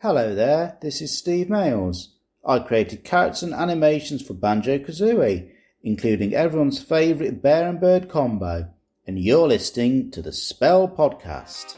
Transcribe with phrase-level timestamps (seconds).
[0.00, 2.10] Hello there, this is Steve Mayles.
[2.46, 5.50] I created characters and animations for Banjo Kazooie,
[5.82, 8.68] including everyone's favourite bear and bird combo,
[9.08, 11.74] and you're listening to the Spell Podcast.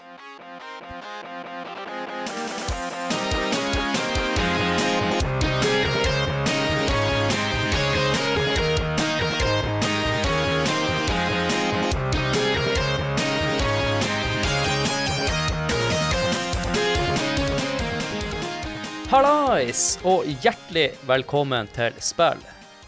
[19.60, 22.38] Hallais, og hjertelig velkommen til Spill.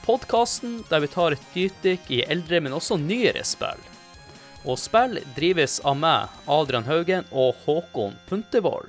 [0.06, 3.82] Podkasten der vi tar et dypdykk i eldre, men også nyere spill.
[4.64, 8.88] Og spill drives av meg, Adrian Haugen, og Håkon Puntervold.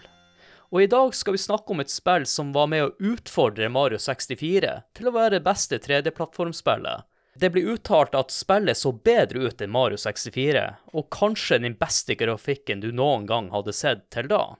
[0.71, 3.99] Og i dag skal vi snakke om et spill som var med å utfordre Mario
[3.99, 7.03] 64 til å være det beste 3D-plattformspillet.
[7.35, 12.15] Det blir uttalt at spillet så bedre ut enn Mario 64, og kanskje den beste
[12.15, 14.53] grafikken du noen gang hadde sett til da.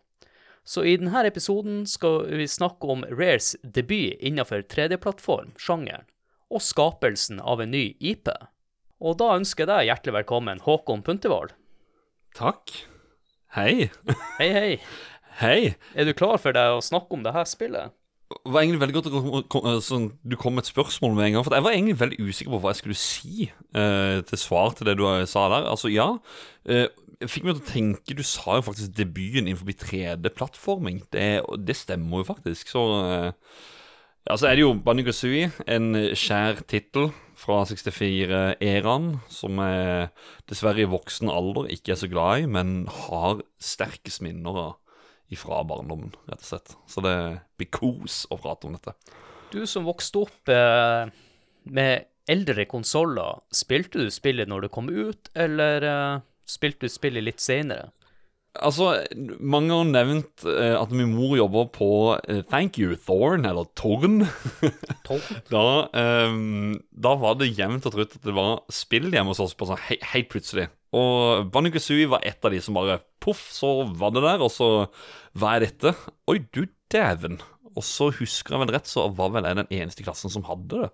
[0.64, 6.08] Så i denne episoden skal vi snakke om Rares debut innenfor 3D-plattform-sjangeren,
[6.54, 8.32] og skapelsen av en ny IP.
[9.04, 11.52] Og da ønsker jeg deg hjertelig velkommen, Håkon Puntervold.
[12.38, 12.72] Takk.
[13.54, 13.90] Hei.
[14.40, 14.70] Hei, hei.
[15.42, 15.60] Hei.
[15.98, 17.94] Er du klar for deg å snakke om dette spillet?
[18.34, 21.46] Det var egentlig veldig godt at sånn, du kom med et spørsmål med en gang.
[21.46, 24.90] For jeg var egentlig veldig usikker på hva jeg skulle si eh, til svar til
[24.90, 25.68] det du sa der.
[25.70, 26.08] Altså, ja.
[26.66, 26.88] eh,
[27.30, 31.04] fikk meg til å tenke Du sa jo faktisk debuten innenfor 3D-plattforming.
[31.14, 31.28] Det,
[31.64, 32.72] det stemmer jo faktisk.
[32.74, 33.32] Så eh,
[34.24, 40.08] ja, er det jo Banjo Kazooie, en skjær tittel fra 64-æraen, som jeg
[40.48, 44.72] dessverre i voksen alder ikke er så glad i, men har sterkest minner av
[45.34, 46.76] ifra barndommen, rett og slett.
[46.88, 47.16] Så det
[47.60, 48.96] blir kos å prate om dette.
[49.54, 51.12] Du som vokste opp eh,
[51.76, 57.26] med eldre konsoller, spilte du spillet når det kom ut, eller eh, spilte du spillet
[57.26, 57.92] litt senere?
[58.62, 59.00] Altså,
[59.42, 61.88] mange har nevnt eh, at min mor jobber på
[62.30, 64.28] eh, Thank You Thorn, eller Torn.
[65.54, 65.64] da,
[65.98, 69.66] ehm, da var det jevnt og trutt at det var spill hjemme hos oss på
[69.70, 70.68] sånn he helt plutselig.
[70.94, 74.46] Og Banjo Kazooie var et av de som bare Poff, så var det der.
[74.46, 74.70] Og så
[75.34, 75.96] Hva er dette?
[76.30, 77.40] Oi, du dæven.
[77.74, 80.46] Og så husker jeg vel rett, så var vel jeg den eneste i klassen som
[80.46, 80.92] hadde det.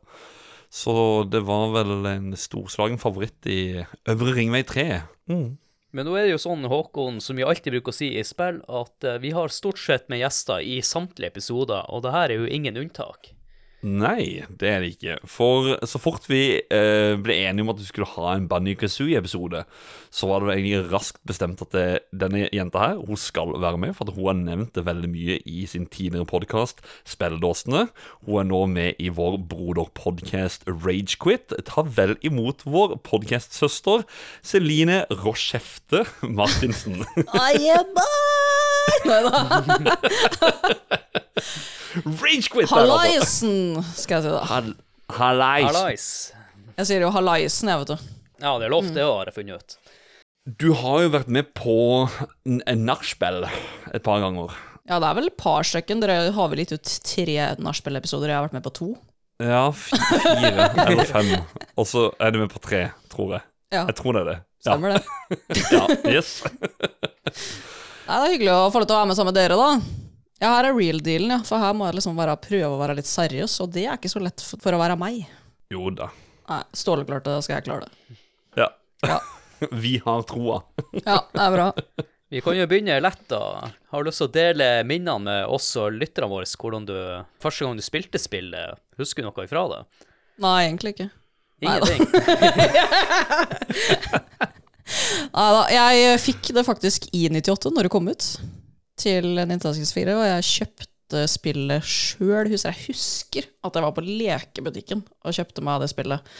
[0.69, 4.85] Så det var vel en storslagen favoritt i Øvre Ringvei 3.
[5.31, 5.57] Mm.
[5.97, 8.61] Men nå er det jo sånn, Håkon, som vi alltid bruker å si i spill,
[8.69, 12.43] at eh, vi har stort sett med gjester i samtlige episoder, og det her er
[12.43, 13.31] jo ingen unntak.
[13.79, 15.13] Nei, det er det ikke.
[15.29, 19.61] For så fort vi eh, ble enige om at vi skulle ha en Banjo Kazooie-episode,
[20.11, 23.95] så var det egentlig raskt bestemt at det, denne jenta her hun skal være med,
[23.95, 27.85] for at hun har nevnt det veldig mye i sin tidligere podkast Spelledåsene.
[28.27, 31.55] Hun er nå med i vår broderpodkast Ragequit.
[31.69, 34.03] Ta vel imot vår podkastsøster
[34.43, 37.05] Celine Rochefte Martinsen.
[42.19, 42.69] Ragequit!
[42.69, 42.75] der, altså.
[42.75, 44.43] Hallaisen, skal jeg si da.
[44.49, 44.73] Hall
[45.09, 45.65] Hallais.
[45.65, 46.07] Hallais.
[46.79, 47.97] Jeg sier jo hallaisen, jeg, vet du.
[48.39, 49.77] Ja, det er lov, det har jeg funnet ut.
[50.59, 51.75] Du har jo vært med på
[52.47, 53.43] en nachspiel
[53.93, 54.53] et par ganger.
[54.89, 55.99] Ja, det er vel et par stykken.
[56.01, 58.31] Dere har vel gitt ut tre nachspiel-episoder.
[58.31, 58.89] Jeg har vært med på to.
[59.39, 61.29] Ja, fire eller fem.
[61.79, 63.45] Og så er du med på tre, tror jeg.
[63.75, 64.37] Ja, Jeg tror det er det.
[64.65, 65.01] Ja, stemmer det.
[65.75, 65.83] ja
[66.17, 66.41] yes.
[68.09, 69.65] Nei, det er hyggelig å få lov til å være med sammen med dere, da.
[70.41, 71.43] Ja, her er real dealen, ja.
[71.45, 74.09] For her må jeg liksom være, prøve å være litt seriøs, og det er ikke
[74.09, 75.19] så lett for, for å være meg.
[75.69, 76.07] Jo da.
[76.49, 78.17] Nei, Ståle klarte det, skal jeg klare det.
[78.57, 78.65] Ja.
[79.05, 79.19] Ja,
[79.85, 80.57] Vi har troa.
[81.05, 81.67] ja det er bra.
[82.33, 83.69] Vi kan jo begynne lett, da.
[83.93, 86.97] Har du lyst til å dele minnene med oss og lytterne våre, hvordan du
[87.45, 89.83] Første gang du spilte spillet, husker du noe ifra det?
[90.41, 91.11] Nei, egentlig ikke.
[91.61, 92.01] Ingenting.
[95.33, 98.29] Nei da, jeg fikk det faktisk i 98, når det kom ut,
[98.99, 102.49] til Nintendo 64, og jeg kjøpte spillet sjøl.
[102.53, 106.33] Jeg husker at jeg var på lekebutikken og kjøpte meg det spillet.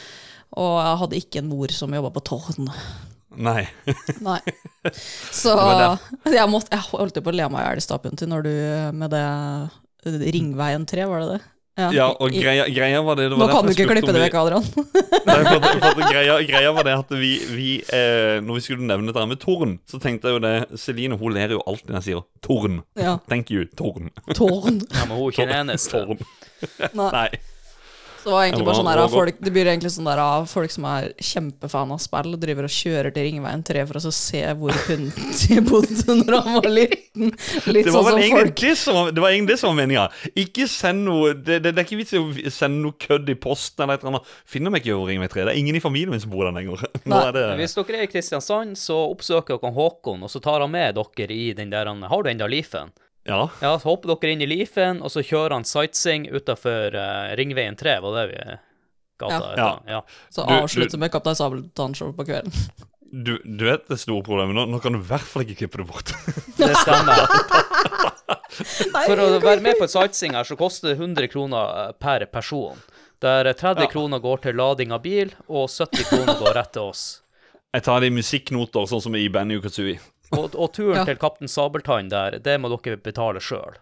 [0.58, 2.72] Og jeg hadde ikke en mor som jobba på Tårn.
[3.40, 3.62] Nei.
[4.26, 4.40] Nei.
[5.32, 8.32] Så jeg, måtte, jeg holdt jo på å le meg i hjel i stad, til
[8.32, 8.54] når du
[8.98, 9.26] med det
[10.34, 11.42] Ringveien 3, var det det?
[11.96, 14.66] Ja, og greia, greia var det, det Nå kan du ikke klippe det vekk, Adrian.
[15.30, 18.64] Nei, for at, for at greia, greia var det at vi, vi eh, Når vi
[18.66, 21.94] skulle nevne dette med Torn, så tenkte jeg jo det Celine hun ler jo alltid
[21.94, 22.82] når jeg sier Torn.
[23.00, 23.18] Ja.
[23.32, 24.12] Thank you, Torn.
[24.34, 24.82] Tårn.
[24.90, 26.06] Ja, men hun er ikke den eneste.
[26.98, 27.30] Nei.
[28.20, 30.72] Så det var egentlig bare sånn der, folk, Det blir egentlig sånn der av folk
[30.74, 34.12] som er kjempefan av spill, og driver og kjører til Ringveien 3 for å så
[34.16, 37.32] se hvor hunden bodde når han var liten.
[37.72, 39.72] Litt Det var sånn vel som folk det som var, det var egentlig det som
[39.72, 40.06] var meninga.
[40.44, 43.38] Ikke send noe det, det, det er ikke vits i å sende noe kødd i
[43.40, 44.32] posten eller et eller annet.
[44.50, 45.48] Finner meg ikke over Ring meg 3.
[45.48, 46.84] Det er ingen i familien min som bor der lenger.
[47.30, 50.96] Er Hvis dere er i Kristiansand, så oppsøker dere Håkon, og så tar han med
[51.00, 52.92] dere i den der han- Har du enda Leafen?
[53.30, 53.44] Ja.
[53.62, 56.98] Ja, så hopper dere inn i Leafen, og så kjører han sightseeing utafor
[57.40, 58.42] Ringveien 3, var det vi
[59.20, 59.72] gata Ja.
[59.88, 60.04] Ja.
[60.30, 62.52] Så avslutter med Kaptein Sabeltann-show på kvelden.
[63.12, 64.54] Du, du vet det store problemet.
[64.54, 66.12] Nå, nå kan du i hvert fall ikke klippe det bort.
[66.60, 67.24] Det stemmer.
[69.08, 72.28] For å være med på et sightseeing her, så koster det 100 kroner eh, per
[72.30, 72.78] person.
[73.26, 77.04] Der 30 kroner går til lading av bil, og 70 kroner går rett til oss.
[77.74, 79.98] Jeg tar det i musikknoter, sånn som i Banjo Kazooie.
[80.38, 81.06] Og, og turen Ja.
[81.10, 83.78] til Kaptein Sabeltann der, det må dere betale sjøl.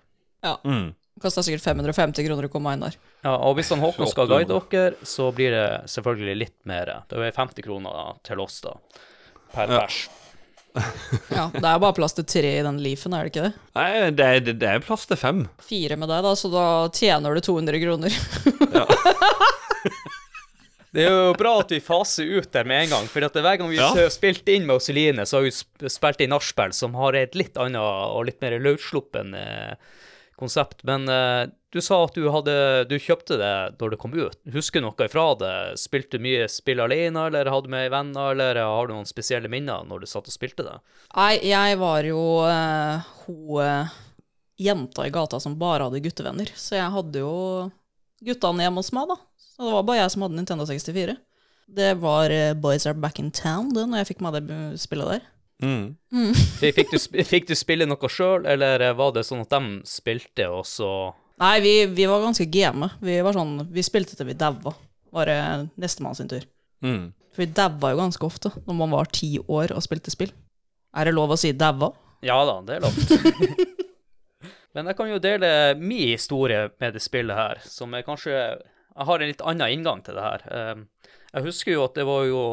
[0.46, 0.56] Ja.
[0.64, 0.94] Mm.
[1.20, 2.96] Kosta sikkert 550 kroner å komme inn der.
[3.26, 6.92] Ja, og hvis han Håkon skal guide dere, så blir det selvfølgelig litt mer.
[7.10, 8.76] Det er 50 kroner da, til oss, da.
[9.56, 9.80] Per Ja.
[9.82, 9.98] pers.
[11.34, 13.54] Ja, Det er bare plass til tre i den Leafen, er det ikke det?
[13.74, 15.48] Nei, det er, det, det er plass til fem.
[15.66, 18.14] Fire med deg, da, så da tjener du 200 kroner.
[20.96, 23.58] Det er jo bra at vi faser ut der med en gang, for at hver
[23.60, 23.90] gang vi Ja.
[23.94, 27.58] har spilt inn med Celine, så har vi spilt inn nachspiel som har et litt
[27.60, 29.76] annet og litt mer løssluppen eh,
[30.40, 30.84] konsept.
[30.88, 33.52] Men eh, du sa at du hadde Du kjøpte det
[33.82, 34.38] når det kom ut.
[34.54, 35.54] Husker du noe ifra det?
[35.82, 39.52] Spilte du mye spill alene, eller hadde du med venner, eller har du noen spesielle
[39.52, 40.78] minner når du satt og spilte det?
[41.18, 43.98] Nei, jeg var jo uh, hun eh,
[44.58, 47.36] jenta i gata som bare hadde guttevenner, så jeg hadde jo
[48.26, 49.20] guttene hjemme hos meg, da.
[49.58, 51.16] Så det var bare jeg som hadde Nintendo 64.
[51.78, 55.10] Det var eh, Boys Are Back in Town, det, når jeg fikk meg det spillet
[55.18, 55.26] der.
[55.58, 55.96] Mm.
[56.62, 59.80] Fikk du, sp- fikk du spille noe sjøl, eller eh, var det sånn at de
[59.90, 60.90] spilte, og så
[61.42, 62.88] Nei, vi, vi var ganske game.
[63.02, 64.72] Vi var sånn, vi spilte til vi daua.
[65.14, 65.40] Var det
[65.78, 66.46] nestemann sin tur.
[66.82, 67.12] Mm.
[67.34, 70.32] For vi daua jo ganske ofte når man var ti år og spilte spill.
[70.98, 71.92] Er det lov å si daua?
[72.26, 72.98] Ja da, det er lov.
[74.74, 78.34] Men jeg kan jo dele min historie med det spillet her, som er kanskje
[78.98, 80.44] Jeg har en litt annen inngang til det her.
[80.52, 82.44] Eh, Jeg husker jo at det var jo,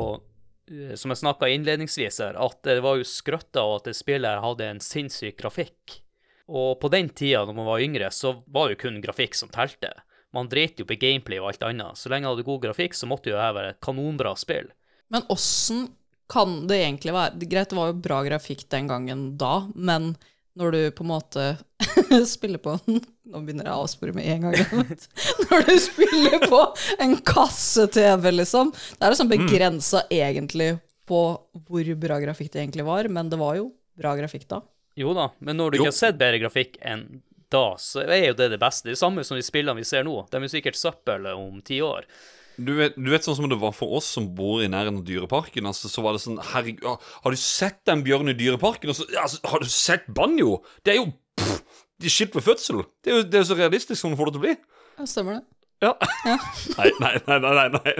[0.69, 4.43] eh, som jeg snakka innledningsvis her, at det var jo skrøtta av at det spillet
[4.45, 6.01] hadde en sinnssyk grafikk.
[6.49, 9.49] Og på den tida, når man var yngre, så var det jo kun grafikk som
[9.49, 9.95] telte.
[10.35, 11.97] Man dreit jo på gameplay og alt annet.
[11.97, 14.69] Så lenge jeg hadde god grafikk, så måtte jo det være et kanonbra spill.
[15.15, 15.95] Men åssen
[16.29, 20.17] kan det egentlig være Greit, det var jo bra grafikk den gangen da, men
[20.59, 21.45] når du på en måte
[22.31, 24.57] spiller på Nå begynner jeg å avspore med en gang.
[25.51, 26.59] Når du spiller på
[27.03, 28.71] en kasse-TV, liksom.
[28.99, 30.75] Det er liksom begrensa egentlig
[31.09, 31.21] på
[31.67, 34.61] hvor bra grafikk det egentlig var, men det var jo bra grafikk da.
[35.01, 35.83] Jo da, men når du Jo.
[35.87, 37.07] ikke har sett bedre grafikk enn
[37.51, 38.89] da, så er jo det det beste.
[38.89, 40.15] Det er samme som de spillene vi ser nå.
[40.31, 42.07] De er sikkert søppel om ti år.
[42.57, 45.07] Du, vet, du vet sånn som det var for oss som bor i nærheten av
[45.09, 45.67] Dyreparken.
[45.71, 46.87] Altså, så var det sånn Herregud,
[47.25, 48.93] har du sett den bjørnen i Dyreparken?
[48.93, 50.61] Altså, har du sett Banjo?
[50.87, 51.09] Det er jo
[51.41, 52.85] pff, de skilt ved fødsel.
[53.03, 54.55] Det er jo det er så realistisk som det får det til å bli.
[54.95, 55.45] Ja, stemmer det.
[55.85, 55.93] Ja.
[56.79, 57.93] nei, nei, nei, nei, nei, nei.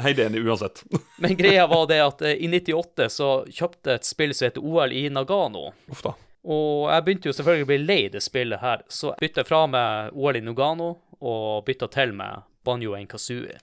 [0.00, 0.82] Er helt enig uansett.
[1.22, 4.66] Men greia var det at eh, i 98 så kjøpte jeg et spill som heter
[4.66, 5.68] OL i Nagano.
[5.92, 6.16] Uff da.
[6.50, 9.66] Og jeg begynte jo selvfølgelig å bli lei det spillet her, så jeg bytta fra
[9.68, 13.58] med OL i Nagano og bytta til med Banjo Kazooie.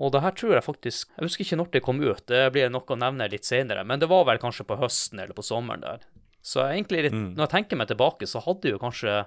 [0.00, 2.70] Og det her tror jeg faktisk Jeg husker ikke når det kom ut, det blir
[2.72, 5.84] noe å nevne litt senere, men det var vel kanskje på høsten eller på sommeren
[5.84, 6.06] der.
[6.40, 9.18] Så egentlig litt, når jeg tenker meg tilbake, så hadde jo kanskje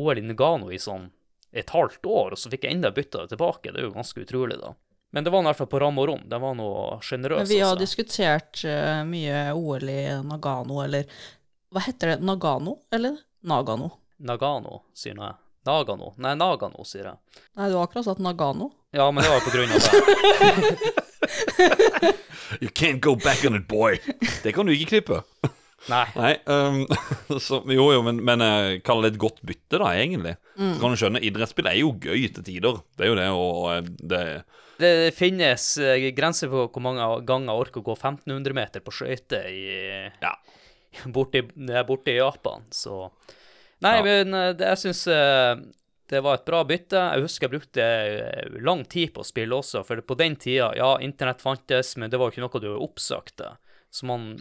[0.00, 1.10] OL i Nagano i sånn
[1.54, 3.70] et halvt år, og så fikk jeg enda bytta det tilbake.
[3.70, 4.72] Det er jo ganske utrolig, da.
[5.14, 6.22] Men det var i hvert fall på ram og rom.
[6.26, 7.44] Det var noe sjenerøst.
[7.44, 7.84] Men vi har altså.
[7.84, 11.06] diskutert uh, mye OL i Nagano, eller
[11.70, 12.16] Hva heter det?
[12.26, 13.92] Nagano, eller Nagano?
[14.26, 15.38] Nagano, sier jeg.
[15.68, 16.10] Nagano.
[16.18, 17.38] Nei, Nagano, sier jeg.
[17.54, 18.72] Nei, du har akkurat sagt Nagano.
[18.94, 19.90] Ja, men det var på grunn av det.
[22.60, 23.96] You can't go back on it, boy.
[24.44, 25.22] Det kan du ikke klippe.
[25.90, 26.04] Nei.
[26.16, 26.84] Nei, um,
[27.44, 30.36] så, jo jo, men, men jeg kaller det et godt bytte, da, egentlig.
[30.56, 30.76] Mm.
[30.80, 32.78] kan du skjønne, idrettsspill er jo gøy til tider.
[32.96, 34.22] Det er jo det, og eh, det
[34.80, 38.94] Det finnes eh, grenser for hvor mange ganger jeg orker å gå 1500 meter på
[38.94, 39.50] skøyter
[40.22, 40.32] Ja.
[41.10, 43.08] borte, i- borte i Japan, så
[43.84, 44.02] Nei, Ja.
[44.06, 45.02] men eh, det, jeg syns
[46.14, 47.00] det var et bra bytte.
[47.16, 50.70] Jeg husker jeg brukte eh, lang tid på å spille også, for på den tida,
[50.78, 53.56] ja, internett fantes, men det var jo ikke noe du oppsøkte.
[53.94, 54.32] Så man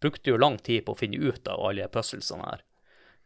[0.00, 2.64] brukte jo lang tid på å finne ut av alle de puzzlesene her.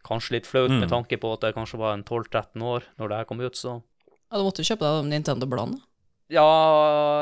[0.02, 3.18] Kanskje litt flaut med tanke på at jeg kanskje var en 12-13 år når det
[3.20, 5.78] her kom ut, så Ja, Du måtte jo kjøpe deg de Nintendo-bladene.
[6.32, 6.46] Ja,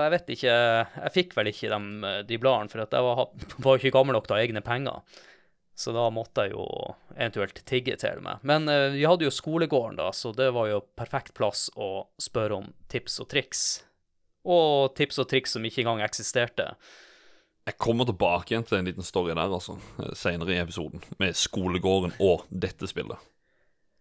[0.04, 0.54] jeg vet ikke.
[1.02, 1.88] Jeg fikk vel ikke dem,
[2.28, 3.24] de bladene, for at jeg var,
[3.66, 5.02] var ikke gammel nok til å ha egne penger.
[5.80, 6.64] Så da måtte jeg jo
[7.14, 8.42] eventuelt tigge til meg.
[8.44, 12.58] Men eh, vi hadde jo skolegården, da, så det var jo perfekt plass å spørre
[12.58, 13.62] om tips og triks.
[14.44, 16.75] Og tips og triks som ikke engang eksisterte.
[17.64, 19.78] Jeg kommer tilbake igjen til en liten story der, altså,
[20.16, 21.00] senere i episoden.
[21.22, 23.16] Med skolegården og dette spillet.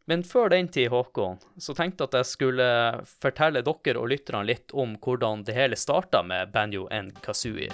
[0.09, 2.69] Men før den tid, Håkon, så tenkte jeg at jeg skulle
[3.23, 7.71] fortelle dere og lytterne litt om hvordan det hele starta med Banjo and Kazooie.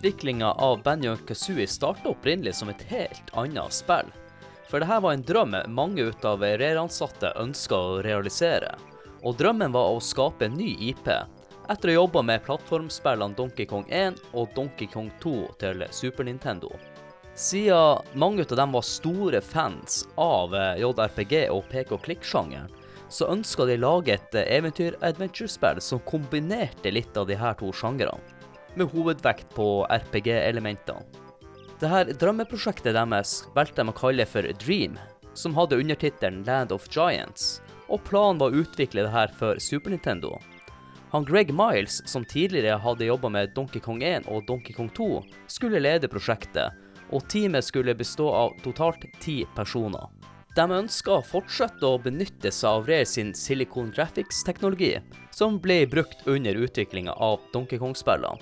[0.00, 4.08] Utviklinga av Banjo Kazooie starta opprinnelig som et helt annet spill.
[4.70, 8.70] For dette var en drøm mange ut av Rare-ansatte ønska å realisere.
[9.22, 11.04] Og drømmen var å skape en ny IP,
[11.68, 16.24] etter å ha jobba med plattformspillene Donkey Kong 1 og Donkey Kong 2 til Super
[16.24, 16.72] Nintendo.
[17.34, 22.72] Siden mange av dem var store fans av eh, JRPG og pek-og-klikk-sjangeren,
[23.10, 28.39] så ønska de lage et eh, eventyr-adventure-spill som kombinerte litt av de her to sjangrene,
[28.74, 31.06] med hovedvekt på RPG-elementene.
[31.80, 34.98] Dette drømmeprosjektet deres valgte de å kalle for Dream,
[35.32, 40.34] som hadde undertittelen Land of Giants, og planen var å utvikle dette for Super Nintendo.
[41.10, 45.08] Han Greg Miles, som tidligere hadde jobba med Donkey Kong 1 og Donkey Kong 2,
[45.50, 46.76] skulle lede prosjektet,
[47.10, 50.06] og teamet skulle bestå av totalt ti personer.
[50.54, 54.96] De ønska å fortsette å benytte seg av Rare sin Silicon Graphics-teknologi,
[55.34, 58.38] som ble brukt under utviklinga av Donkey Kong-spillene.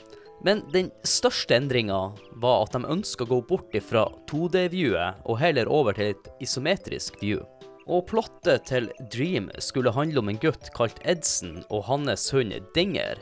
[0.47, 1.99] Men den største endringa
[2.39, 7.19] var at de ønska å gå bort fra 2D-viewet og heller over til et isometrisk
[7.23, 7.43] view.
[7.89, 13.19] Og plottet til Dream skulle handle om en gutt kalt Edson og hans hund Dinger.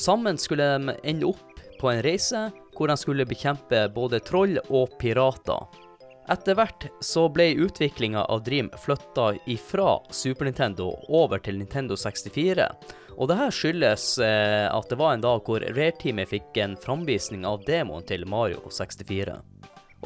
[0.00, 4.96] Sammen skulle de ende opp på en reise hvor de skulle bekjempe både troll og
[5.00, 5.68] pirater.
[6.30, 12.68] Etter hvert så ble utviklinga av Dream flytta ifra Super Nintendo over til Nintendo 64.
[13.18, 17.42] Og det her skyldes eh, at det var en dag hvor Rare-teamet fikk en framvisning
[17.48, 19.40] av demoen til Mario 64.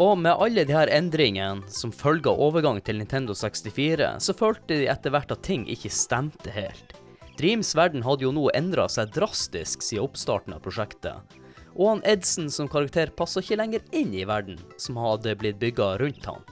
[0.01, 4.81] Og med alle de her endringene som følge av overgang til Nintendo 64, så følte
[4.81, 6.97] de etter hvert at ting ikke stemte helt.
[7.37, 11.37] Dreams verden hadde jo nå endra seg drastisk siden oppstarten av prosjektet.
[11.75, 15.97] Og han Edson som karakter passa ikke lenger inn i verden som hadde blitt bygga
[16.03, 16.45] rundt han.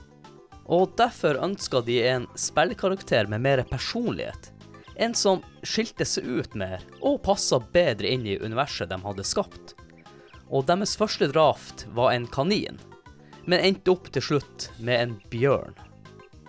[0.65, 4.51] Og derfor ønska de en spillkarakter med mer personlighet.
[4.95, 9.73] En som skilte seg ut mer, og passa bedre inn i universet de hadde skapt.
[10.53, 12.77] Og deres første draft var en kanin,
[13.47, 15.73] men endte opp til slutt med en bjørn.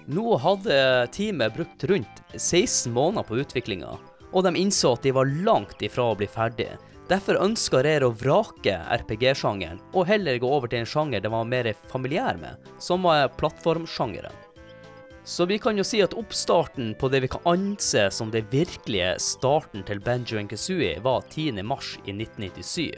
[0.04, 0.76] Nå hadde
[1.14, 3.94] teamet brukt rundt 16 måneder på utviklinga,
[4.34, 6.74] og de innså at de var langt ifra å bli ferdig.
[7.08, 11.44] Derfor ønska Rare å vrake RPG-sjangeren, og heller gå over til en sjanger de var
[11.44, 14.32] mer familiær med, som var plattformsjangeren.
[15.24, 19.14] Så vi kan jo si at oppstarten på det vi kan anse som det virkelige
[19.20, 21.60] starten til Banjo Kazooie, var 10.
[21.64, 22.96] mars i 1997.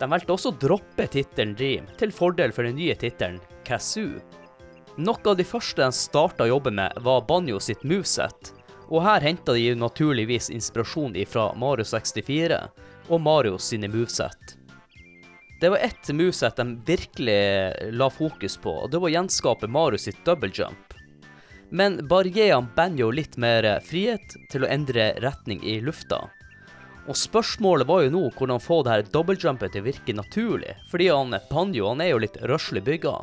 [0.00, 4.20] De valgte også å droppe tittelen Dream, til fordel for den nye tittelen Kazoo.
[4.96, 8.52] Noe av de første de starta jobbe med, var Banjo sitt moveset,
[8.88, 12.60] og her henta de naturligvis inspirasjon fra Mario 64
[13.08, 14.56] og Mario sine moveset.
[15.60, 20.00] Det var ett moveset de virkelig la fokus på, og det var å gjenskape Mario
[20.00, 20.94] sitt double jump.
[21.70, 26.20] Men bare gi han Banjo litt mer frihet til å endre retning i lufta.
[27.08, 31.10] Og spørsmålet var jo nå hvordan få det her dobbeltjumpet til å virke naturlig, fordi
[31.12, 33.18] han Banjo han er jo litt røslig bygga.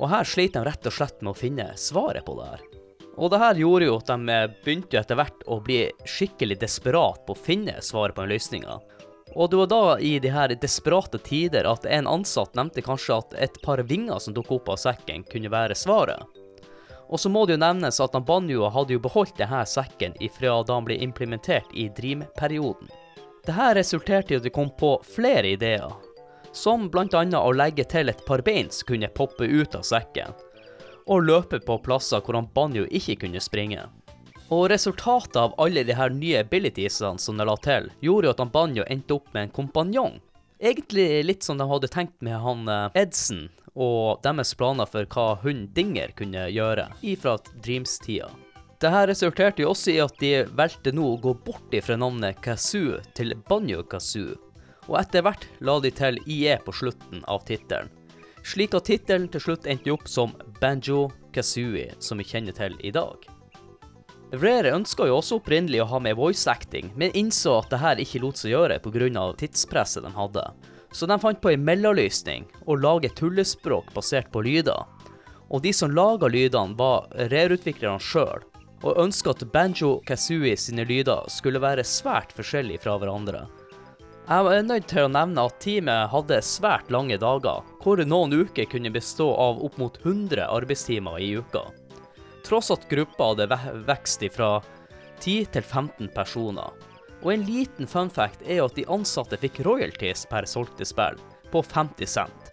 [0.00, 2.79] Og her sliter de rett og slett med å finne svaret på det her.
[3.20, 7.36] Og det her gjorde jo at de begynte etter hvert å bli skikkelig desperat på
[7.36, 8.78] å finne svaret på den løsninga.
[9.36, 13.36] Og det var da, i de her desperate tider, at en ansatt nevnte kanskje at
[13.46, 16.24] et par vinger som dukket opp av sekken, kunne være svaret.
[17.10, 20.78] Og så må det jo nevnes at Banjo hadde jo beholdt denne sekken ifra da
[20.78, 22.90] han ble implementert i Dream-perioden.
[23.46, 25.90] Dette resulterte i at de kom på flere ideer,
[26.52, 27.24] som bl.a.
[27.38, 30.34] å legge til et par bein som kunne poppe ut av sekken,
[31.10, 33.84] og løpe på plasser hvor han Banjo ikke kunne springe.
[34.50, 38.42] Og resultatet av alle de her nye abilitiesene som de la til, gjorde jo at
[38.42, 40.18] han Banjo endte opp med en kompanjong.
[40.60, 45.38] Egentlig litt som de hadde tenkt med han eh, Edson og deres planer for hva
[45.44, 48.28] hun Dinger kunne gjøre ifra Dreams-tida.
[48.80, 52.98] Dette resulterte jo også i at de valgte nå å gå bort ifra navnet Kazoo
[53.16, 54.34] til Banjo Kazoo,
[54.88, 57.92] og etter hvert la de til IE på slutten av tittelen.
[58.46, 62.92] Slik at tittelen til slutt endte opp som Banjo Kazooie, som vi kjenner til i
[62.94, 63.26] dag.
[64.30, 68.20] Rare ønska jo også opprinnelig å ha med voice acting, men innså at dette ikke
[68.22, 69.24] lot seg gjøre pga.
[69.36, 70.44] tidspresset de hadde.
[70.92, 74.86] Så de fant på en mellomlysning og lage tullespråk basert på lyder.
[75.50, 78.46] Og de som laga lydene, var Rare-utviklerne sjøl,
[78.82, 83.48] og ønska at Banjo Kazooie sine lyder skulle være svært forskjellige fra hverandre.
[84.30, 88.68] Jeg er nødt til å nevne at teamet hadde svært lange dager, hvor noen uker
[88.70, 91.66] kunne bestå av opp mot 100 arbeidstimer i uka
[92.50, 94.56] tross at gruppa hadde vekst fra
[95.20, 96.72] 10 til 15 personer.
[97.22, 101.18] Og en liten fun fact er at de ansatte fikk royalties per solgte spill,
[101.52, 102.48] på 50 cent.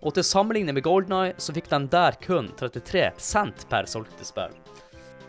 [0.00, 4.24] Og til sammenligning med Golden Eye, så fikk de der kun 33 cent per solgte
[4.24, 4.56] spill.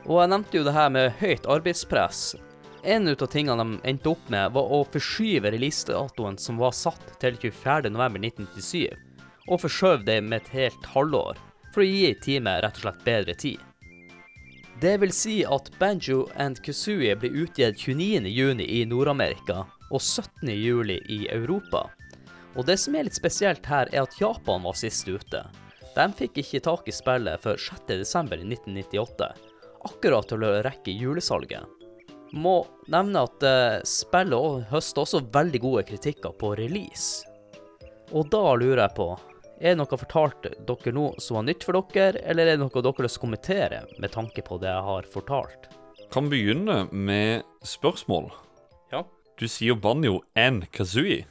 [0.05, 2.35] Og jeg nevnte jo det her med høyt arbeidspress.
[2.85, 7.37] En av tingene de endte opp med, var å forskyve releasedatoen som var satt til
[7.41, 8.93] 24.11.1997,
[9.49, 11.39] og forskjøve det med et helt halvår,
[11.73, 13.63] for å gi teamet rett og slett bedre tid.
[14.81, 21.21] Det vil si at Banjo and Kazooie ble utgitt 29.6 i Nord-Amerika og 17.7 i
[21.31, 21.85] Europa.
[22.55, 25.45] Og det som er litt spesielt her, er at Japan var sist ute.
[25.95, 29.31] De fikk ikke tak i spillet før 6.12.1998,
[29.87, 31.74] akkurat til å rekke julesalget.
[32.35, 32.57] Må
[32.91, 37.23] nevne at uh, spillet også høster også veldig gode kritikker på release.
[38.13, 39.07] Og da lurer jeg på,
[39.55, 42.83] er det noe fortalt dere nå som var nytt for dere, eller er det noe
[42.83, 45.69] dere å kommentere med tanke på det jeg har fortalt?
[46.13, 48.29] Kan begynne med spørsmål.
[48.91, 49.05] Ja.
[49.39, 51.23] Du sier Banjo and Kazooie.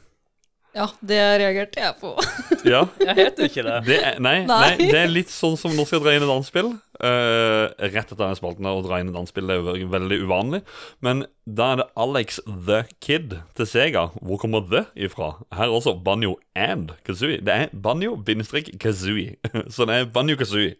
[0.74, 2.14] Ja, det reagerte jeg på.
[2.64, 2.80] Ja.
[2.96, 3.74] Jeg heter ikke det.
[3.84, 4.56] Det er, nei, nei.
[4.78, 4.86] Nei.
[4.88, 6.70] det er litt sånn som når skal dra inn et anspill.
[6.96, 10.60] Uh, rett etter denne spalten å dra inn et anspill det er jo veldig- uvanlig.
[11.04, 14.06] Men da er det Alex the Kid til Sega.
[14.24, 15.34] Hvor kommer the ifra?
[15.52, 17.42] Her er også Banjo and Kazooie.
[17.44, 19.36] Det er Banjo-Kazooie.
[19.74, 20.78] Så det er Banjo Kazooie.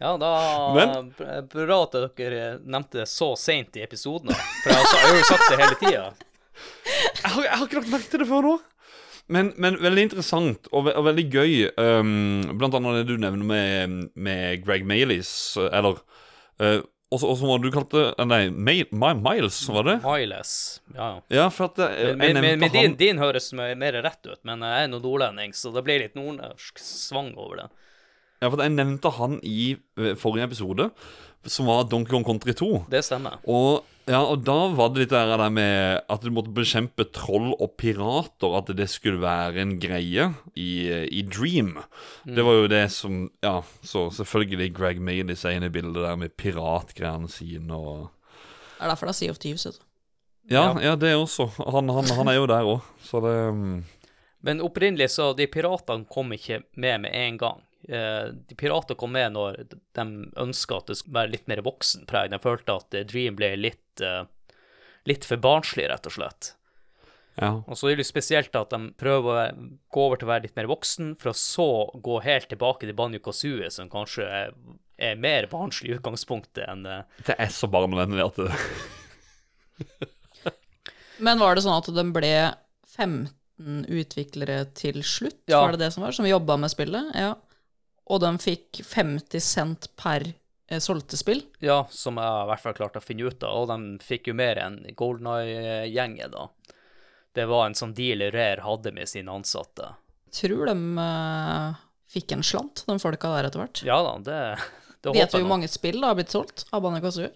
[0.00, 0.32] Ja, da
[0.78, 1.12] Men-
[1.52, 4.32] Bra at dere nevnte det så seint i episoden,
[4.64, 6.08] for jeg, jeg har jo sagt det hele tida.
[6.90, 8.54] Jeg har, jeg har ikke lagt merke til det før nå.
[9.30, 11.52] Men, men veldig interessant og, ve og veldig gøy.
[11.78, 15.30] Um, blant annet det du nevner med, med Greg Maileys,
[15.70, 16.00] eller
[16.58, 19.96] uh, også, også hva du kalte uh, Nei, May, My, Miles, var det?
[20.02, 20.54] Miles.
[20.96, 21.46] Ja, ja.
[21.54, 24.88] For at jeg Men, men, men din, din høres mer mer rett ut, men jeg
[24.88, 27.68] er nå nordlending, så det blir litt nordnorsk svang over det.
[28.40, 30.90] Ja, for jeg nevnte han i uh, forrige episode,
[31.46, 32.86] som var Donkey Kong Country 2.
[32.90, 33.38] Det stemmer.
[33.46, 37.52] Og, ja, og da var det litt det der med at du måtte bekjempe troll
[37.52, 40.26] og pirater, at det skulle være en greie
[40.58, 41.76] i, i Dream.
[42.26, 46.18] Det var jo det som Ja, så selvfølgelig Greg Mailey seg inn i bildet der
[46.18, 48.10] med piratgreiene sine og
[48.74, 49.66] Det er derfor det er Sea of Thieves.
[49.68, 49.86] vet du.
[50.50, 51.46] Ja, ja det også.
[51.70, 53.80] Han, han, han er jo der òg, så det mm,
[54.42, 57.60] Men opprinnelig så de piratene kom ikke med med en gang.
[57.88, 59.62] Eh, de Pirater kom med når
[59.96, 62.32] de ønska at det skulle være litt mer voksenpreg.
[62.32, 64.24] De følte at eh, Dream ble litt, eh,
[65.08, 66.52] litt for barnslig, rett og slett.
[67.40, 67.54] Ja.
[67.64, 70.58] Og så er det spesielt at de prøver å gå over til å være litt
[70.58, 71.70] mer voksen, for å så
[72.04, 74.56] gå helt tilbake til Banjo Kazooie, som kanskje er,
[75.00, 78.50] er mer barnslig i utgangspunktet enn Det er så barnevennlig at det
[81.24, 82.34] Men var det sånn at de ble
[82.92, 85.40] 15 utviklere til slutt?
[85.48, 85.62] Ja.
[85.62, 86.12] Var det det som var?
[86.16, 87.14] Som jobba med spillet?
[87.16, 87.38] Ja.
[88.10, 91.44] Og de fikk 50 cent per eh, solgte spill?
[91.62, 93.62] Ja, som jeg i hvert fall klarte å finne ut av.
[93.62, 96.48] Og de fikk jo mer enn Golden Eye-gjengen, da.
[97.38, 99.92] Det var en sånn deal Rare hadde med sine ansatte.
[100.34, 101.78] Tror de eh,
[102.10, 103.82] fikk en slant, de folka der etter hvert?
[103.86, 104.40] Ja da, det,
[105.02, 107.30] det Vet vi hvor mange spill da har blitt solgt av Banjo Kazooie?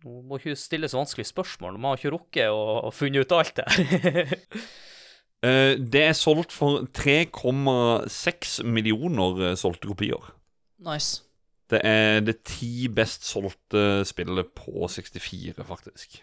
[0.00, 1.76] Nå må ikke stille så vanskelige spørsmål.
[1.76, 4.32] Man har ikke rukket å, å funne ut alt det Eh,
[5.42, 10.32] Det er solgt for 3,6 millioner eh, solgte kopier.
[10.84, 11.22] Nice.
[11.70, 16.18] Det er det ti best solgte spillet på 64, faktisk.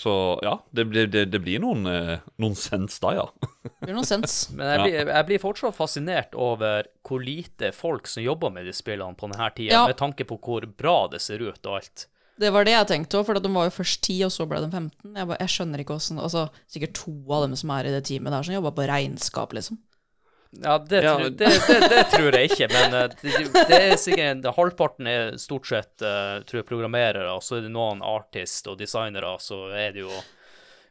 [0.00, 0.12] Så
[0.44, 3.24] ja, det, blir- det, det blir noen, eh, noen sens da, ja.
[3.64, 4.36] Det blir noen sens.
[4.54, 8.76] Men jeg blir, jeg blir fortsatt fascinert over hvor lite folk som jobber med de
[8.76, 9.82] spillene på denne tida, Ja.
[9.90, 12.06] med tanke på hvor bra det ser ut og alt.
[12.40, 14.62] Det var det jeg tenkte òg, for de var jo først 10, og så ble
[14.64, 15.12] de 15.
[15.12, 18.02] Jeg, bare, jeg skjønner ikke åssen Altså, sikkert to av dem som er i det
[18.08, 19.80] teamet der, som jobba på regnskap, liksom.
[20.50, 21.14] Ja, det, Ja.
[21.14, 25.36] Tror, det, det, det tror jeg ikke, men eh, det, det er sikkert Halvparten er
[25.38, 29.68] stort sett eh, tror jeg, programmerere, og så er det noen artist og designere, så
[29.70, 30.10] er det jo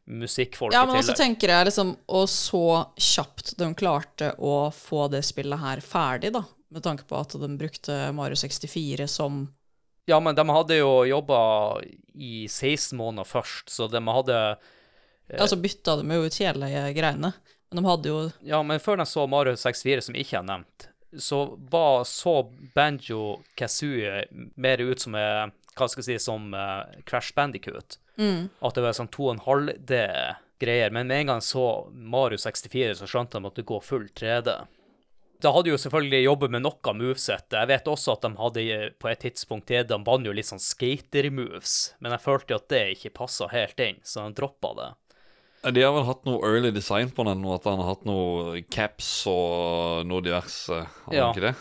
[0.09, 2.63] musikkfolk Ja, i men også tenker jeg liksom Og så
[2.97, 6.45] kjapt de klarte å få det spillet her ferdig, da.
[6.69, 9.43] Med tanke på at de brukte Mario 64 som
[10.09, 11.39] Ja, men de hadde jo jobba
[12.17, 14.37] i 16 måneder først, så de hadde
[15.29, 17.33] ja, så bytta de jo ut hele greiene.
[17.69, 20.87] Men de hadde jo Ja, men før de så Mario 64, som ikke er nevnt,
[21.17, 22.41] så var så
[22.75, 24.25] Banjo Kazooie
[24.57, 25.45] mer ut som eh,
[25.77, 27.99] Hva skal jeg si, som eh, Crash Bandicoot.
[28.65, 30.91] At det var sånn 2,5D-greier.
[30.91, 34.57] Men med en gang så Mario 64, så skjønte de at det går full 3D.
[35.39, 37.53] Da hadde jo selvfølgelig jobbet med noe moveset.
[37.55, 40.59] Jeg vet også at de hadde eh, på et tidspunkt gitt dem Banjo litt sånn
[40.59, 44.89] skater-moves, men jeg følte jo at det ikke passa helt inn, så de droppa det.
[45.75, 49.09] De har vel hatt noe early design på den, at han har hatt noe caps
[49.31, 50.81] og noe diverse.
[51.05, 51.29] Har Ja.
[51.31, 51.55] ikke det?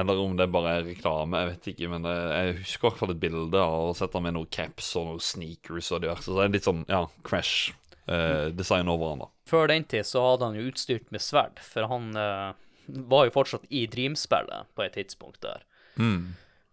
[0.00, 1.88] Eller om det bare er reklame, jeg vet ikke.
[1.90, 4.92] Men det, jeg husker i hvert fall et bilde av å sette med noe caps
[5.00, 6.24] og noe sneakers og diverse.
[6.28, 9.28] Så det er litt sånn, ja, crash-design over han da.
[9.50, 12.52] Før den tid så hadde han jo utstyrt med sverd, for han eh,
[13.10, 15.66] var jo fortsatt i Dream-spillet på et tidspunkt der.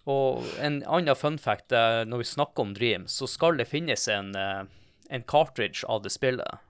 [0.08, 4.08] Og en annen fun fact er når vi snakker om Dream, så skal det finnes
[4.08, 4.63] en, eh,
[5.10, 6.63] en cartridge av det spillet.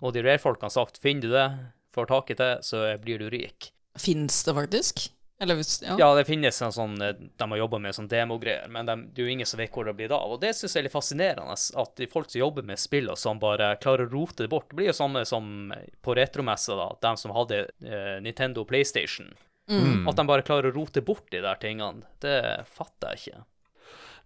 [0.00, 1.48] Og de rare-folkene har sagt finner du det,
[1.94, 3.72] får tak i det, så blir du rik.
[3.98, 5.08] Fins det faktisk?
[5.42, 5.96] Eller hvis Ja.
[5.98, 9.22] Ja, det finnes en sånn eh, De har jobba med sånn demogreier, men de, det
[9.22, 10.36] er jo ingen som vet hvor det blir av.
[10.36, 13.18] Og det syns jeg er litt fascinerende, at de folk som jobber med spill og
[13.18, 14.68] som bare klarer å rote det bort.
[14.70, 15.72] Det blir jo samme som
[16.04, 16.86] på retromessa, da.
[17.02, 19.32] De som hadde eh, Nintendo PlayStation.
[19.64, 22.04] At de bare klarer å rote bort de der tingene.
[22.20, 22.36] Det
[22.68, 23.44] fatter jeg ikke.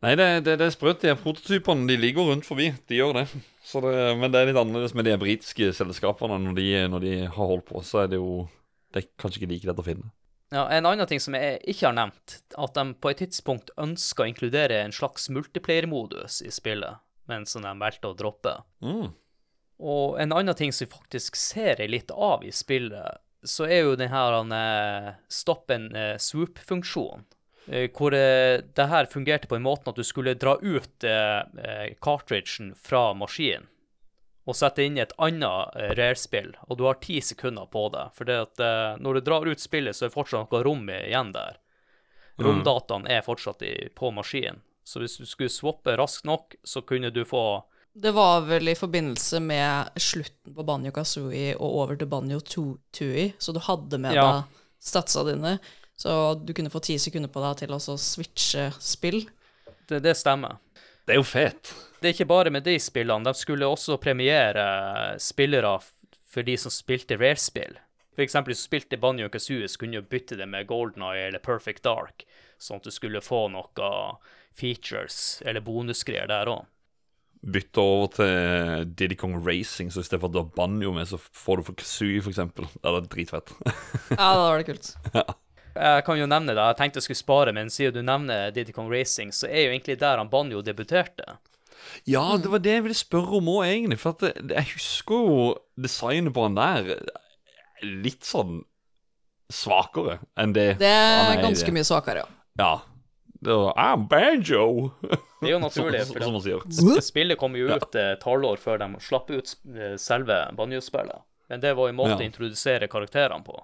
[0.03, 1.03] Nei, det, det, det er sprøtt.
[1.03, 2.73] De prototypene de ligger rundt forbi.
[2.91, 3.25] De gjør det.
[3.67, 3.95] Så det.
[4.19, 6.39] Men det er litt annerledes med de britiske selskapene.
[6.43, 8.49] Når de, når de har holdt på, så er det jo
[8.95, 10.11] Det er kanskje ikke like lett å finne.
[10.51, 14.25] Ja, En annen ting som jeg ikke har nevnt, at de på et tidspunkt ønska
[14.25, 18.55] å inkludere en slags multiplayer-modus i spillet, men som de valgte å droppe.
[18.81, 19.11] Mm.
[19.79, 23.99] Og en annen ting som vi faktisk ser litt av i spillet, så er jo
[23.99, 27.29] den her eh, stop and eh, swoop-funksjonen.
[27.69, 31.05] Eh, hvor det her fungerte på en måte at du skulle dra ut
[32.01, 33.69] cartridgen fra maskinen
[34.49, 38.07] og sette inn et annet eh, rare-spill, og du har ti sekunder på det.
[38.17, 41.35] For at, eh, når du drar ut spillet, så er det fortsatt noe rom igjen
[41.37, 41.59] der.
[42.41, 44.61] Romdataen er fortsatt i, på maskinen.
[44.89, 47.43] Så hvis du skulle swappe raskt nok, så kunne du få
[47.93, 53.33] Det var vel i forbindelse med slutten på Banjo Kazooie og over til Banjo Tui,
[53.39, 54.25] så du hadde med Ja.
[54.33, 55.59] deg statsa dine.
[55.99, 59.25] Så du kunne få ti sekunder på deg til å switche spill.
[59.89, 60.57] Det, det stemmer.
[61.05, 61.75] Det er jo fett.
[61.99, 63.27] Det er ikke bare med de spillene.
[63.27, 65.79] De skulle også premiere spillere
[66.29, 67.79] for de som spilte rare-spill.
[68.15, 71.29] For eksempel hvis du spilte Banjo Kazooie, så kunne du bytte det med Golden Eye
[71.29, 72.25] eller Perfect Dark,
[72.59, 73.91] sånn at du skulle få noe
[74.59, 76.67] features eller bonusgreier der òg.
[77.39, 81.61] Bytte over til Diddy Kong Racing, så istedenfor at du har banjo med, så får
[81.61, 82.67] du for Kazooie, for eksempel.
[82.83, 83.55] Det er dritfett.
[84.19, 84.95] Ja, da var det kult.
[85.79, 88.73] Jeg kan jo nevne det, jeg tenkte jeg skulle spare, men siden du nevner Diddy
[88.75, 91.37] Kong Racing, så er jo egentlig der han Banjo debuterte.
[92.09, 93.99] Ja, det var det jeg ville spørre om òg, egentlig.
[94.03, 95.39] For at det, jeg husker jo
[95.81, 96.93] designet på han der
[97.87, 98.63] litt sånn
[99.49, 102.29] svakere enn det Det han er i ganske mye svakere, ja.
[102.59, 102.73] Ja.
[103.39, 104.65] Det var I'm banjo!
[105.39, 107.01] Det er jo naturlig, som, for som man sier.
[107.07, 111.23] Spillet kom jo ut et halvår før de slapp ut eh, selve banjospillet.
[111.49, 112.19] Men det var en måte Ja.
[112.19, 113.55] å introdusere karakterene på.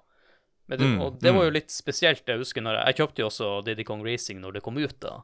[0.71, 2.23] Men det, Mm, og det var jo litt spesielt.
[2.25, 4.95] Jeg husker når jeg, jeg kjøpte jo også Diddy Kong Racing når det kom ut,
[5.03, 5.19] da.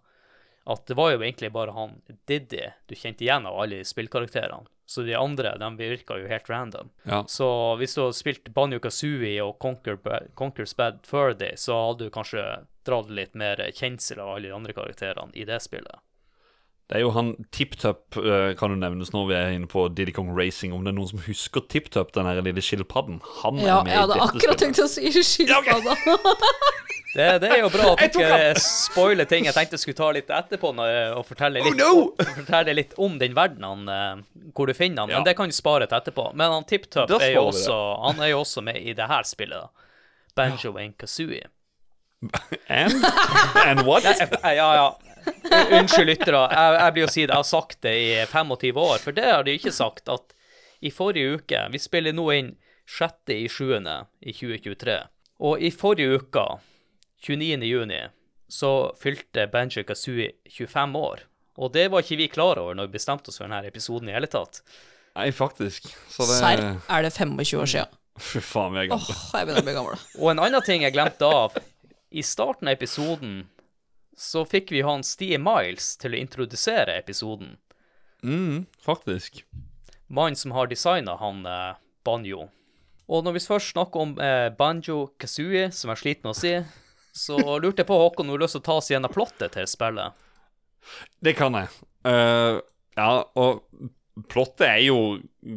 [0.70, 1.96] At det var jo egentlig bare han
[2.30, 4.68] Diddy du kjente igjen av alle spillkarakterene.
[4.90, 6.88] Så de andre de virka jo helt random.
[7.06, 7.22] Ja.
[7.30, 7.46] Så
[7.78, 9.98] hvis du hadde spilt Banjo Kazooie og Conquer,
[10.34, 12.42] Conquer's Bad Fur Day, så hadde du kanskje
[12.86, 16.02] dratt litt mer kjensel av alle de andre karakterene i det spillet.
[16.90, 20.10] Det er jo han TipTup, eh, kan jo nevnes når vi er inne på Diddy
[20.16, 20.72] Kong Racing.
[20.74, 23.20] Om det er noen som husker TipTup, den her lille skilpadden.
[23.44, 25.94] Han Ja, er med jeg hadde akkurat tenkt å si skilpadda.
[27.10, 30.28] Det, det er jo bra at dere spoiler ting jeg tenkte jeg skulle ta litt
[30.30, 32.12] etterpå når, og fortelle litt, no!
[32.36, 34.20] fortelle litt om den verdenen eh,
[34.54, 35.18] hvor du finner han, Ja.
[35.18, 36.28] men det kan du spare til etterpå.
[36.38, 39.58] Men han TipTup er jo også, han er jo også med i det her spillet.
[39.58, 39.90] da.
[40.38, 41.50] Banjo and Kazooie.
[42.68, 42.94] And,
[43.66, 44.04] and what?
[44.06, 44.86] Ja, ja.
[44.94, 45.09] U-
[45.50, 46.42] Unnskyld, lyttere.
[46.52, 47.32] Jeg, jeg blir å si det.
[47.32, 50.08] Jeg har sagt det i 25 år, for det har de ikke sagt.
[50.12, 50.34] At
[50.80, 52.54] i forrige uke Vi spiller nå inn
[52.90, 53.34] 6.
[53.36, 53.74] i 7.
[54.20, 54.96] i 2023.
[55.46, 56.46] Og i forrige uke,
[57.26, 57.66] 29.
[57.68, 58.00] juni,
[58.50, 61.26] så fylte Benji Kazooie 25 år.
[61.60, 64.14] Og det var ikke vi klar over når vi bestemte oss for denne episoden i
[64.16, 64.62] hele tatt.
[65.18, 65.88] Nei, faktisk.
[66.10, 66.62] Så det Serr?
[66.88, 67.96] Er det 25 år siden?
[68.30, 69.14] Fy faen, vi er gamle.
[69.14, 70.04] Åh, jeg begynner å bli gammel.
[70.20, 71.56] Og en annen ting jeg glemte av.
[72.10, 73.44] I starten av episoden
[74.20, 77.54] så fikk vi han Stie Miles til å introdusere episoden.
[78.20, 79.44] Mm, faktisk.
[80.12, 82.50] mannen som har designa han eh, Banjo.
[83.08, 86.52] Og når vi først snakker om eh, Banjo Kazooie, som jeg sliter med å si,
[87.16, 89.56] så lurte jeg på, Håkon, om du har lyst til å ta oss gjennom plottet
[89.56, 90.28] til spillet?
[91.24, 91.72] Det kan jeg.
[92.06, 92.60] Uh,
[92.96, 93.08] ja,
[93.40, 93.64] og
[94.30, 94.98] plottet er jo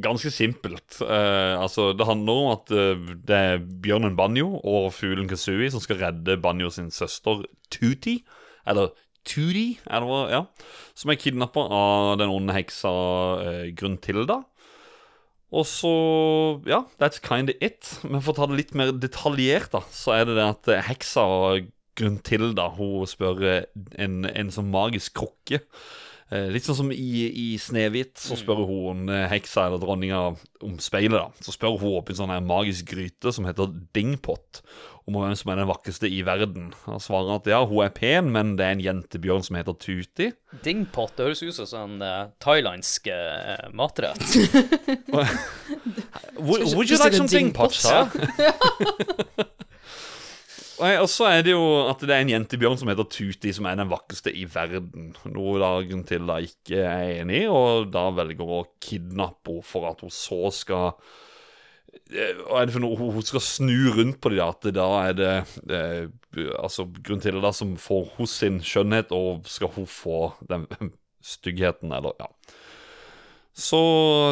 [0.04, 0.98] ganske simpelt.
[1.02, 5.84] Uh, altså, det handler om at uh, det er bjørnen Banjo og fuglen Kazooie som
[5.84, 8.22] skal redde Banjo sin søster Tuti.
[8.70, 10.24] Eller Tootie, er det?
[10.34, 10.42] Ja.
[11.00, 12.92] Som er kidnappa av den onde heksa
[13.44, 14.42] eh, Gruntilda.
[15.54, 15.94] Og så
[16.68, 18.00] Ja, that's kind of it.
[18.04, 20.86] Men for å ta det litt mer detaljert, da, så er det det at eh,
[20.90, 21.26] heksa
[22.00, 23.66] Gruntilda hun spør eh,
[24.02, 25.62] en, en sånn magisk krukke.
[26.32, 30.22] Eh, litt sånn som i, i Snehvit, så spør hun eh, heksa eller dronninga
[30.64, 31.20] om speilet.
[31.20, 34.64] da Så spør hun oppi en sånn her magisk gryte som heter Dingpot,
[35.04, 36.72] om hvem som er den vakreste i verden.
[36.88, 40.32] Og svarer at ja, hun er pen, men det er en jentebjørn som heter Tuti.
[40.64, 44.24] Dingpot, det høres ut som sånn uh, thailandsk uh, matrett.
[46.40, 48.10] Would, would you like some dingpot, sir?
[50.84, 53.78] Og så er det jo at det er en jentebjørn som heter Tuti, som er
[53.80, 55.12] den vakreste i verden.
[55.32, 60.04] Noe dagen til da ikke er enig, og da velger å kidnappe henne for at
[60.04, 60.92] hun så skal
[62.10, 62.98] Eh, Hva er det for noe?
[62.98, 65.34] Hun hun skal snu rundt på det, at da er det
[65.70, 66.10] eh,
[66.58, 70.66] Altså grunnen til det da som får hos sin skjønnhet, og skal hun få den
[71.34, 72.30] styggheten, eller ja.
[73.54, 73.80] Så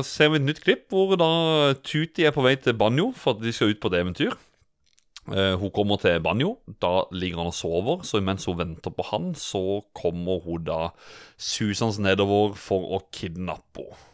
[0.08, 3.44] ser vi et nytt klipp hvor da Tuti er på vei til Banjo for at
[3.44, 4.34] de skal ut på et eventyr.
[5.32, 9.06] Eh, hun kommer til Banjo, da ligger han og sover, så mens hun venter på
[9.12, 10.80] han, så kommer hun da
[11.40, 14.08] susende nedover for å kidnappe henne.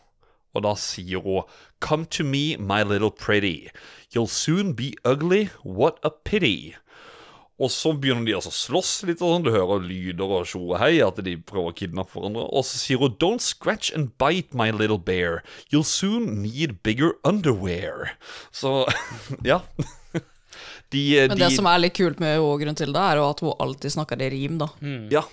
[0.55, 1.45] Og da sier hun
[1.79, 3.69] Come to me, my little pretty.
[4.09, 5.49] You'll soon be ugly.
[5.63, 6.73] What a pity.
[7.57, 9.45] Og så begynner de altså å slåss litt, og sånn.
[9.45, 12.45] du hører lyder og tjo og hei, at de prøver å kidnappe hverandre.
[12.53, 15.41] Og så sier hun Don't scratch and bite, my little bear.
[15.69, 18.13] You'll soon need bigger underwear.
[18.53, 18.85] Så
[19.51, 19.63] ja.
[20.93, 23.27] De, Men de, det som er litt kult med henne, grunnen til det, er jo
[23.27, 24.69] at hun alltid snakker i rim, da.
[25.11, 25.23] Ja.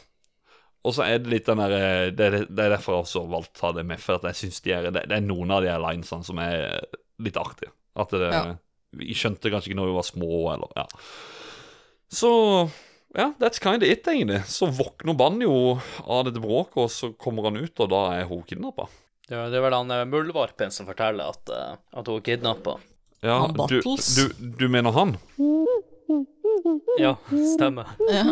[0.85, 3.23] Og så er det litt den der eh, Det er, det er derfor jeg også
[3.31, 5.55] valgte å ta det med, for at jeg synes de er, det, det er noen
[5.55, 6.85] av de linesene som er
[7.25, 7.73] litt artige.
[7.97, 8.45] At det Ja.
[8.95, 10.85] Vi skjønte kanskje ikke når vi var små, eller Ja.
[12.15, 12.29] Så
[13.15, 14.45] ja, that's kind of it, egentlig.
[14.47, 18.43] Så våkner Banjo av dette bråket, og så kommer han ut, og da er hun
[18.47, 18.87] kidnappa.
[19.29, 22.27] Det er det er vel han eh, muldvarpen som forteller at, eh, at hun er
[22.27, 22.77] kidnappa.
[23.25, 24.09] Ja, Han du, Battles.
[24.19, 25.15] du, du mener han?
[27.01, 27.15] Ja,
[27.57, 27.89] stemmer.
[28.11, 28.25] Ja.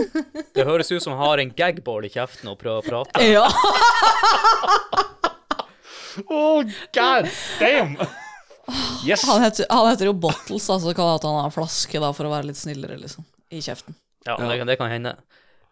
[0.56, 3.26] Det høres ut som han har en gagball i kjeften og prøver å prate.
[3.36, 3.44] ja.
[6.26, 6.62] Oh,
[6.94, 7.28] god
[7.60, 7.96] damn!
[9.06, 9.22] Yes!
[9.28, 12.00] Han, heter, han heter jo Bottles, altså så kan det at han har en flaske
[12.02, 13.24] da, for å være litt snillere, liksom.
[13.50, 13.94] I kjeften.
[14.26, 15.14] Ja, det, kan- det kan hende.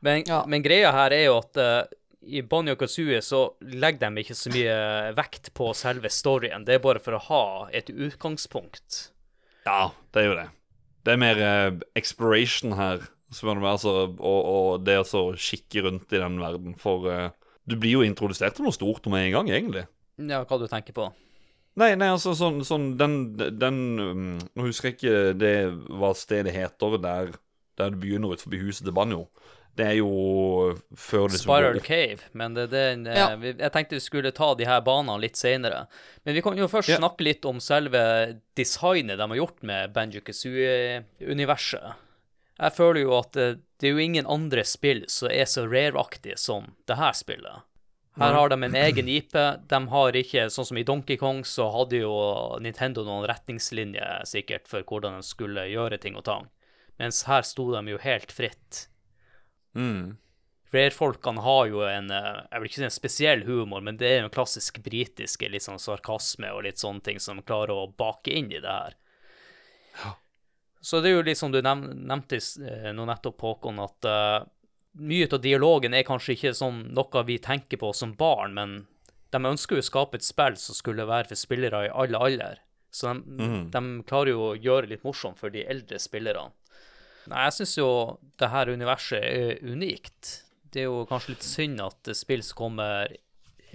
[0.00, 0.44] Men, Ja.
[0.46, 1.82] men greia her er jo at eh,
[2.26, 4.78] i og Kazooie så legger de ikke så mye
[5.16, 6.64] vekt på selve storyen.
[6.66, 9.12] Det er bare for å ha et utgangspunkt.
[9.66, 10.48] Ja, det er jo det.
[11.06, 15.22] Det er mer eh, exploration her, spør du meg, altså, og, og det å så
[15.38, 16.74] kikke rundt i den verden.
[16.80, 17.30] For eh,
[17.68, 19.86] du blir jo introdusert til noe stort med en gang, egentlig.
[20.18, 21.08] Ja, hva du tenker på?
[21.78, 24.22] Nei, nei, altså sånn, sånn Den, den um,
[24.58, 25.52] Nå husker jeg ikke det
[25.94, 27.36] hva stedet heter der,
[27.78, 29.28] der du begynner ut forbi huset til Banjo.
[29.78, 30.08] Det er jo
[30.98, 32.24] før det Spiral Cave.
[32.34, 33.28] Men det, det, eh, Ja.
[33.38, 35.84] vi, jeg tenkte vi skulle ta de her banene litt senere.
[36.26, 36.98] Men vi kan jo først Ja.
[36.98, 41.94] snakke litt om selve designet de har gjort med Banjo Kazooie-universet.
[42.58, 43.46] Jeg føler jo at det,
[43.78, 47.62] det er jo ingen andre spill som er så rare-aktige som det her spillet.
[48.18, 49.30] Her har de en egen IP.
[49.70, 52.10] De har ikke, sånn som i Donkey Kong, så hadde jo
[52.58, 56.48] Nintendo noen retningslinjer sikkert for hvordan de skulle gjøre ting og tang.
[56.98, 58.88] Mens her sto de jo helt fritt.
[59.78, 60.16] Mm.
[60.74, 64.18] Rare-folkene har jo en eh, Jeg vil ikke si en spesiell humor, men det er
[64.20, 68.34] jo en klassisk britiske litt sånn sarkasme og litt sånne ting som klarer å bake
[68.36, 68.98] inn i det her.
[70.80, 74.44] Så det er jo litt som du nev nevnte eh, nå nettopp, Håkon, at uh,
[74.98, 78.76] mye av dialogen er kanskje ikke sånn noe vi tenker på som barn, men
[79.34, 82.62] de ønsker jo å skape et spill som skulle være for spillere i alle alder.
[82.94, 86.54] Så de, de klarer jo å gjøre det litt morsomt for de eldre spillerne.
[87.28, 87.88] Nei, jeg syns jo
[88.40, 90.34] det her universet er unikt.
[90.68, 93.12] Det er jo kanskje litt synd at spill som kommer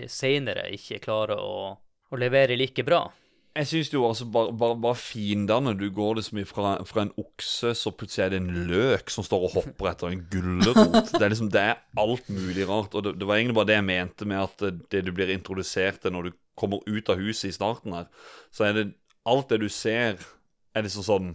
[0.09, 3.05] seinere, ikke klarer å, å levere like bra.
[3.53, 7.75] Jeg syns jo altså bare, bare, bare fiendene Du går liksom fra, fra en okse,
[7.77, 11.11] så plutselig er det en løk som står og hopper etter en gulrot.
[11.11, 12.97] Det er liksom, det er alt mulig rart.
[12.97, 16.01] Og det, det var egentlig bare det jeg mente med at det, du blir introdusert
[16.01, 18.09] til når du kommer ut av huset i starten her,
[18.53, 18.87] så er det
[19.29, 20.17] alt det du ser,
[20.73, 21.31] er liksom sånn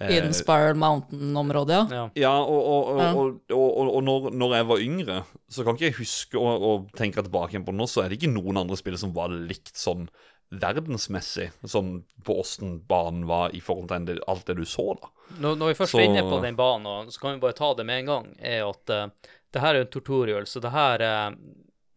[0.00, 1.84] Hidden Spiral Mountain-området, ja.
[1.94, 2.04] Ja.
[2.18, 5.18] Ja, og, og, og, og, og, og, og når, når jeg var yngre,
[5.52, 8.32] så kan ikke jeg huske å, å tenke tilbake på nå, så er det ikke
[8.32, 10.08] noen andre spill som var likt sånn
[10.52, 15.08] verdensmessig, sånn på åssen banen var i forhold til alt det du så, da.
[15.40, 17.56] Når, når vi først Så- er inne på den banen, og så kan vi bare
[17.56, 19.06] ta det med en gang, er at uh,
[19.52, 21.36] det her er en tutorial, så det her uh,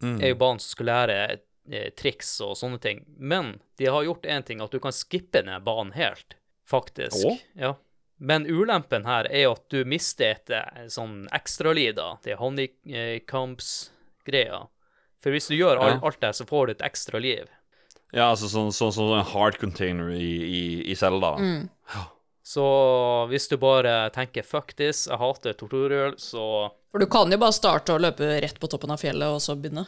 [0.03, 0.17] Mm.
[0.21, 1.13] er jo banen som skal lære
[1.71, 2.97] eh, triks og sånne ting.
[3.17, 6.35] Men de har gjort én ting, at du kan skippe ned banen helt,
[6.67, 7.15] faktisk.
[7.25, 7.31] Å?
[7.55, 7.69] Ja.
[8.17, 12.17] Men ulempen her er jo at du mister et eh, sånn ekstraliv, da.
[12.23, 14.59] Det er honeycombs-greia.
[15.23, 17.45] For hvis du gjør alt, alt det, så får du et ekstra liv.
[18.15, 21.31] Ja, altså sånn sånn så en hard container i, i, i Zelda.
[21.41, 21.69] Mm.
[22.45, 22.65] Så
[23.31, 27.57] hvis du bare tenker 'fuck this', jeg hater torturøl', så For du kan jo bare
[27.57, 29.87] starte å løpe rett på toppen av fjellet, og så begynne.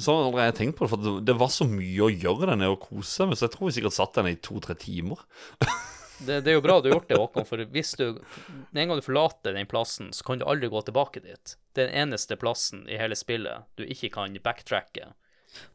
[0.00, 2.56] Så har aldri jeg tenkt på det, for det, var så mye å gjøre der
[2.56, 5.18] nede og kose meg, så jeg tror vi sikkert satt der i to-tre timer.
[6.18, 8.94] det, det, er jo bra du har gjort det, Håkon, for hvis du en gang
[8.94, 11.56] du forlater den plassen, så kan du aldri gå tilbake dit.
[11.74, 15.10] Det er den eneste plassen i hele spillet du ikke kan backtracke.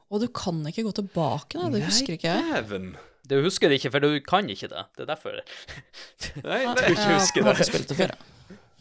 [0.10, 1.70] Og du kan ikke gå tilbake, da.
[1.74, 2.50] Det husker ikke jeg.
[2.56, 2.92] Dæven.
[3.30, 4.88] Du husker det ikke, for du kan ikke det.
[4.98, 5.38] Det er derfor.
[6.42, 6.74] Nei, nei.
[6.74, 7.52] du ikke husker det.
[7.52, 8.36] Jeg har spilt det før, ja.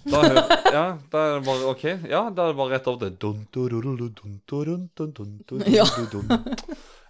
[0.08, 0.20] Da,
[0.72, 1.84] ja, da er det bare OK.
[2.08, 3.16] Ja, da er det bare rett over til
[5.74, 5.84] Ja.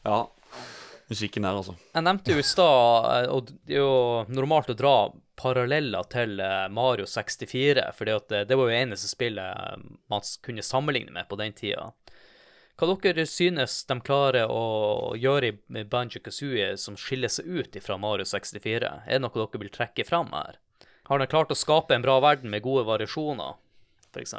[0.09, 0.19] ja.
[1.09, 1.75] Musikken her, altså.
[1.95, 4.95] Jeg nevnte jo i stad, eh, og det er jo normalt å dra
[5.41, 10.67] paralleller til eh, Mario 64, for det, det var jo eneste spillet eh, man kunne
[10.67, 11.93] sammenligne med på den tida.
[12.79, 17.97] Hva dere synes de klarer å gjøre i Banjo Kazooie som skiller seg ut fra
[17.99, 18.93] Mario 64?
[19.03, 20.61] Er det noe dere vil trekke fram her?
[21.09, 23.57] Har de klart å skape en bra verden med gode variasjoner,
[24.13, 24.37] f.eks.?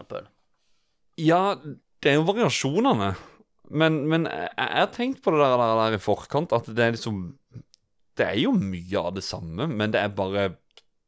[1.19, 1.57] Ja,
[1.99, 3.09] det er jo variasjonene.
[3.69, 6.95] Men, men jeg har tenkt på det der, der, der i forkant, at det er
[6.95, 7.21] liksom
[8.17, 10.49] Det er jo mye av det samme, men det er bare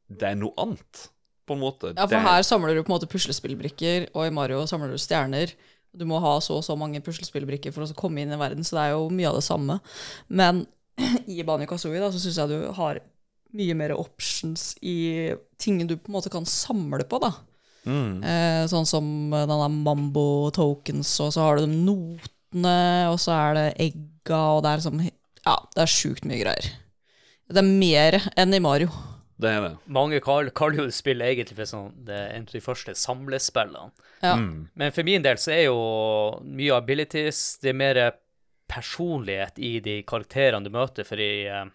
[0.07, 1.07] Det er noe annet,
[1.47, 1.93] på en måte.
[1.95, 2.25] Ja, for det...
[2.27, 5.55] her samler du på en måte puslespillbrikker, og i Mario samler du stjerner.
[5.91, 8.77] Du må ha så og så mange puslespillbrikker for å komme inn i verden, så
[8.77, 9.79] det er jo mye av det samme.
[10.31, 10.65] Men
[11.31, 13.01] i Bani Kazooie da, så syns jeg du har
[13.57, 17.33] mye mer options i ting du på en måte kan samle på, da.
[17.83, 18.21] Mm.
[18.23, 21.81] Eh, sånn som denne Mambo tokens, og så har du de
[22.53, 25.01] notene, og så er det egga, og det er liksom
[25.45, 26.67] Ja, det er sjukt mye greier.
[27.49, 28.89] Det er mer enn i Mario.
[29.41, 29.77] Det er det.
[29.87, 32.93] Mange kall- kaller jo spill spillet egentlig for sånn, det er en av de første
[32.93, 33.91] samlespillene.
[34.21, 34.35] Ja.
[34.35, 34.69] Mm.
[34.75, 38.11] Men for min del så er jo mye abilities Det er mer
[38.69, 41.65] personlighet i de karakterene du møter, for i, eh,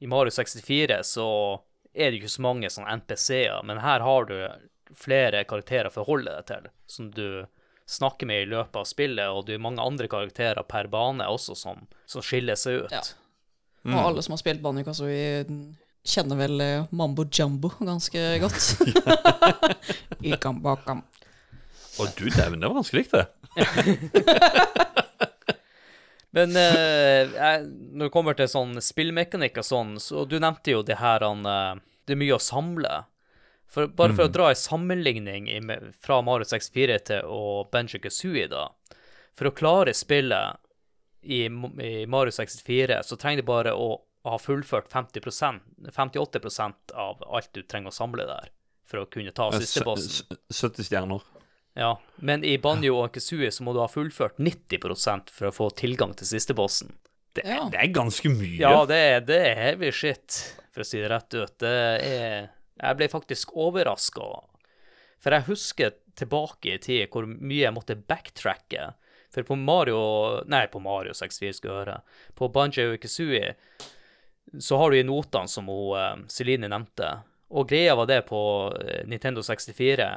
[0.00, 1.60] i Mario 64 så
[1.94, 4.36] er det ikke så mange sånne NPC-er, men her har du
[4.94, 7.46] flere karakterer å forholde deg til, som du
[7.90, 11.56] snakker med i løpet av spillet, og det er mange andre karakterer per bane også
[11.58, 12.94] som, som skiller seg ut.
[12.94, 13.02] Ja.
[13.90, 15.44] Og alle som har spilt Banjo Kazooie,
[16.06, 18.60] kjenner vel eh, Mambo Jumbo ganske godt.
[22.00, 23.26] Å, du dæven, det var ganske likt, det.
[26.36, 30.84] Men eh, jeg, når det kommer til sånn spillmekanikk og sånn, så du nevnte jo
[30.86, 32.92] det her han eh, Det er mye å samle.
[33.70, 35.60] For, bare for å dra en sammenligning i,
[36.02, 38.64] fra Mario 64 til og Benji Kazooie, da.
[39.38, 40.58] For å klare spillet
[41.22, 43.92] i, i Mario 64, så trenger du bare å
[44.26, 45.60] ha fullført 50%
[45.96, 48.50] 58% av alt du trenger å samle der,
[48.90, 50.10] for å kunne ta siste bossen.
[50.10, 51.22] S- s- 70 stjerner.
[51.78, 55.70] Ja, men i Banjo og Kazooie så må du ha fullført 90% for å få
[55.78, 56.96] tilgang til siste bossen.
[57.38, 57.68] Det, Ja.
[57.70, 58.58] det er ganske mye.
[58.58, 60.40] Ja, det, er- det er heavy shit,
[60.74, 61.54] for å si det rett ut.
[61.62, 64.28] Det er Jeg ble faktisk overraska.
[65.20, 68.92] For jeg husker tilbake i tid hvor mye jeg måtte backtracke.
[69.30, 70.00] For på Mario
[70.50, 71.98] Nei, på Mario 64, skal jeg høre.
[72.34, 73.54] På Banjo Kazooie
[74.58, 77.20] så har du i notene som hun, eh, Celine nevnte.
[77.54, 78.40] Og greia var det på
[78.80, 80.08] eh, Nintendo 64.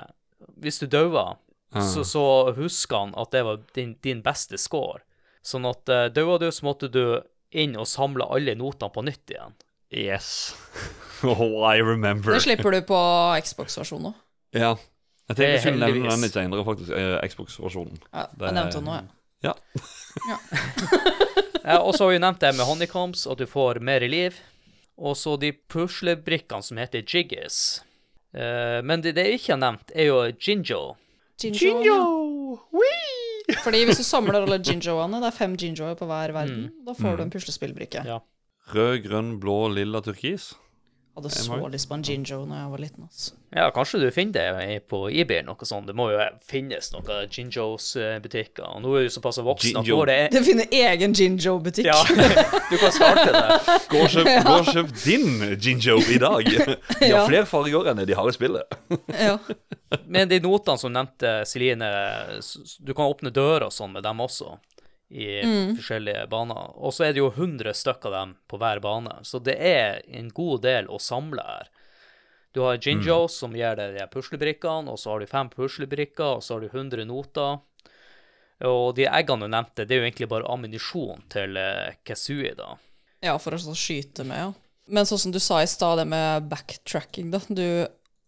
[0.58, 1.36] Hvis du daua,
[1.74, 5.02] så, så husker han at det var din, din beste score.
[5.42, 9.34] Sånn at uh, daua du, så måtte du inn og samle alle notene på nytt
[9.34, 9.56] igjen.
[9.94, 10.56] Yes.
[11.24, 12.34] oh, I remember.
[12.34, 13.00] Det slipper du på
[13.46, 14.16] Xbox-versjonen òg.
[14.58, 14.74] Ja.
[15.30, 16.90] Jeg tenkte ikke jeg skulle nevne den litt senere, faktisk.
[16.98, 18.00] eh, Xbox-versjonen.
[18.14, 19.04] Ja, Det- jeg nevnte den nå, ja.
[19.44, 19.54] Ja.
[21.64, 24.36] Ja, og så har vi nevnt det med honeycombs, at du får mer i liv.
[24.98, 27.82] Og så de puslebrikkene som heter jiggies.
[28.36, 30.82] Eh, men det, det jeg ikke har nevnt, er jo Jinjo.
[31.42, 32.60] Jinjo.
[33.64, 37.18] Fordi hvis du samler alle jinjoene, det er fem jinjoer på hver verden, da får
[37.20, 38.04] du en puslespillbrikke.
[38.08, 38.20] Ja.
[38.72, 40.54] Rød, grønn, blå, lilla, turkis.
[41.14, 43.04] Hadde så lyst på en Ginjo når jeg var liten.
[43.06, 43.36] Altså.
[43.54, 45.86] ja, kanskje du finner det på eBay eller noe sånt.
[45.86, 48.66] Det må jo finnes noen Ginjos-butikker.
[48.66, 51.86] Og nå er du såpass voksen at nå nå er det Det finner egen Ginjo-butikk.
[51.86, 52.00] Ja,
[52.72, 53.78] du kan starte det.
[53.94, 55.30] Gå og kjøp, gå og kjøp din
[55.62, 56.50] Ginjo i dag.
[56.50, 57.24] De har Ja.
[57.30, 58.78] flere farger enn de har i spillet.
[59.14, 59.38] Ja.
[60.10, 61.94] Men de notene som nevnte Celine,
[62.82, 64.56] du kan åpne dører og sånn med dem også.
[65.14, 65.28] I
[65.78, 66.72] forskjellige baner.
[66.82, 69.20] Og så er det jo 100 stykker av dem på hver bane.
[69.22, 71.70] Så det er en god del å samle her.
[72.54, 76.44] Du har Jinjo, som gir deg de puslebrikkene, og så har du fem puslebrikker, og
[76.46, 77.62] så har du 100 noter.
[78.70, 82.76] Og de eggene du nevnte, det er jo egentlig bare ammunisjon til kesui Kazooie, da.
[83.26, 84.52] ja, for å skyte med, ja.
[84.86, 87.42] Men sånn som du sa i stad, det med backtracking, da.
[87.48, 87.66] Du,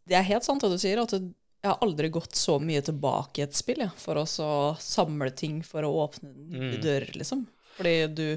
[0.10, 1.30] det er helt sant det du sier, at du,
[1.66, 5.32] jeg har aldri gått så mye tilbake i et spill, ja, for å så samle
[5.34, 7.48] ting for å åpne nye dører, liksom.
[7.80, 8.28] Fordi du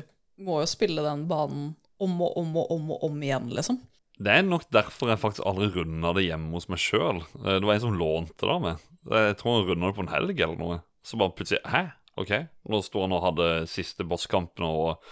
[0.40, 3.82] må jo spille den banen om og om og om og om igjen, liksom.
[4.18, 7.20] Det er nok derfor jeg faktisk aldri runda det hjemme hos meg sjøl.
[7.36, 8.86] Det var en som lånte det av meg.
[9.12, 10.78] Jeg tror han runda det på en helg eller noe.
[11.06, 11.84] Så bare plutselig Hæ?
[12.18, 12.32] OK.
[12.72, 15.04] Nå sto han og hadde siste bosskampen, og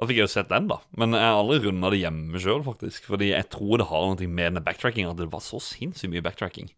[0.00, 0.80] da fikk jeg jo sett den, da.
[0.98, 3.06] Men jeg har aldri runda det hjemme sjøl, faktisk.
[3.12, 6.24] Fordi jeg tror det har noe med den backtracking at det var så sinnssykt mye
[6.24, 6.72] backtracking.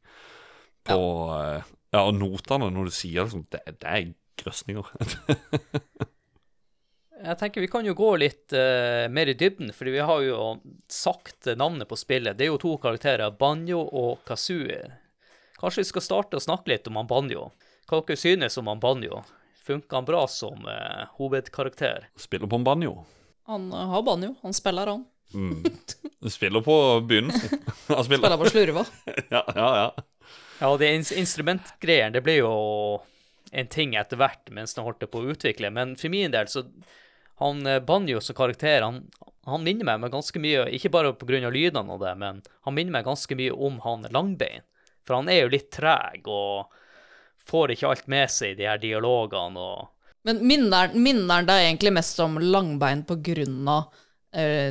[0.88, 0.98] På
[1.30, 1.60] Ja,
[1.94, 4.10] ja og notene, når du sier liksom Det, det er
[4.42, 4.88] grøsninger.
[7.22, 10.38] Jeg tenker Vi kan jo gå litt uh, mer i dybden, fordi vi har jo
[10.90, 12.34] sagt navnet på spillet.
[12.34, 14.88] Det er jo to karakterer, Banjo og Kazooie.
[15.60, 17.52] Kanskje vi skal starte å snakke litt om han Banjo.
[17.86, 19.22] Hva dere synes om han Banjo?
[19.62, 22.08] Funker han bra som uh, hovedkarakter?
[22.18, 23.04] Spiller på en banjo.
[23.46, 24.34] Han uh, har banjo.
[24.42, 25.04] Han spiller, han.
[26.30, 27.62] Spiller på begynnelsen.
[27.88, 28.18] Han spiller.
[28.18, 28.84] Spiller på slurva.
[29.30, 30.04] Ja, ja, ja.
[30.62, 32.50] Ja, det instrumentgreiene, det ble jo
[33.50, 36.62] en ting etter hvert mens han holdt på å utvikle, men for min del så
[37.42, 39.00] han eh, Banjo som karakter, han,
[39.50, 42.94] han minner meg med ganske mye, ikke bare av lydene og det, men han minner
[42.94, 44.62] meg ganske mye om han Langbein.
[45.02, 46.70] For han er jo litt treg og
[47.42, 49.88] får ikke alt med seg i de her dialogene og
[50.22, 53.90] Men minner minner han deg egentlig mest om langbein på grunn av
[54.30, 54.70] eh,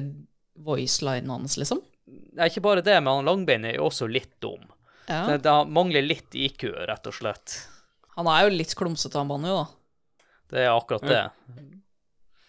[0.55, 1.83] voicelinen hans, liksom?
[2.07, 4.63] Nei, ikke bare det, men han Langbein er jo også litt dum.
[5.11, 5.21] Ja.
[5.27, 7.47] Det, det mangler litt IQ, rett og slett.
[8.15, 9.65] Han er jo litt klumsete, han banjo, da.
[10.51, 11.21] Det er akkurat det.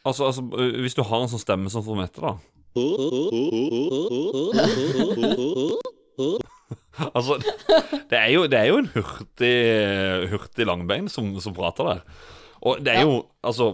[0.03, 2.33] Altså, altså, øh, hvis du har en sånn stemme som får Mette, da
[7.13, 7.37] Altså,
[8.11, 9.57] det er jo, det er jo en hurtig,
[10.33, 12.01] hurtig langbein som, som prater der.
[12.63, 13.65] Og det er jo Altså,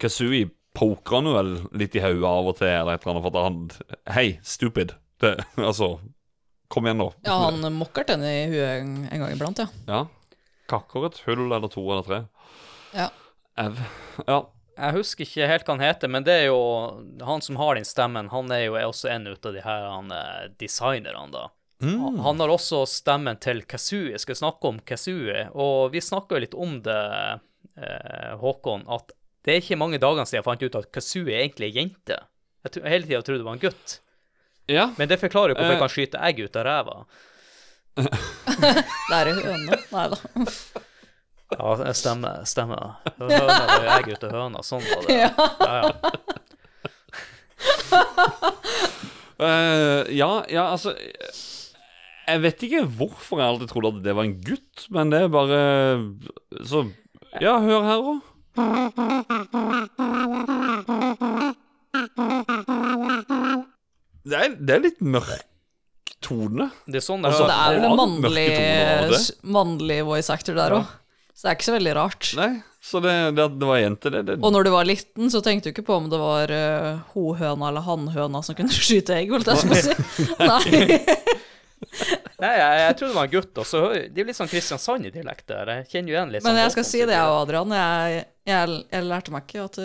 [0.00, 1.50] Kazooie poker han jo vel
[1.80, 3.56] litt i hodet av og til, eller et eller annet, for at han
[4.16, 4.88] Hei, stupid.
[5.20, 5.86] Det, altså
[6.70, 7.08] Kom igjen, nå.
[7.26, 9.66] Ja, han mokker den i huet en, en gang iblant, ja.
[9.90, 10.04] Ja.
[10.70, 12.20] Kakker et hull eller to eller tre.
[12.94, 13.08] ja.
[13.58, 13.80] Ev.
[14.28, 14.36] Ja.
[14.80, 16.60] Jeg husker ikke helt hva han heter, men det er jo
[17.26, 18.30] han som har den stemmen.
[18.32, 21.42] Han er jo også en ut av de her han, eh, designerne, da.
[21.82, 24.12] Han- Han har også stemmen til Kazooie.
[24.14, 27.40] Jeg skal snakke om Kazooie, og vi snakka jo litt om det,
[27.76, 29.12] eh, Håkon, at
[29.44, 32.18] det er ikke mange dagene siden jeg fant ut at Kazooie egentlig er jente.
[32.64, 33.98] Jeg hele tida trodde det var en gutt.
[34.68, 34.90] Ja.
[34.98, 35.80] Men det forklarer jo hvorfor jeg Eh.
[35.80, 37.04] kan skyte egg ut av ræva.
[38.00, 39.76] Det er i høne.
[39.92, 40.16] Nei da.
[41.50, 42.44] Ja, det stemmer.
[42.46, 42.80] stemmer.
[43.18, 44.58] Høna var jo egg ut av høna.
[44.62, 45.16] Sånn var det.
[45.18, 45.30] Ja.
[45.60, 45.90] Ja.
[49.40, 50.90] Eh, ja, ja, altså
[52.28, 55.30] Jeg vet ikke hvorfor jeg alltid trodde at det var en gutt, men det er
[55.32, 55.60] bare
[56.68, 56.84] Så
[57.40, 58.20] Ja, hør her òg.
[64.26, 65.46] Det er, det er litt mørk
[66.20, 66.68] tone.
[66.86, 69.20] Det er sånn det Altså, Det er vel en mannlig,
[69.56, 70.96] mannlig voice actor der òg.
[71.32, 72.26] Så det er ikke så veldig rart.
[72.36, 72.50] Nei,
[72.84, 75.70] så det, det det var jente, det, det Og når du var liten, så tenkte
[75.70, 79.48] du ikke på om det var uh, hohøna eller hannhøna som kunne skyte egg, holdt
[79.48, 80.26] jeg på å si.
[80.50, 80.98] Nei.
[82.42, 83.60] Nei, jeg, jeg trodde det var en gutt.
[83.62, 85.72] Og så Det er litt sånn Kristiansand i dialekt der.
[85.78, 87.76] Jeg kjenner jo igjen litt Men sånn jeg skal si det, jeg og Adrian.
[87.80, 89.78] Jeg, jeg, jeg lærte meg ikke at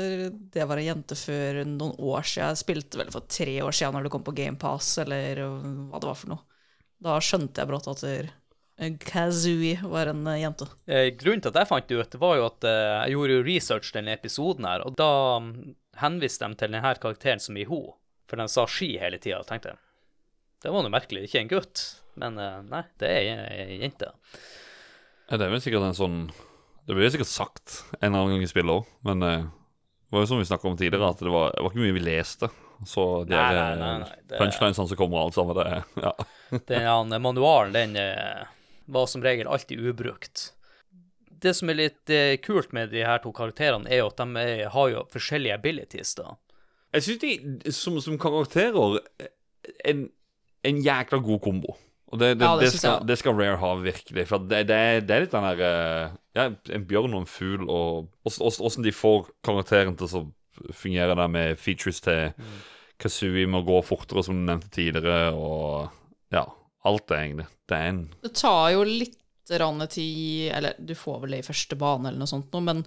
[0.55, 2.53] det var en jente før noen år siden.
[2.53, 6.11] Jeg spilte vel for tre år siden når det kom på GamePass, eller hva det
[6.11, 6.43] var for noe.
[7.05, 8.03] Da skjønte jeg brått at
[8.99, 10.67] Kazooie var en eh, jente.
[10.85, 13.45] Eh, Grunnen til at jeg fant det ut, var jo at eh, jeg gjorde jo
[13.47, 15.53] research denne episoden her, og da mm,
[16.01, 17.81] henviste de til denne karakteren som i ho,
[18.27, 19.81] for den sa ski hele tida, tenkte jeg.
[20.65, 21.81] Det var noe merkelig, ikke en gutt,
[22.17, 24.07] men eh, nei, det er ei jente.
[25.29, 26.15] Ja, Det er vel sikkert en sånn
[26.85, 30.23] Det blir sikkert sagt en eller annen gang i spillet òg, men eh, det var
[30.25, 32.49] jo som vi snakka om tidligere, at det var, det var ikke mye vi leste.
[32.85, 36.13] Så de Nei, nei, nei, eh, nei, det- punchlinesene som kommer, alt sammen, det ja.
[36.73, 38.49] Den manualen, den
[38.97, 40.47] var som regel alltid ubrukt.
[41.45, 42.13] Det som er litt
[42.45, 46.13] kult med de her to karakterene, er jo at de er, har jo forskjellige abilities,
[46.17, 46.33] da.
[46.95, 49.01] Jeg syns de som, som karakterer
[49.89, 50.07] en,
[50.65, 51.75] en jækla god kombo.
[52.13, 54.27] Og det, det, Ja, det skal, det skal Rare ha, virkelig.
[54.29, 56.45] For det, det, er- det litt den der eh, Ja,
[56.75, 60.23] en bjørn og en fugl, og åssen de får karakteren til å
[60.75, 62.55] fungere der med features til Mm.
[63.01, 65.89] Kazooie med å gå fortere, som du nevnte tidligere, og
[66.31, 66.45] ja,
[66.87, 67.47] alt det, egentlig.
[67.67, 69.17] Det er en Det tar jo litt
[69.59, 72.85] rann tid Eller du får vel det i første bane, eller noe sånt, men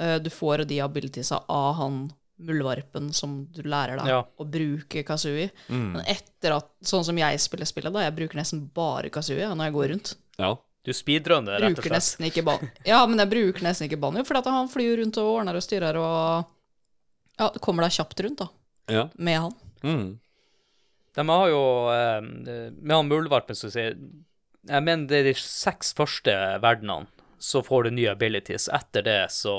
[0.00, 1.98] uh, du får de abilitiesa av han
[2.46, 4.22] muldvarpen som du lærer deg Ja.
[4.38, 5.50] å bruke Kazooie.
[5.68, 5.92] Mm.
[5.94, 9.68] Men etter at, sånn som jeg spiller spillet, da, jeg bruker nesten bare Kazooie når
[9.68, 10.14] jeg går rundt.
[10.40, 10.54] Ja.
[10.82, 12.22] Du speedrunner, rett og slett.
[12.30, 15.62] ikke Ja, men jeg bruker nesten ikke banjo, for han flyr rundt og ordner og
[15.66, 16.46] styrer og
[17.40, 18.48] Ja, kommer deg kjapt rundt, da,
[18.88, 19.08] ja.
[19.16, 19.52] med han.
[19.84, 20.18] Mm.
[21.16, 21.60] De har jo
[21.90, 22.20] eh,
[22.80, 27.06] Med han muldvarpen som sier Jeg mener det er de seks første verdenene,
[27.40, 28.68] så får du nye abilities.
[28.68, 29.54] Etter det så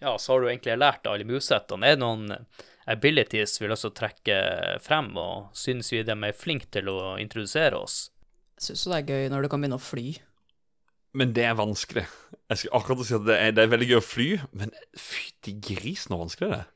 [0.00, 1.86] Ja, så har du egentlig lært alle musettene.
[1.86, 2.30] Er det noen
[2.88, 4.38] abilities vi vil også trekke
[4.84, 8.08] frem, og synes vi de er flinke til å introdusere oss?
[8.58, 10.06] Jeg syns jo det er gøy når du kan begynne å fly.
[11.18, 12.04] Men det er vanskelig.
[12.50, 14.28] Jeg skal akkurat si at det er, det er veldig gøy å fly,
[14.60, 16.68] men fytti grisen så vanskelig det er.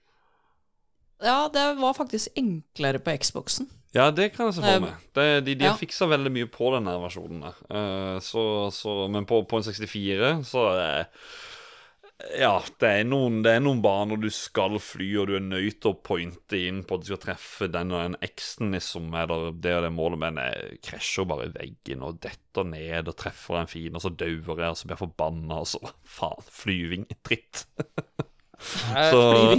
[1.23, 3.68] Ja, det var faktisk enklere på Xboxen.
[3.95, 5.09] Ja, det kan jeg se for Um, meg.
[5.14, 5.73] Det, de de ja.
[5.75, 7.45] har fiksa veldig mye på den versjonen.
[7.45, 11.05] Eh, så, så, men på, på en 64 så er
[12.39, 15.81] Ja, det er, noen, det er noen baner du skal fly, og du er nødt
[15.83, 19.51] til å pointe inn på at du skal treffe den og den X-en, liksom, eller
[19.53, 23.62] det og det målet, men jeg krasjer bare i veggen og detter ned og treffer
[23.62, 27.09] en fin, og så dauer jeg, og så blir jeg forbanna, og så faen, flyving,
[27.27, 27.64] dritt.
[28.93, 29.57] Jeg,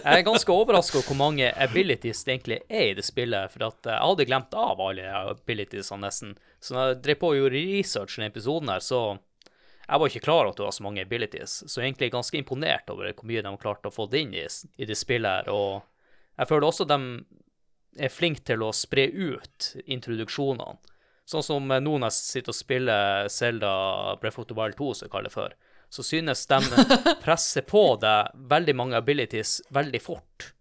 [0.00, 3.52] er ganske overraska over hvor mange abilities det egentlig er i det spillet.
[3.52, 6.32] For at jeg hadde glemt av alle abilitiesene nesten.
[6.62, 9.02] Så når jeg drev på og gjorde research i episoden her, så
[9.86, 11.52] jeg var ikke klar over at det var så mange abilities.
[11.66, 14.24] Så jeg er egentlig ganske imponert over hvor mye de har klart å få det
[14.24, 14.46] inn i,
[14.82, 15.50] i det spillet her.
[15.52, 15.82] Og
[16.40, 16.98] jeg føler også de
[18.02, 20.76] er flinke til å spre ut introduksjonene.
[21.26, 23.70] Sånn som nå når jeg sitter og spiller Zelda
[24.22, 25.54] Breath of the Wild 2, som jeg kaller det for,
[25.90, 26.58] så synes de
[27.24, 30.52] presser på deg veldig mange abilities veldig fort.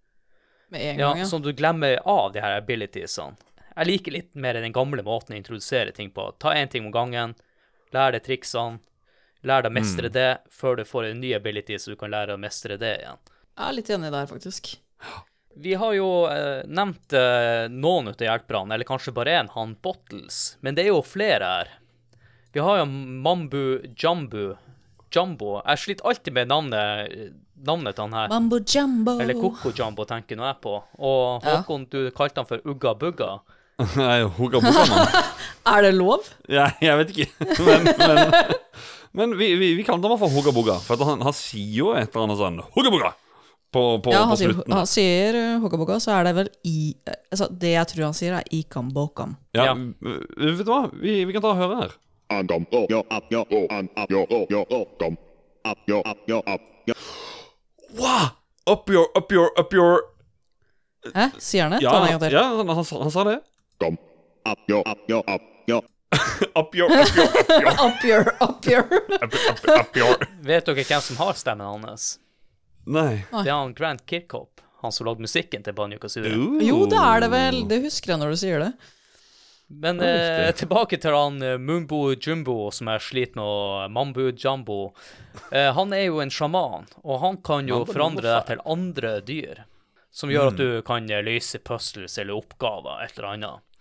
[0.73, 1.28] Med en Ja, gang, ja.
[1.30, 3.38] Sånn at du glemmer av de her abilitiesene.
[3.76, 6.30] Jeg liker litt mer den gamle måten å introdusere ting på.
[6.39, 7.34] Ta én ting om gangen,
[7.93, 8.80] lær deg triksene,
[9.45, 12.35] lær deg å mestre det, før du får en ny ability så du kan lære
[12.35, 13.21] å mestre det igjen.
[13.55, 14.73] Jeg er litt enig der, faktisk.
[15.55, 20.57] Vi har jo eh, nevnt eh, noen av hjelperne, eller kanskje bare én, han Bottles,
[20.65, 21.73] men det er jo flere her.
[22.55, 24.55] Vi har jo Mambu Jambu.
[25.15, 25.61] Jumbo.
[25.63, 27.35] Jeg sliter alltid med navnet,
[27.67, 28.31] navnet til han her.
[28.31, 29.17] Mambo jumbo.
[29.23, 30.73] Eller Koko Jumbo, tenker nå jeg på.
[30.99, 31.61] Og Ja.
[31.61, 33.29] Håkon, du kalte han for Ugga Bugga.
[33.99, 35.15] Nei, hugga bugga, mann.
[35.75, 36.27] Er det lov?
[36.51, 37.47] Ja, jeg vet ikke.
[37.65, 38.53] Men, men,
[39.16, 41.93] men vi, vi, vi kalte ham for hugga bugga, for at han, han sier jo
[41.95, 43.11] et eller annet sånn hugga bugga
[43.76, 44.74] på, på, Ja, på han sier, slutten.
[44.78, 46.76] han sier Hugga Bugga, så er det vel i
[47.09, 49.34] eh, Altså, det jeg tror han sier, er ikam bokam.
[49.57, 49.74] Ja, Ja.
[49.76, 50.86] Vet du hva?
[50.95, 51.95] Vi, vi kan ta og høre her.
[57.99, 58.30] Wow!
[58.68, 59.99] Up your, up your, up your
[61.13, 61.28] Hæ?
[61.38, 61.84] Sier han det?
[61.84, 62.34] Ja, Ta den en gang til.
[62.34, 63.39] ja han, han, sa- han sa det.
[66.56, 67.70] Up, yo, up, yo, up, yo.
[67.70, 69.24] Up your, up your, up your, Up your, up your.
[69.24, 69.34] up,
[69.68, 72.20] up, up your Vet dere hvem som har stemmen hans?
[72.86, 73.24] Nei.
[73.32, 76.36] Det er han Grant Kirkhope, han som lagde musikken til Banjo Kazooie.
[76.64, 77.64] Jo, det er det vel.
[77.70, 78.72] Det husker jeg når du sier det.
[79.68, 84.91] Men eh, tilbake til han eh, Mumbo Jumbo, som jeg sliter med, og Mambu Jumbo.
[85.49, 89.16] Eh, han er jo en sjaman, og han kan jo Mambo forandre deg til andre
[89.26, 89.64] dyr.
[90.16, 93.74] Som gjør at du kan eh, løse puzzles eller oppgaver, et eller annet.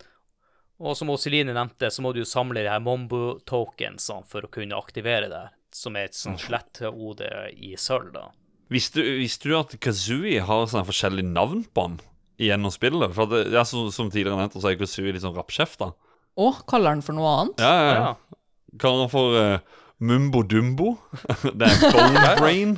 [0.83, 4.75] Og som Celine nevnte, så må du jo samle de her Mombo-tokensene for å kunne
[4.75, 5.45] aktivere det,
[5.75, 8.25] som er et sånn sletthode i sølv, da.
[8.71, 11.99] Visste, visste du at Kazooie har sånne forskjellige navn på han
[12.41, 13.13] gjennom spillet?
[13.15, 15.91] For det, ja, som, som tidligere nevnt, så er Kazooie litt sånn rappkjefta.
[16.35, 17.63] Å, kaller han for noe annet?
[17.63, 18.11] Ja, ja, Ja.
[18.11, 18.41] ja.
[18.81, 20.97] Kaller han for uh, Mumbo Dumbo.
[21.59, 22.75] det er Bone Brain.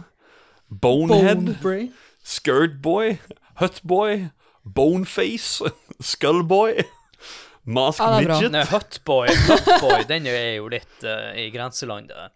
[0.70, 1.48] Bonehead.
[1.48, 1.88] Skirtboy,
[2.22, 3.16] Skirt Boy.
[3.58, 3.82] Hut
[4.68, 5.64] Boneface.
[6.12, 6.84] Skull Boy.
[7.68, 8.12] Mask Ja.
[8.22, 8.52] Midget.
[8.54, 12.32] Nei, Hutboy, Hutboy, den er jo litt uh, i grenselandet.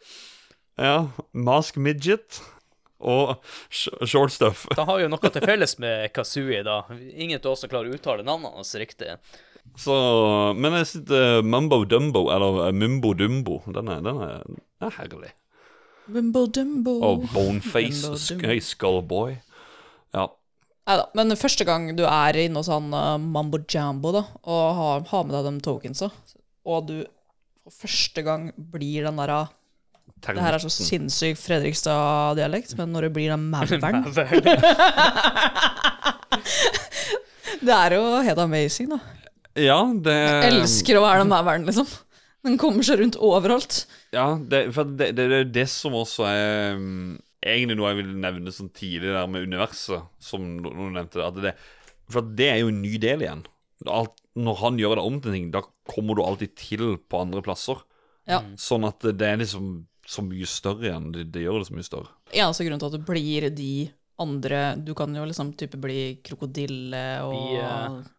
[0.81, 0.97] Ja,
[1.31, 2.41] Mask Midget.
[3.01, 3.39] Og
[3.73, 4.67] sh Short Stuff.
[4.77, 6.83] Det har jo noe til felles med Kazooie, da.
[7.15, 9.15] Ingen av oss som klarer å uttale navnene hans riktig.
[9.79, 9.95] Så,
[10.57, 14.89] men jeg synes uh, Mumbo Dumbo, eller uh, Mumbo Dumbo, den er, den er, den
[14.89, 15.31] er herlig.
[16.11, 16.97] Mumbo dumbo.
[17.05, 18.17] Og Boneface.
[18.67, 19.37] Skullboy.
[20.13, 20.27] Ja.
[20.91, 25.05] Neida, men første gang du er inne hos sånn uh, Mambo Jambo da, og har,
[25.11, 26.11] har med deg de tokensa,
[26.67, 26.97] og du
[27.61, 29.47] for første gang blir den der uh,
[30.25, 34.03] Det her er så sinnssyk Fredrikstad-dialekt, men når det blir den mauren
[37.61, 38.99] Det er jo helt amazing, da.
[39.59, 41.87] Ja, det Jeg elsker å være den mauren, liksom.
[42.41, 43.83] Den kommer seg rundt overalt.
[44.15, 47.99] Ja, det, for det, det, det er det som også er um, Egentlig noe jeg
[48.03, 51.17] vil nevne sånn tidlig der med universet, som noen nevnte.
[51.17, 51.53] det, At det,
[52.11, 53.45] for det er jo en ny del igjen.
[53.89, 57.41] Alt, når han gjør det om til ting, da kommer du alltid til på andre
[57.41, 57.81] plasser.
[58.29, 58.43] Ja.
[58.61, 61.09] Sånn at det er liksom så mye større igjen.
[61.15, 62.13] Det, det gjør det så mye større.
[62.31, 63.73] Eneste grunnen til at det blir de
[64.21, 68.11] andre Du kan jo liksom type bli krokodille og Bie.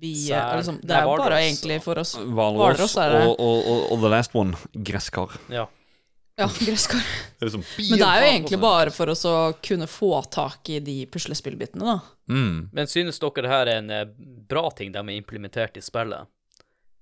[0.00, 2.14] Bie liksom, Det er jo bare egentlig for oss.
[2.14, 4.54] Hvalross og, og, og, og the last one,
[4.86, 5.34] gresskar.
[5.50, 5.66] ja.
[6.40, 7.04] Ja, gresskar.
[7.38, 10.70] Det er liksom, Men det er jo egentlig bare for oss å kunne få tak
[10.72, 11.98] i de puslespillbitene, da.
[12.32, 12.70] mm.
[12.72, 14.06] Men synes dere det her er en eh,
[14.48, 16.30] bra ting de har implementert i spillet?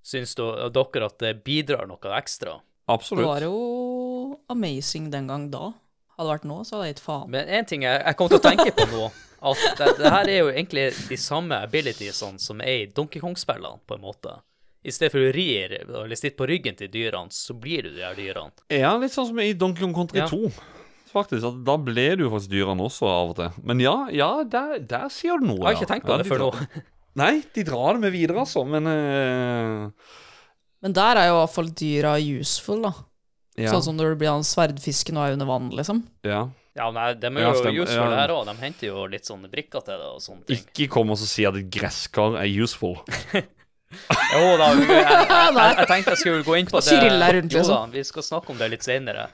[0.03, 2.59] Synes dere at det bidrar noe ekstra?
[2.89, 3.22] Absolutt.
[3.22, 5.70] Det var jo amazing den gang da.
[6.16, 7.30] Hadde det vært nå, så hadde jeg gitt faen.
[7.30, 9.11] Men en ting jeg, jeg kom til å tenke på nå,
[9.53, 13.78] at det, det her er jo egentlig de samme abilitiesene som er i Donkey Kong-spillene,
[13.86, 14.32] på en måte.
[14.86, 18.04] I stedet for å ri eller sitte på ryggen til dyrene, så blir du de
[18.04, 18.54] her dyrene.
[18.70, 20.28] Ja, litt sånn som i Donkey Kong Country Ja.
[20.30, 20.52] 2.
[21.08, 23.58] Faktisk, at Da ble du faktisk dyrene også av og til.
[23.64, 25.58] Men ja, ja der, der sier du noe.
[25.58, 25.80] Jeg har ja.
[25.80, 26.50] ikke tenkt på Ja, det før nå.
[27.22, 28.62] Nei, de drar det med videre, altså.
[28.68, 30.14] Men uh...
[30.84, 32.92] Men der er jo i hvert fall dyra useful, da.
[33.58, 33.72] Ja.
[33.72, 36.06] Sånn som når du blir han sverdfisken og er under vann, liksom.
[36.28, 36.46] ja.
[36.78, 38.10] Ja, nei, de er jo ja, useful Ja.
[38.12, 38.44] der òg.
[38.46, 40.60] De henter jo litt sånne brikker til det og sånne ting.
[40.62, 43.00] Ikke kom og si at et gresskar er useful.
[44.34, 46.99] Jo da, jeg, jeg, jeg, jeg tenkte jeg skulle gå inn på det.
[46.99, 47.95] Rundt, Jo da, liksom.
[47.95, 49.28] vi skal snakke om det litt senere.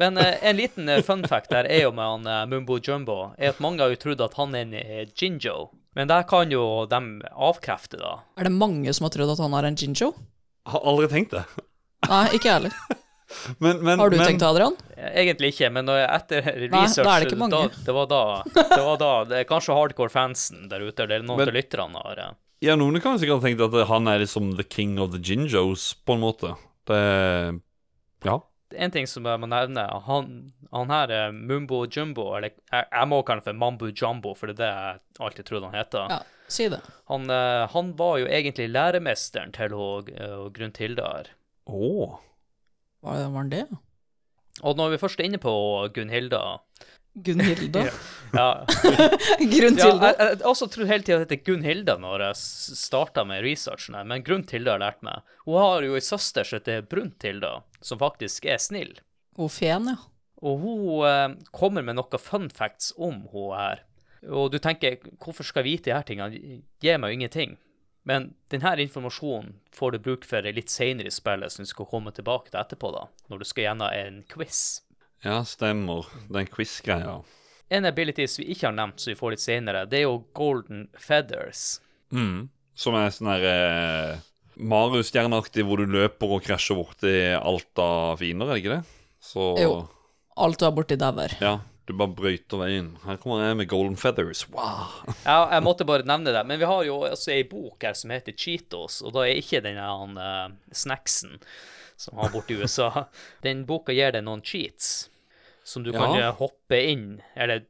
[0.00, 3.18] Men eh, en liten eh, fun fact der er jo med han eh, Mumbo Jumbo,
[3.36, 5.68] er at mange har jo trodd at han er en eh, Jinjo.
[5.98, 7.00] Men der kan jo de
[7.34, 8.20] avkrefte, da.
[8.38, 10.12] Er det mange som har trodd at han er en Jinjo?
[10.70, 11.44] Har aldri tenkt det.
[12.06, 12.80] Nei, ikke jeg heller.
[13.60, 14.76] Men, men, Har du men, tenkt det, Adrian?
[14.96, 17.58] Eh, Egentlig ikke, men etter research etter da research er det ikke mange.
[17.58, 18.20] Da, det var da
[18.54, 22.30] Det var da det er Kanskje hardcore-fansen der ute, eller noen av lytterne har eh,
[22.64, 25.92] Ja, noen kan sikkert ha tenkt at han er liksom the king of the gingos,
[26.06, 26.54] på en måte.
[26.90, 27.02] Det
[28.26, 28.40] Ja.
[28.76, 33.08] En ting som jeg må nevne, han, han her er Mumbo Jumbo, eller jeg, jeg
[33.08, 36.12] må kalle han for Mambo Jumbo, for det er det jeg alltid trodde han heter.
[36.12, 36.18] Ja,
[36.52, 36.82] si det.
[37.08, 41.30] Han, eh, han var jo egentlig læremesteren til hun, uh, Gruntilda her.
[41.64, 42.18] Å.
[43.06, 43.64] Var, var han det?
[44.66, 45.54] Og når vi først er inne på
[45.94, 46.42] Gunhilda
[47.14, 47.86] Gunhilda?
[47.88, 47.92] Ja,
[48.32, 48.48] ja
[49.40, 52.40] jeg, jeg også tror hele tida det Gunn Hilda når jeg
[52.78, 55.26] starta med researchen, her, men Gruntilda har lært meg.
[55.46, 58.94] Hun har jo ei søster som heter Bruntilda, som faktisk er snill.
[59.38, 59.98] Hun fen, ja.
[60.38, 63.82] Og hun eh, kommer med noen fun facts om hun her.
[64.28, 66.60] Og du tenker, hvorfor skal jeg vite de her tingene?
[66.82, 67.56] Gi meg jo ingenting.
[68.08, 72.12] Men denne informasjonen får du bruk for litt senere i spillet, som du skal komme
[72.14, 74.62] tilbake til etterpå, da, når du skal gjennom en quiz.
[75.24, 76.06] Ja, stemmer.
[76.30, 77.18] Den quiz-greia.
[77.68, 80.86] En abilities vi ikke har nevnt, som vi får litt senere, det er jo golden
[80.96, 81.80] feathers.
[82.14, 82.48] Mm.
[82.78, 84.20] Som er sånn her eh,
[84.58, 88.84] Mario-stjerneaktig, hvor du løper og krasjer borti alt av fiender, er det ikke det?
[89.20, 89.72] Så Jo.
[90.38, 91.34] Alt du har borti dauer.
[91.42, 91.56] Ja,
[91.88, 92.92] du bare brøyter veien.
[93.02, 94.44] Her kommer jeg med golden feathers.
[94.54, 94.92] Wow.
[95.26, 96.44] Ja, jeg måtte bare nevne det.
[96.46, 99.62] Men vi har jo altså ei bok her som heter Cheetos, og da er ikke
[99.64, 101.40] denne uh, snacksen
[101.98, 103.06] som han har borte i USA.
[103.44, 105.08] Den boka gir deg noen cheats
[105.68, 106.30] som du kan Ja.
[106.32, 107.66] hoppe inn, eller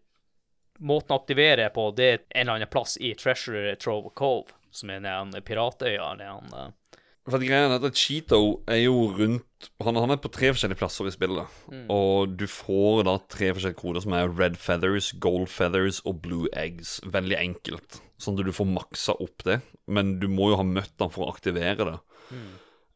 [0.79, 4.93] måten å aktivere på, det er en eller annen plass i Treasure Trove Cove, som
[4.95, 6.13] er den piratøya.
[6.21, 9.45] Den, han, eh, For greia er at Cheeto er jo rundt
[9.83, 11.51] han, han er på tre forskjellige plasser i spillet.
[11.91, 16.47] Og du får da tre forskjellige koder som er red feathers, gold feathers og blue
[16.55, 17.01] eggs.
[17.05, 17.99] Veldig enkelt.
[18.23, 19.59] Sånn at du får maksa opp det.
[19.91, 21.99] Men du må jo ha møtt han for å aktivere det.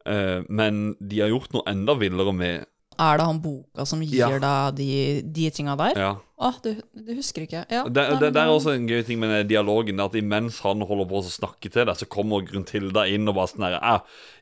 [0.06, 2.64] Eh, men de har gjort noe enda villere med
[2.98, 4.28] Er det han boka som gir Ja.
[4.38, 5.94] deg de, de tinga der?
[5.96, 6.16] Ja.
[6.42, 7.62] Å, du, du husker ikke?
[7.70, 7.84] Ja.
[7.86, 10.02] Det, nei, det, men det er da- også en gøy ting med den dialogen.
[10.02, 13.52] At imens han holder på å snakke til deg, så kommer Gruntilda inn og bare
[13.52, 13.78] sånn her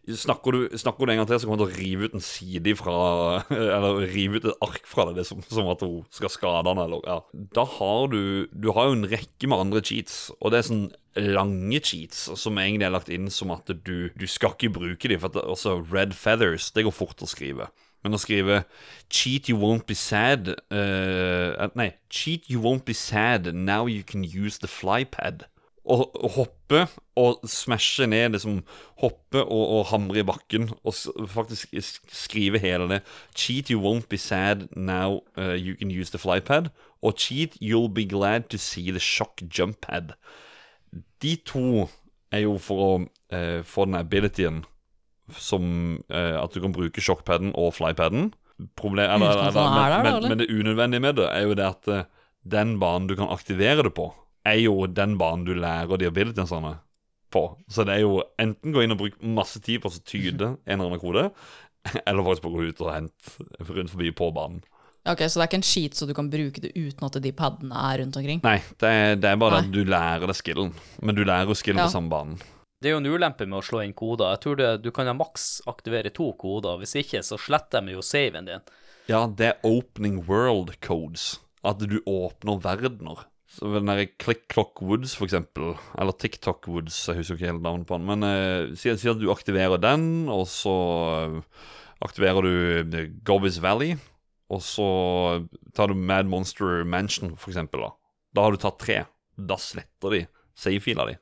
[0.09, 2.25] snakker, du, snakker du en gang til, så kommer han til å rive ut en
[2.25, 2.95] side fra
[3.77, 6.65] Eller rive ut et ark fra deg, det er som, som at hun skal skade
[6.73, 7.19] han, eller ja.
[7.55, 10.89] Da har du Du har jo en rekke med andre cheats, og det er sånn
[11.21, 15.19] lange cheats som egentlig er lagt inn som at du, du skal ikke bruke dem.
[15.21, 17.67] For at det, også Red Feathers, det går fort å skrive.
[18.03, 18.65] Men å skrive
[19.11, 24.25] 'cheat you won't be sad' uh, Nei, 'cheat you won't be sad, now you can
[24.25, 25.45] use the flypad'.
[25.85, 26.87] Og hoppe
[27.17, 28.61] og smashe ned liksom
[29.01, 30.95] Hoppe og, og hamre i bakken og
[31.29, 31.75] faktisk
[32.09, 33.03] skrive hele det.
[33.35, 36.71] 'Cheat you won't be sad, now uh, you can use the flypad'.
[37.03, 40.15] Og 'cheat you'll be glad to see the shock jump pad'.
[41.23, 41.89] De to
[42.33, 42.93] er jo for å
[43.35, 44.65] uh, få den abilityen
[45.39, 48.33] som eh, at du kan bruke shockpaden og flypaden.
[48.76, 51.55] Problem, eller, eller, eller, er der, men, men, men det unødvendige med det er jo
[51.57, 52.03] det at eh,
[52.45, 54.11] den banen du kan aktivere det på,
[54.45, 56.74] er jo den banen du lærer de abilitiesene
[57.33, 57.45] på.
[57.70, 60.76] Så det er jo enten gå inn og bruke masse tid på å tyde en
[60.76, 61.31] eller annen kode,
[62.05, 64.61] eller faktisk bare gå ut og hente rundt forbi på banen.
[65.09, 67.31] Ok, Så det er ikke en sheet så du kan bruke det uten at de
[67.33, 68.43] padene er rundt omkring?
[68.45, 69.62] Nei, det er, det er bare Nei.
[69.64, 71.87] at du lærer deg skillen, men du lærer jo skillen Ja.
[71.89, 72.43] på samme banen.
[72.81, 74.31] Det er jo en ulempe med å slå inn koder.
[74.33, 76.78] Jeg tror det, du kan maks aktivere to koder.
[76.81, 78.62] Hvis ikke, så sletter de jo saven din.
[79.11, 81.35] Ja, det er opening world codes.
[81.61, 83.26] At du åpner verdener.
[83.51, 87.64] Så den derre Click Clock Woods, for eksempel, eller TikTok Woods, jeg husker ikke helt
[87.64, 90.74] navnet på den, men eh, si, at du aktiverer den, og så
[91.16, 91.64] eh,
[92.07, 93.97] aktiverer du Gobbis Gobbys Valley,
[94.55, 94.87] og så
[95.74, 97.91] tar du Mad Monster Mansion, for eksempel, da.
[98.39, 99.01] Da har du tatt tre.
[99.35, 100.22] Da sletter de
[100.55, 101.18] save-fila di.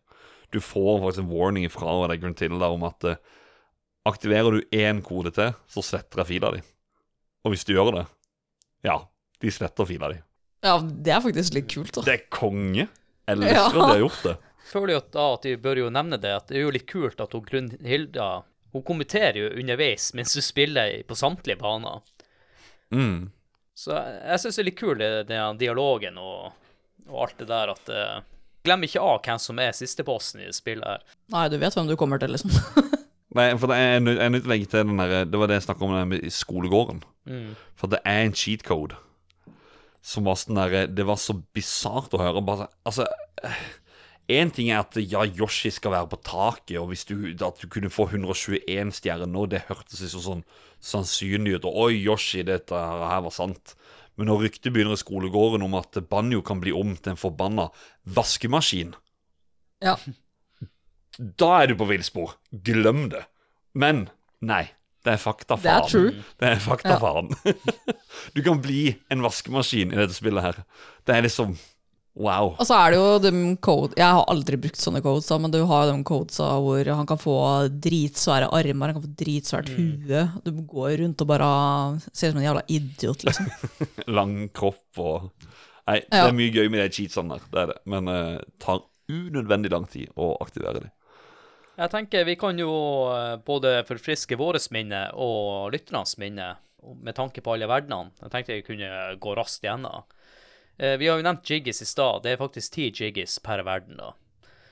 [0.54, 3.18] Du får faktisk en warning fra deg Gruntilda om at eh,
[4.08, 6.62] aktiverer du én kode til, så sletter jeg fila di.
[7.44, 8.06] Og hvis du gjør det,
[8.88, 8.96] ja,
[9.42, 10.20] de sletter fila di.
[10.64, 12.02] Ja, det er faktisk litt kult, da.
[12.08, 12.86] Det er konge.
[12.88, 13.66] Jeg elsker Ja.
[13.68, 14.36] at de har gjort det.
[14.72, 16.88] føler jo at da at de bør jo nevne det, at det er jo litt
[16.90, 18.28] kult at hun Grunhilda
[18.72, 22.02] Hun kommenterer jo underveis mens du spiller på samtlige baner.
[22.92, 23.30] Mm.
[23.72, 26.50] Så jeg, jeg syns det er litt kul, den dialogen og,
[27.08, 28.18] og alt det der at eh,
[28.68, 31.18] Glem ikke av hvem som er sistebossen i spillet her.
[31.32, 32.52] Nei, du vet hvem du kommer til, liksom.
[33.38, 35.50] Nei, for det er, jeg er nødt til å legge til den der Det var
[35.50, 37.02] det jeg snakka om med skolegården.
[37.28, 37.50] Mm.
[37.76, 38.96] For det er en cheat code
[40.08, 42.44] som var sånn der Det var så bisart å høre.
[42.44, 43.08] Bare, altså
[44.28, 47.68] Én ting er at ja, Yoshi skal være på taket, og hvis du, at du
[47.72, 50.42] kunne få 121 stjerner nå, det hørtes liksom sånn
[50.84, 51.68] sannsynlig ut.
[51.70, 53.72] Og oi, Yoshi, dette her var sant.
[54.18, 57.68] Men når ryktet begynner i skolegården om at Banjo kan bli om til en forbanna
[58.04, 58.94] vaskemaskin,
[59.84, 59.94] Ja.
[61.18, 62.34] da er du på villspor.
[62.50, 63.24] Glem det.
[63.74, 64.08] Men
[64.40, 64.64] nei.
[65.06, 67.30] Det er fakta, Det er faen.
[67.46, 67.52] Ja.
[68.34, 70.58] Du kan bli en vaskemaskin i dette spillet her.
[71.06, 71.54] Det er liksom
[72.18, 72.56] Wow.
[72.58, 73.30] Og så er det jo de
[73.62, 77.06] code Jeg har aldri brukt sånne codes, men du har jo de codesa hvor han
[77.06, 77.36] kan få
[77.86, 80.24] dritsvære armer, han kan få dritsvært hue.
[80.42, 81.50] Du går rundt og bare
[82.10, 83.50] ser ut som en jævla idiot, liksom.
[84.18, 85.30] Lang kropp og
[85.88, 87.78] Nei, det er mye gøy med de cheatsene der, det er det.
[87.88, 88.20] Men det
[88.60, 90.94] tar unødvendig lang tid å aktivere dem.
[91.78, 92.72] Jeg tenker vi kan jo
[93.14, 96.56] eh, både forfriske vårt minne og lytternes minne
[96.98, 98.10] med tanke på alle verdenene.
[98.24, 98.90] Jeg tenkte jeg kunne
[99.22, 100.04] gå raskt gjennom.
[100.78, 102.22] Eh, Vi har jo nevnt jiggis i stad.
[102.22, 104.12] Det er faktisk ti jiggis per verden, da.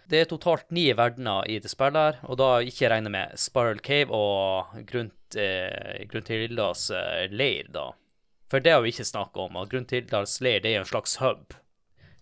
[0.06, 3.80] Det er totalt ni verdener i det spillet her, og da ikke regner med Spiral
[3.82, 7.88] Cave og Grunt, eh, Gruntildas eh, leir, da.
[8.46, 11.56] For det har vi ikke snakket om, at Gruntildas leir det er en slags hub.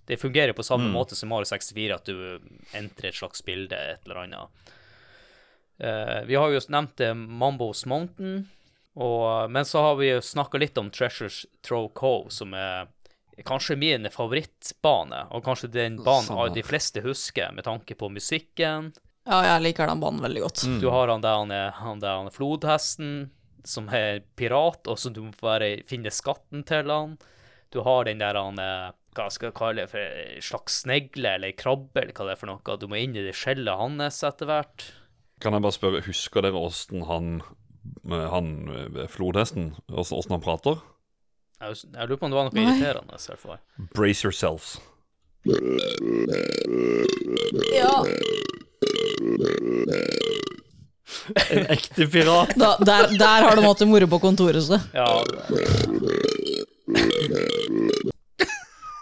[0.09, 2.41] Det fungerer på samme måte som Mario 64, at du
[2.72, 4.72] entrer et slags bilde, et eller annet.
[5.85, 8.47] Eh, vi har jo nevnt Mambos Mountain,
[8.97, 12.89] og, men så har vi jo snakka litt om Treasures Throw Cove, som er
[13.43, 16.55] kanskje min favorittbane, og kanskje den banen sånn.
[16.55, 18.93] de fleste husker, med tanke på musikken.
[19.24, 20.64] Ja, jeg liker den banen veldig godt.
[20.68, 20.80] Mm.
[20.82, 23.14] Du har han der, han er, han der han er flodhesten,
[23.64, 27.16] som er pirat, og så du må bare finne skatten til han.
[27.72, 31.37] Du har den der han er, hva skal jeg kalle det, for en slags snegle
[31.39, 32.78] eller krabbe, eller hva det er for noe.
[32.78, 34.89] Du må inn i det skjellet hans etter hvert.
[35.43, 37.39] Kan jeg bare spørre, husker dere åssen han,
[38.05, 38.53] han
[39.11, 40.85] flodhesten åssen han prater?
[41.61, 42.64] Jeg, jeg lurer på om det var noe Nei.
[42.74, 43.86] irriterende, i.
[43.94, 44.74] Brace yourselves.
[47.74, 48.05] Ja,
[51.50, 52.52] En ekte pirat.
[52.57, 54.78] da, der, der har du måttet moro på kontoret, så.
[54.92, 55.07] Ja.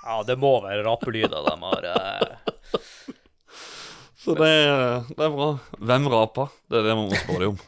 [0.03, 1.89] Ja, det må være rapelyder de har.
[1.93, 2.81] eh.
[4.23, 4.51] Så det,
[5.17, 5.49] det er bra.
[5.79, 6.49] Hvem rapa?
[6.71, 7.59] Det er det man må spørre om.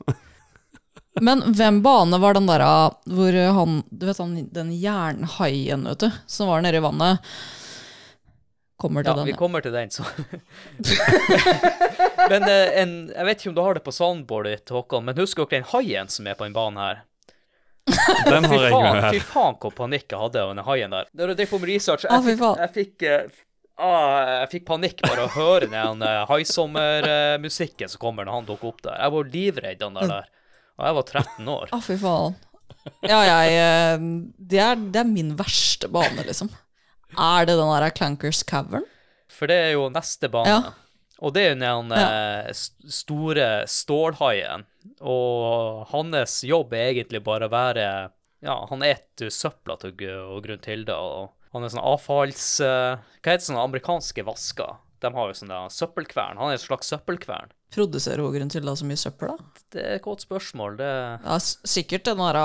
[1.21, 6.01] Men hvem bane var den der ah, hvor han Du vet han, den jernhaien, vet
[6.07, 7.23] du, som var nede i vannet?
[8.81, 9.27] Kommer til Ja, den.
[9.31, 10.03] vi kommer til den, så.
[12.31, 15.17] men eh, en, jeg vet ikke om du har det på soundboardet ditt, Håkon, men
[15.21, 17.05] husker dere den haien som er på den banen her?
[18.25, 19.13] Den har jeg med her.
[19.13, 21.05] fy faen hvor panikk jeg hadde av den haien der.
[21.13, 23.27] Når jeg drev på med research, jeg fikk, jeg fikk, eh,
[23.77, 28.71] ah, jeg fikk panikk bare å høre den uh, haisommermusikken som kommer når han dukker
[28.73, 28.97] opp der.
[29.05, 30.25] Jeg var livredd den der, der.
[30.79, 31.73] Og jeg var 13 år.
[31.75, 32.37] Å, fy faen.
[33.07, 34.07] Ja, jeg eh,
[34.37, 36.51] det er, det er min verste bane, liksom.
[37.15, 38.87] Er det den der Clankers Cavern?
[39.33, 40.51] For det er jo neste bane.
[40.51, 40.75] Ja.
[41.25, 42.55] Og det er jo den ja.
[42.91, 44.67] store stålhaien.
[45.01, 47.87] Og hans jobb er egentlig bare å være
[48.45, 52.59] Ja, han eter søpla til og Gruntilda, og han er sånn avfalls...
[52.61, 54.81] eh, hva heter sånne amerikanske vasker?
[55.01, 56.41] De har jo sånn søppelkvern.
[56.41, 57.55] Han er en slags søppelkvern.
[57.75, 59.63] Produserer til da så mye søppel, da?
[59.75, 60.77] Det er et godt spørsmål.
[60.79, 60.91] Det
[61.25, 62.39] Ja, sikkert den der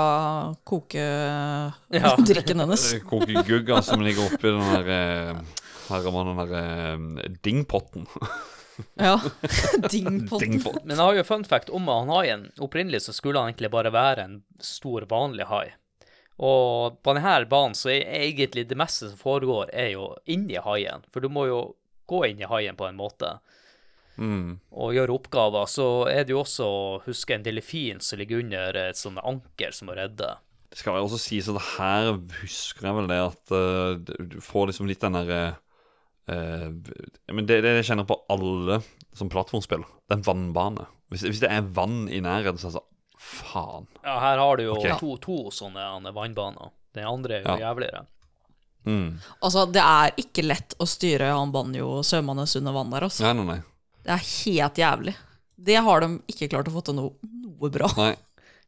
[0.66, 2.64] kokedrikken Ja.
[2.64, 2.86] hennes.
[3.10, 5.42] Kokegugga som ligger oppi den der eh,
[5.90, 8.06] Her har den der eh, dingpotten.
[8.96, 9.20] Ja.
[9.90, 10.50] Dingpotten.
[10.50, 10.84] Dingpott.
[10.84, 12.46] Men jeg har jo fun fact om han haien.
[12.64, 15.66] Opprinnelig så skulle han egentlig bare være en stor, vanlig hai.
[16.40, 21.04] Og på denne banen så er egentlig det meste som foregår, er jo inni haien.
[21.12, 21.60] For du må jo
[22.08, 23.36] gå inn i haien på en måte
[24.20, 24.58] Mm.
[24.76, 25.64] og gjøre oppgaver.
[25.70, 26.68] Så er det jo også,
[27.06, 30.34] husk, en delfin som ligger under et sånt anker som må redde.
[30.70, 32.12] Det skal vel også sies at her
[32.42, 35.40] husker jeg vel det at uh, du får liksom litt den derre
[36.30, 36.68] uh,
[37.32, 38.78] Men det, det jeg kjenner på alle
[39.16, 40.86] som plattformspill, det er en vannbane.
[41.10, 42.88] Hvis, hvis det er vann i nærheten, så er det sånn
[43.20, 43.84] Faen.
[44.00, 44.94] Ja, her har du jo okay.
[44.96, 46.70] to, to sånne vannbaner.
[46.96, 47.68] Den andre er jo Ja.
[47.68, 48.06] jævligere.
[48.86, 49.18] Mm.
[49.44, 53.26] Altså, det er ikke lett å styre han banjo svømmende under vann der, altså.
[53.26, 53.58] Nei, nei, nei.
[54.04, 55.14] Det er helt jævlig.
[55.60, 57.12] Det har de ikke klart å få til noe,
[57.44, 57.90] noe bra.
[57.98, 58.14] nei.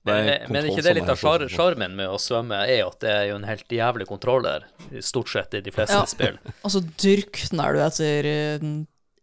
[0.05, 3.11] Men, men ikke det litt av sjar- sjarmen med å svømme, er jo at det
[3.15, 4.65] er jo en helt jævlig kontroller,
[4.99, 6.05] stort sett i de fleste Ja.
[6.11, 6.41] spill.
[6.67, 8.65] Og så drukner du etter eh,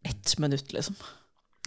[0.08, 0.96] ett minutt, liksom.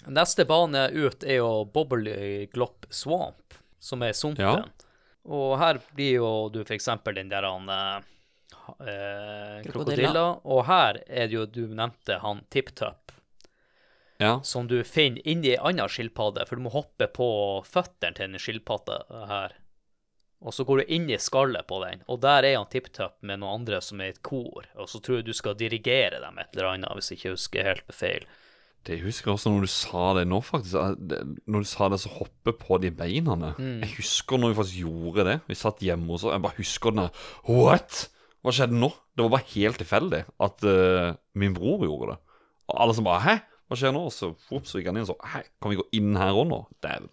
[0.09, 4.43] Neste bane ut er jo Bobble Glop Swamp, som er sumpen.
[4.49, 4.65] Ja.
[5.29, 8.01] Og her blir jo du eksempel den der han eh,
[8.81, 10.09] eh, Krokodilla.
[10.09, 13.02] krokodilla, og her er det jo du nevnte han Tip Top.
[14.23, 14.37] Ja.
[14.47, 17.27] som du finner inni ei anna skilpadde, for du må hoppe på
[17.67, 19.01] føttene til en skilpadde
[19.31, 19.57] her.
[20.43, 23.43] Og så går du inn i skallet på den, og der er han tipptopp med
[23.43, 24.67] noen andre som er i et kor.
[24.75, 27.69] Og så tror jeg du skal dirigere dem et eller annet, hvis jeg ikke husker
[27.69, 28.27] helt feil.
[28.83, 31.05] Det husker jeg også når du sa det nå, faktisk.
[31.47, 33.53] Når du sa det, så hoppe på de beina.
[33.55, 35.37] Jeg husker når vi faktisk gjorde det.
[35.47, 36.33] Vi satt hjemme hos oss.
[36.35, 38.09] Jeg bare husker den der What?!
[38.43, 38.89] Hva skjedde nå?
[39.15, 42.39] Det var bare helt tilfeldig at uh, min bror gjorde det.
[42.73, 43.37] Og alle som bare Hæ?
[43.73, 44.05] Hva skjer nå?
[44.11, 46.45] Og så, whoops, gikk han inn og så Hæ, kan vi gå inn her òg
[46.51, 46.59] nå?
[46.85, 47.09] Dæven.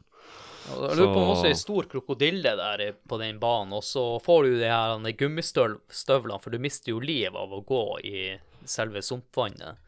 [0.75, 4.03] Og Jeg lurer på om også ei stor krokodille der på den banen, og så
[4.21, 8.19] får du de her gummistøvlene, for du mister jo liv av å gå i
[8.69, 9.79] selve sumpvannet.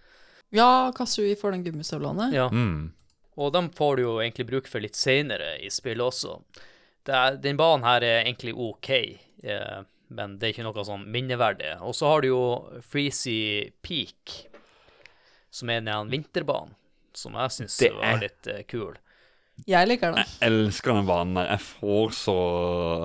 [0.56, 2.32] Ja, Kasui får den gummistøvlene.
[2.34, 2.48] Ja.
[2.50, 2.94] Mm.
[3.40, 6.40] Og dem får du jo egentlig bruk for litt seinere i spillet også.
[7.08, 8.90] Det er, den banen her er egentlig OK,
[9.44, 9.78] eh,
[10.12, 11.76] men det er ikke noe sånn minneverdig.
[11.86, 12.44] Og så har du jo
[12.84, 14.36] Freezy Peak,
[15.52, 16.74] som er den vinterbanen,
[17.18, 17.96] som jeg syns er...
[18.00, 18.96] var litt uh, kul.
[19.68, 20.24] Jeg liker den.
[20.24, 21.52] Jeg elsker den banen der.
[21.52, 22.36] Jeg får så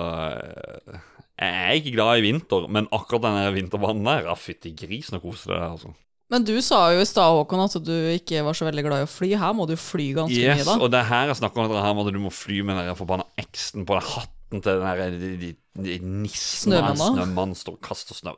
[0.07, 0.95] eh,
[1.37, 5.27] Jeg er ikke glad i vinter, men akkurat den vinterbanen der, ja, fytti grisen og
[5.27, 5.93] koselig det er, altså.
[6.33, 9.05] Men du sa jo i stad, Håkon, at du ikke var så veldig glad i
[9.05, 9.29] å fly.
[9.39, 10.75] Her må du fly ganske Yes, mye, da.
[10.83, 12.97] og det er her jeg snakker om at her må du må fly med den
[12.99, 17.81] forbanna X-en på den hatten til den der de, de, de nissen snømann står og
[17.85, 18.33] kaster snø.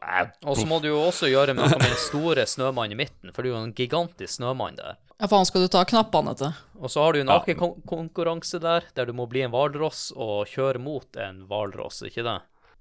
[0.46, 3.42] Og så må du jo også gjøre noe med den store snømannen i midten, for
[3.44, 4.98] det er jo en gigantisk snømann der.
[5.20, 6.54] Ja, faen skal du ta knappene til?
[6.80, 7.40] Og så har du en Ja.
[7.42, 12.38] akekonkurranse der, der du må bli en hvalross og kjøre mot en hvalross, ikke det?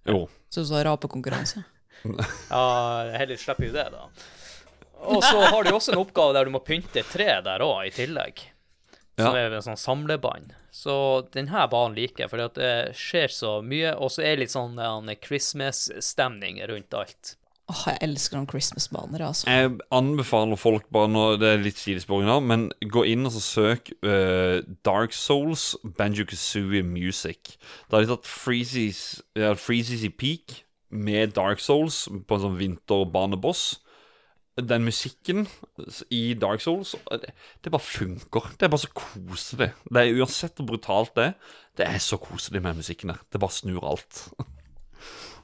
[0.06, 0.28] Jo.
[0.50, 1.64] Syns du det er rapekonkurranse?
[2.50, 4.04] Ja, heller slipper jo det, da.
[5.08, 7.86] Og så har du også en oppgave der du må pynte et tre der òg,
[7.88, 8.38] i tillegg.
[9.18, 9.46] Som Ja.
[9.48, 10.52] er en sånn samlebånd.
[10.78, 10.94] Så
[11.34, 14.78] denne banen liker jeg, for det skjer så mye, og så er det litt sånn
[15.24, 17.34] Christmas-stemning rundt alt.
[17.68, 19.44] Åh, jeg elsker noen Christmas-baner, altså.
[19.50, 23.42] Jeg anbefaler folk bare nå, Det er litt sidespor, nå, men gå inn og så
[23.44, 27.58] søk uh, Dark Souls Banjo Kazooie Music.
[27.90, 29.02] Da har de tatt Freezies
[29.36, 33.66] ja, Freezies i peak med Dark Souls på en sånn vinterbaneboss.
[34.58, 35.46] Den musikken
[36.10, 38.48] i Dark Souls det, bare funker.
[38.58, 39.72] Det er bare så koselig.
[39.86, 41.34] Det er Uansett hvor brutalt det er,
[41.78, 43.20] det er så koselig med musikken der.
[43.30, 44.24] Det bare snur alt.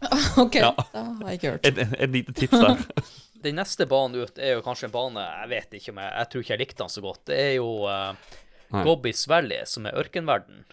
[0.36, 0.72] Ok, Ja.
[0.76, 1.66] det har jeg ikke hørt.
[1.66, 2.82] Et, et, et lite tips der.
[3.44, 6.28] Den neste banen ut er jo kanskje en bane Jeg vet ikke om jeg Jeg
[6.32, 7.20] tror ikke jeg likte den så godt.
[7.28, 10.64] Det er jo uh, Gobbys Valley, som er ørkenverden.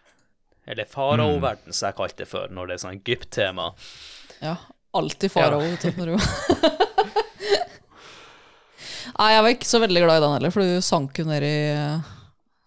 [0.68, 3.72] Eller faraoverden, som jeg kalte det før, når det er sånn Egypt-tema.
[4.42, 4.56] Ja,
[4.98, 6.16] alltid farao, du...
[9.18, 11.45] Nei, jeg var ikke så veldig glad i den heller, for du sank jo ned
[11.47, 12.14] i eh,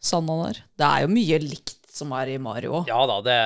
[0.05, 0.61] sanda der.
[0.79, 2.89] Det er jo mye likt som er i Mario òg.
[2.91, 3.39] Ja da, det,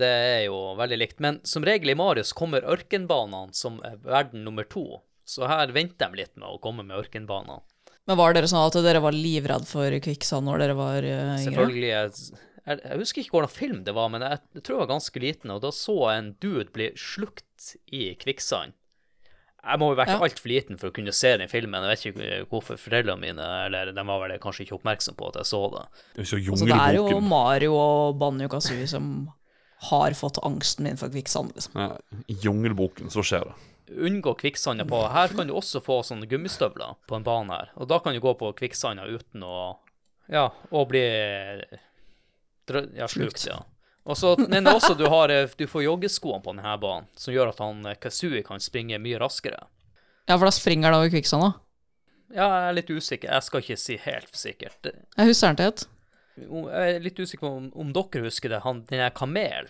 [0.00, 1.20] det er jo veldig likt.
[1.22, 5.00] Men som regel i Marius kommer ørkenbanene som er verden nummer to.
[5.24, 7.62] Så her venter de litt med å komme med ørkenbanene.
[8.10, 11.44] Men var dere sånn at dere var livredd for kvikksand når dere var eh, yngre?
[11.44, 14.82] Selvfølgelig jeg, jeg, jeg husker ikke hvordan film det var, men jeg, jeg tror jeg
[14.82, 18.74] var ganske liten, og da så jeg en dude bli slukt i kvikksand.
[19.62, 20.18] Jeg må jo vært Ja.
[20.18, 21.82] altfor liten for å kunne se den filmen.
[21.86, 25.34] Jeg vet ikke hvorfor foreldrene mine Eller de var vel kanskje ikke oppmerksom på at
[25.36, 26.26] jeg så det.
[26.26, 29.30] Så Altså, det er jo Mario og Banjo Kazooie som
[29.90, 31.72] har fått angsten min for kvikksand, liksom.
[31.74, 31.96] Ja,
[32.28, 33.54] I Jungelboken så skjer det.
[33.98, 37.68] Unngå kvikksanda på Her kan du også få sånne gummistøvler på en bane her.
[37.76, 39.76] Og da kan du gå på kvikksanda uten å
[40.28, 41.02] Ja, og bli
[42.66, 43.58] drø- Ja, slukt, ja.
[44.02, 47.52] Og så men også du har eh, Du får joggeskoene på denne banen, som gjør
[47.52, 49.60] at han Kasui Kazooie kan springe mye raskere.
[50.26, 51.52] Ja, for da springer han over kvikksanda?
[52.32, 53.28] Ja, jeg er litt usikker.
[53.34, 54.88] Jeg skal ikke si helt sikkert.
[54.88, 55.84] Jeg husker han til et.
[56.40, 59.68] Jeg er litt usikker på om, om dere husker det, han, den der kamelen.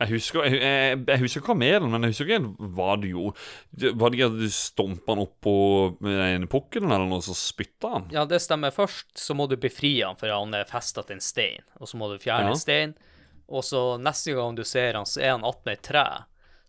[0.00, 3.42] Jeg husker, jeg, jeg, jeg husker kamelen, men jeg husker ikke hva du gjorde.
[4.00, 5.52] Var det ikke at du stumpa han opp på
[6.00, 8.06] med den pukkelen, eller noe, så spytta han?
[8.16, 8.72] Ja, det stemmer.
[8.74, 11.66] Først så må du befri han, for han er festa til en stein.
[11.78, 12.56] Og så må du fjerne Ja.
[12.56, 12.96] en stein.
[13.50, 16.06] Og så neste gang du ser han, så er han attmed et tre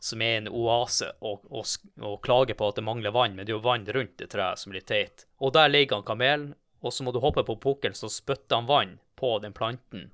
[0.02, 1.68] som er en oase, og, og,
[2.02, 4.58] og klager på at det mangler vann, men det er jo vann rundt det treet
[4.58, 5.28] som blir teit.
[5.38, 6.48] Og der ligger han kamelen,
[6.82, 10.08] og så må du hoppe på pukkelen, så spytter han vann på den planten,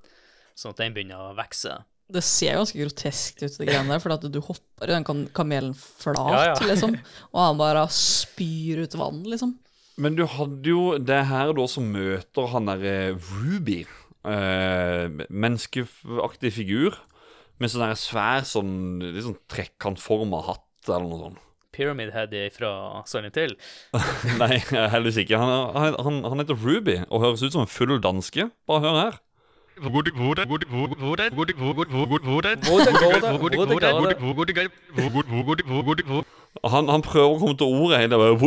[0.60, 1.78] sånn at den begynner å vokse.
[2.12, 5.24] Det ser ganske groteskt ut, det greiene der, for at du hopper i den kan
[5.36, 6.58] kamelen flat, Ja, ja.
[6.68, 6.98] liksom.
[7.32, 9.56] Og han bare spyr ut vann, liksom.
[10.04, 13.86] Men du hadde jo det her da som møter han derre Ruby.
[14.26, 16.98] Eh, menneskeaktig figur
[17.62, 21.44] med sånn der svær sånn litt sånn trekantforma hatt eller noe sånt.
[21.78, 22.72] Pyramid Head fra
[23.06, 23.54] Silent Hill.
[24.42, 25.38] Nei, heldigvis ikke.
[25.38, 28.50] Han, er, han, han heter Ruby og høres ut som en full danske.
[28.70, 29.20] Bare hør her.
[36.74, 38.40] Han, han prøver å komme til ordet hele tiden.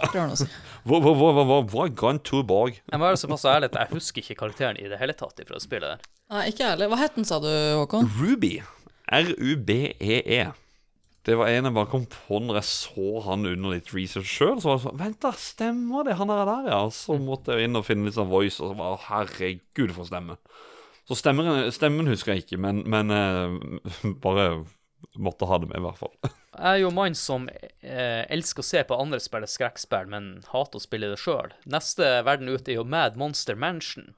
[0.83, 2.73] hvor, er Grand Tour Borg?
[2.91, 5.59] Jeg må være såpass ærlig at jeg husker ikke karakteren i det hele tatt fra
[5.59, 5.97] spillet der.
[6.29, 6.87] Nei, ikke ærlig.
[6.91, 8.09] Hva het den, sa du, Håkon?
[8.19, 8.61] Ruby.
[9.07, 10.41] R-U-B-E-E.
[10.41, 10.51] E
[11.27, 14.61] Det var en jeg bare kom på når jeg så han under litt research sjøl.
[14.61, 16.15] Så var det sånn Vent, da, stemmer det?
[16.15, 16.81] Han er der, ja.
[16.95, 20.37] Så måtte jeg inn og finne litt sånn voice, og så var herregud, for stemme.
[21.07, 24.49] Så stemmen, stemmen husker jeg ikke, men, men eh, bare
[25.17, 26.13] måtte ha det med, i hvert fall.
[26.57, 30.79] Jeg er jo mann som eh, elsker å se på andre spille skrekkspill, men hater
[30.79, 31.51] å spille det sjøl.
[31.69, 34.15] Neste verden ute er jo Mad Monster Mansion.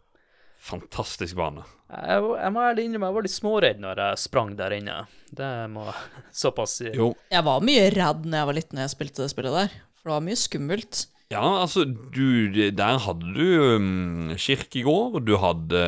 [0.60, 1.66] Fantastisk bane.
[1.90, 4.98] Jeg, jeg må ærlig innrømme jeg var litt småredd når jeg sprang der inne.
[5.36, 5.86] Det må
[6.42, 6.90] såpass si.
[6.96, 9.78] Jo, Jeg var mye redd når jeg var liten når jeg spilte det spillet der.
[10.00, 11.06] For det var mye skummelt.
[11.30, 15.82] Ja, altså, du, der hadde du um, kirkegård, du hadde,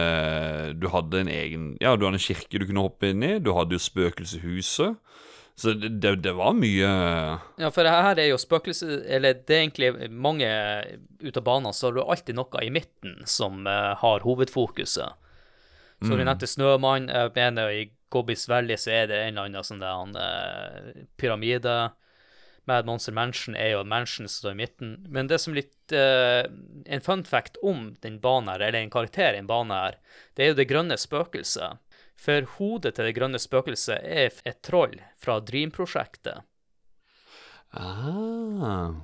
[0.78, 3.50] du hadde en egen Ja, du hadde en kirke du kunne hoppe inn i, du
[3.58, 5.00] hadde jo spøkelseshuset.
[5.58, 6.92] Så det, det, det var mye
[7.60, 10.48] Ja, for her er jo spøkelse Eller det er egentlig mange
[11.22, 15.18] ut av banen, så har du alltid noe i midten som uh, har hovedfokuset.
[16.02, 17.12] Så du nevnte Snømann.
[17.14, 21.76] Jeg mener i Gobbys Valley så er det en eller annen sånn der eh, pyramide.
[22.70, 24.92] Mad Monster Mansion er jo at mansion som står i midten.
[25.10, 26.46] Men det som er litt uh,
[26.86, 29.98] En fun fact om den banen her, eller en karakter i en bane her,
[30.38, 31.82] det er jo det grønne spøkelset.
[32.22, 36.46] For hodet til det grønne spøkelset er et troll fra Dream-prosjektet.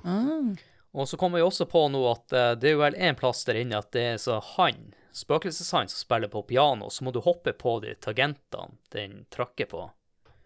[0.06, 0.54] ah.
[0.92, 3.42] Og så kommer vi også på nå at uh, det er jo vel en plass
[3.48, 7.20] der inne at det er så han, spøkelseshan, som spiller på piano, så må du
[7.24, 9.88] hoppe på de tagentene den trakker på.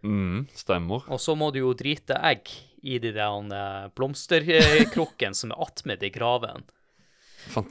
[0.01, 1.05] mm, Stemmer.
[1.13, 2.49] Og så må du jo drite egg
[2.83, 6.65] i de der eh, blomsterkrukkene som er attmed i graven.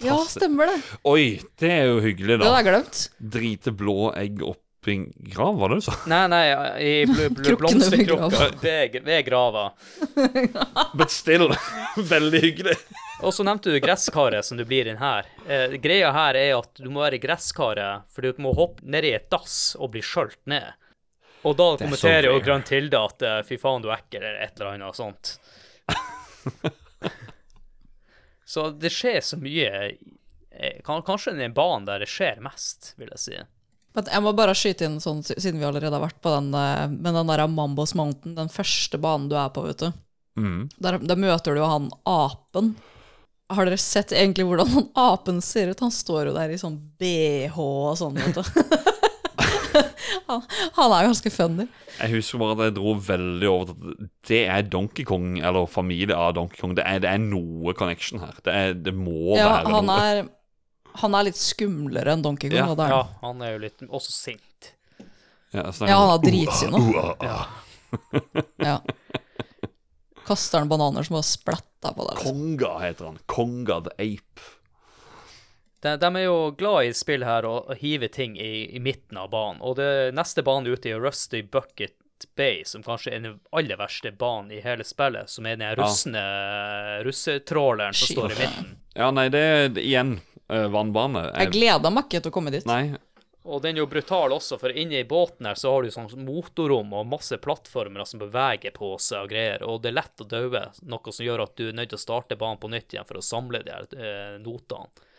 [0.03, 0.81] Ja, stemmer det.
[1.07, 2.43] Oi, det er jo hyggelig, da.
[2.43, 3.01] Det hadde jeg glemt.
[3.35, 4.97] Drite blå egg oppi
[5.31, 5.95] grav, var det du sa?
[6.09, 6.43] Nei, nei,
[6.81, 9.69] i bl bl blomsterkrukka ved, ved grava.
[10.97, 11.51] But still,
[12.13, 12.75] veldig hyggelig.
[13.21, 15.27] Og så nevnte du gresskaret som du blir inn her.
[15.45, 19.05] Eh, greia her er at du må være i gresskaret for du må hoppe ned
[19.05, 20.73] i et dass og bli skjølt ned.
[21.41, 22.41] Og da er kommenterer jo.
[22.43, 25.33] Grønn Tilde at eh, fy faen, du er ekkel, eller et eller annet sånt.
[28.53, 33.09] så det skjer så mye eh, kan, Kanskje den banen der det skjer mest, vil
[33.15, 33.41] jeg si.
[33.97, 36.85] Men jeg må bare skyte inn, sånn, siden vi allerede har vært på den, eh,
[36.93, 39.91] men den der Mambos Mountain, den første banen du er på, vet du.
[40.39, 40.63] Mm.
[40.79, 42.75] Der, der møter du jo han apen.
[43.51, 45.81] Har dere sett egentlig hvordan han apen ser ut?
[45.83, 48.85] Han står jo der i sånn BH og sånn, vet du.
[50.31, 50.43] han,
[50.77, 51.65] han er ganske funny.
[51.99, 55.67] Jeg husker bare at jeg dro veldig over til at det er Donkey Kong, eller
[55.69, 56.75] familie av Donkey Kong.
[56.77, 58.37] Det er, det er noe connection her.
[58.45, 59.97] Det, er, det må Ja, være han noe.
[60.11, 60.23] er,
[61.03, 62.59] han er litt skumlere enn Donkey Kong.
[62.61, 63.17] Ja, er Ja, han.
[63.27, 64.71] han er jo litt også sint.
[65.51, 66.19] Ja, sånn- ja, han har.
[66.79, 68.43] Uh, uh, uh.
[68.63, 68.77] Ja.
[70.27, 72.17] Kaster han bananer som bare splatter på deg.
[72.21, 72.35] Liksom.
[72.37, 73.17] Konga heter han.
[73.31, 74.45] Konga the Ape.
[75.81, 79.31] De, de er jo glad i spill her og, hive ting i, i midten av
[79.33, 79.61] banen.
[79.65, 81.97] Og det neste banen ute er Rusty Bucket
[82.37, 85.29] Bay, som kanskje er den aller verste banen i hele spillet.
[85.29, 86.21] Som er den russende
[87.07, 88.17] russetråleren som Shit.
[88.17, 88.75] står i midten.
[88.93, 90.19] Ja, nei, det er igjen
[90.51, 91.31] uh, vannbane.
[91.33, 92.67] Jeg gleder meg ikke til å komme dit.
[92.69, 92.93] Nei,
[93.41, 96.11] Og den er jo brutal også, for inne i båten her så har du sånn
[96.27, 100.29] motorrom og masse plattformer som beveger på seg og greier, og det er lett å
[100.29, 103.07] daue, noe som gjør at du er nødt til å starte banen på nytt igjen
[103.09, 105.09] for å samle de her eh, notene.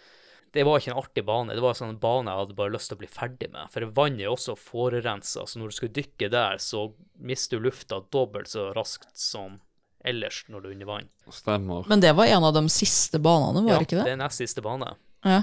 [0.53, 2.91] Det var ikke en artig bane, det var en sånn bane jeg hadde bare lyst
[2.91, 6.29] til å bli ferdig med, for vannet er også forurensa, så når du skal dykke
[6.35, 6.83] der, så
[7.25, 9.61] mister du lufta dobbelt så raskt som
[10.05, 11.09] ellers når du er under vann.
[11.33, 11.89] stemmer.
[11.89, 14.17] Men det var en av de siste banene, var det ikke det Ja, det?
[14.19, 14.93] er nest siste bane.
[15.25, 15.43] Ja.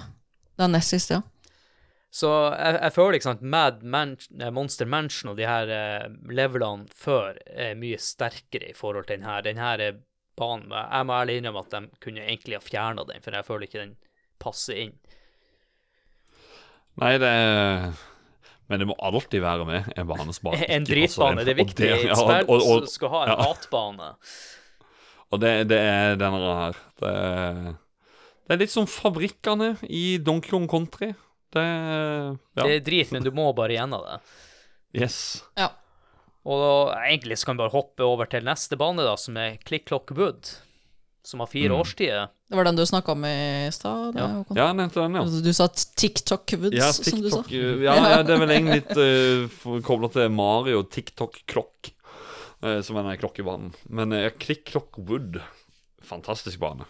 [0.59, 1.21] Det er nest siste, ja.
[2.11, 6.07] Så jeg, jeg føler ikke sant, Mad Man eh, Monster Mansion og de her eh,
[6.33, 9.43] levelene før er mye sterkere i forhold til den her.
[9.45, 9.99] Den her er
[10.39, 13.67] banen Jeg må ærlig innrømme at de kunne egentlig ha fjerna den, for jeg føler
[13.69, 13.95] ikke den
[14.39, 14.95] passer inn.
[16.99, 17.33] Nei, det
[18.69, 21.45] Men det må alltid være med en bane som bare En dritbane.
[21.47, 23.37] Det er viktig i et spill og- og- som skal ha en ja.
[23.47, 24.09] hatbane.
[25.31, 26.77] Og det, det er denne her.
[26.99, 27.73] Det er,
[28.45, 31.13] det er litt som fabrikkene i Donkey Kong Country.
[31.53, 32.35] Det ja.
[32.63, 34.19] Det er drit, men du må bare gjennom det.
[35.01, 35.43] Yes.
[35.57, 35.69] ja.
[36.45, 39.57] Og da, egentlig så kan vi bare hoppe over til neste bane, da, som er
[39.65, 40.49] Click Clock Wood.
[41.29, 41.77] Som har fire Mm.
[41.83, 42.29] årstider.
[42.49, 44.15] Det var den du snakka om i stad?
[44.17, 44.27] Ja.
[44.55, 45.21] Ja, jeg nevnte den, ja.
[45.21, 47.43] Altså, Du sa TikTok-woods, Ja, som du sa.
[47.45, 51.91] Eh, ja, ja, det er vel egentlig litt uh, kobla til Mario TikTok-klokk,
[52.65, 53.73] uh, som er den klokkebanen.
[53.89, 55.37] Men uh, Click Klokk Wood,
[56.01, 56.87] fantastisk bane.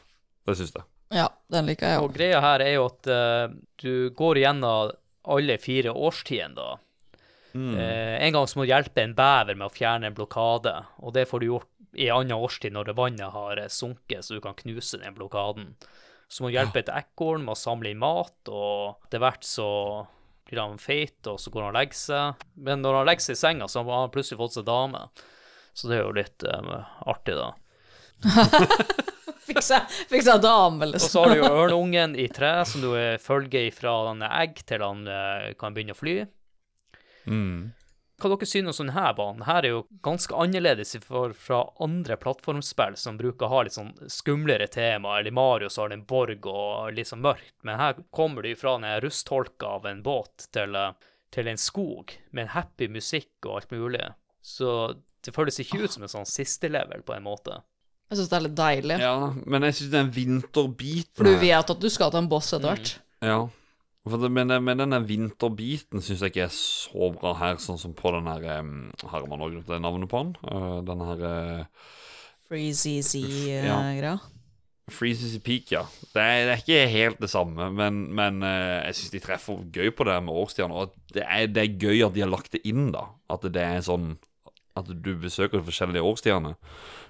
[0.48, 0.88] Det syns jeg.
[1.12, 2.16] Ja, den liker jeg Og òg.
[2.16, 4.92] greia her er jo at uh, du går igjennom
[5.30, 6.78] alle fire årstidene, da.
[7.58, 7.74] Mm.
[7.76, 10.72] Uh, en gang så må du hjelpe en bever med å fjerne en blokade,
[11.02, 11.68] og det får du gjort
[11.98, 15.74] i annen årstid når vannet har eh, sunket, så du kan knuse den blokaden.
[16.30, 19.70] Så må du hjelpe et ekorn med å samle inn mat, og etter hvert så
[20.50, 22.46] blir han feit, og så går han og legger seg.
[22.62, 25.08] Men når han legger seg i senga, så har han plutselig fått seg dame.
[25.74, 26.70] Så det er jo litt um,
[27.10, 27.50] artig, da.
[29.50, 31.10] Fikk seg, dame, dame, Og liksom.
[31.10, 33.96] så har du jo ørneungen i tre, som du eh, følger fra
[34.42, 35.06] egg til han
[35.58, 36.18] kan begynne å fly.
[37.30, 37.72] Mm.
[38.20, 39.44] Hva dere synes om denne banen?
[39.48, 43.94] Her er jo ganske annerledes for, fra andre plattformspill som bruker å ha litt sånn
[44.12, 48.02] skumlere tema, eller Mario så har det en borg og litt sånn mørkt, men her
[48.16, 52.54] kommer du fra en rustholka av en båt til, eh, til en skog med en
[52.58, 54.06] happy musikk og alt mulig.
[54.42, 54.96] Så
[55.26, 57.62] det føles ikke ut som en sånn siste level, på en måte.
[58.10, 59.00] Jeg syns det er litt deilig.
[59.04, 59.16] Ja,
[59.46, 61.12] men jeg syns en vinterbeat.
[61.14, 62.94] For du vet at du skal til en boss etter hvert.
[63.22, 63.42] Ja.
[64.10, 68.30] Men, men denne vinterbiten syns jeg ikke er så bra her, sånn som på den
[68.32, 68.46] her
[69.12, 70.36] Har man også glemt det navnet på den?
[70.46, 71.88] Uh, den her uh,
[72.50, 74.18] Freezy-greia.
[74.90, 75.84] Freezes Peak, ja.
[76.14, 79.60] Det er, det er ikke helt det samme, men, men eh, jeg syns de treffer
[79.74, 80.74] gøy på det med årstidene.
[80.74, 83.06] Og det er, det er gøy at de har lagt det inn, da.
[83.30, 84.16] At det er sånn
[84.80, 86.56] At du besøker de forskjellige årstidene.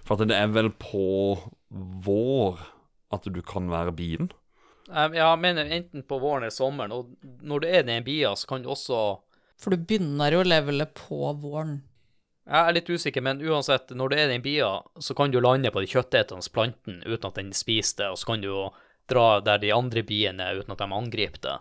[0.07, 1.37] For at det er vel på
[1.69, 2.59] vår
[3.13, 4.29] at du kan være bien.
[4.89, 8.33] Jeg, jeg mener enten på våren eller sommeren, og når du er nede i bia,
[8.35, 9.03] så kan du også
[9.59, 11.81] For du begynner jo levelet på våren.
[12.49, 15.37] Jeg er litt usikker, men uansett, når du er i den bia, så kan du
[15.43, 18.63] lande på de kjøttetende plantene uten at den spiser det, og så kan du jo
[19.09, 21.57] dra der de andre biene er uten at de angriper det.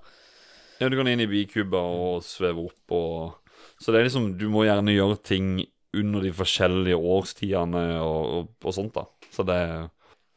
[0.79, 3.45] Ja, du kan inn i bikuber og sveve opp og
[3.83, 5.49] Så det er liksom Du må gjerne gjøre ting
[5.97, 9.07] under de forskjellige årstidene og, og, og sånt, da.
[9.35, 9.89] Så det er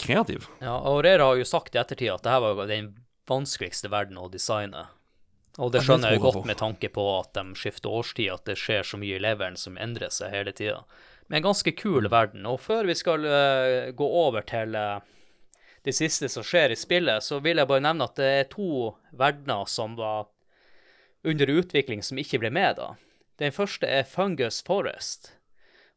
[0.02, 0.48] kreativ.
[0.64, 2.94] Ja, og Rera har jo sagt i ettertid at det her var den
[3.30, 4.88] vanskeligste verden å designe.
[5.60, 8.88] Og det skjønner jeg godt med tanke på at de skifter årstid, at det skjer
[8.88, 10.80] så mye i leveren som endrer seg hele tida.
[11.28, 12.46] Men en ganske kul verden.
[12.48, 15.04] Og før vi skal uh, gå over til uh,
[15.84, 18.94] det siste som skjer i spillet, så vil jeg bare nevne at det er to
[19.18, 20.30] verdener som var
[21.28, 22.96] under utvikling som ikke ble med, da.
[23.42, 25.34] Den første er Fungus Forest.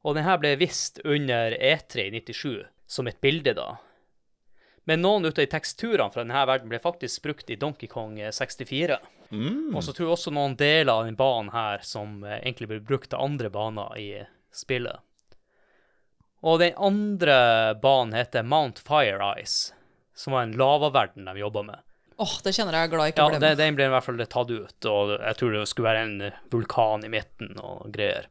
[0.04, 3.76] Og den her ble vist under E3 i 97 som et bilde, da.
[4.84, 8.98] Men noen av de teksturene fra denne verden ble faktisk brukt i Donkey Kong 64.
[9.74, 12.82] Og så tror jeg også noen deler av den banen her som eh, egentlig blir
[12.86, 14.08] brukt til andre baner i
[14.54, 15.00] spillet.
[16.44, 17.38] Og den andre
[17.80, 19.72] banen heter Mount Fire Ice,
[20.14, 21.80] som var en lavaverden de jobba med.
[22.20, 23.58] Åh, det kjenner jeg er glad ikke Ja, ble den, med.
[23.64, 26.16] den ble i hvert fall tatt ut, og jeg tror det skulle være en
[26.52, 28.28] vulkan i midten og greier.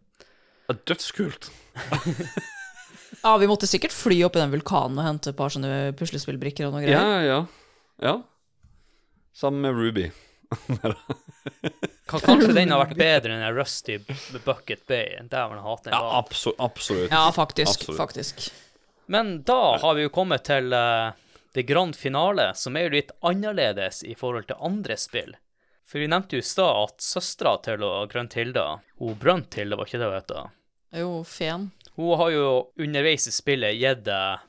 [0.69, 1.49] Ja, Dødskult.
[3.23, 6.67] Ja, vi måtte sikkert fly opp i den vulkanen og hente et par sånne puslespillbrikker
[6.67, 6.99] og noe greier.
[6.99, 7.21] ja.
[7.23, 7.39] Ja.
[8.03, 8.15] ja.
[9.33, 10.09] Sammen med Ruby.
[12.05, 13.95] Ka- Kanskje den har vært bedre enn en Rusty
[14.45, 15.15] Bucket Bay.
[15.31, 17.09] Dæven, hatt den Ja, absolutt.
[17.11, 17.81] Ja, faktisk.
[17.81, 17.97] absolut.
[17.97, 18.43] Faktisk.
[19.05, 21.11] Men da har vi jo kommet til eh,
[21.55, 25.33] det grand finale, som er jo litt annerledes i forhold til andre spill.
[25.87, 28.67] For vi nevnte jo i stad at søstera til å Grøntilda,
[29.01, 30.35] hun Brøntilda, var ikke det hun het?
[31.01, 31.71] Jo, fen.
[31.97, 32.47] Hun har jo
[32.81, 34.43] underveis i spillet gitt deg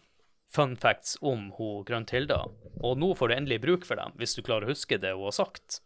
[0.55, 2.45] fun facts om hun Grøntilda,
[2.81, 5.27] og nå får du endelig bruk for dem, hvis du klarer å huske det hun
[5.27, 5.81] har sagt.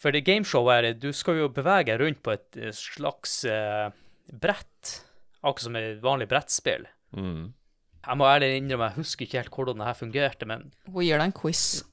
[0.00, 3.94] For det gameshowet her, du skal jo bevege deg rundt på et eh, slags eh,
[4.42, 4.96] brett,
[5.40, 6.88] akkurat som et vanlig brettspill.
[7.14, 7.54] Mm.
[8.04, 11.16] Jeg må ærlig innrømme, jeg husker ikke helt hvordan det her fungerte, men Hun gir
[11.16, 11.84] deg en quiz,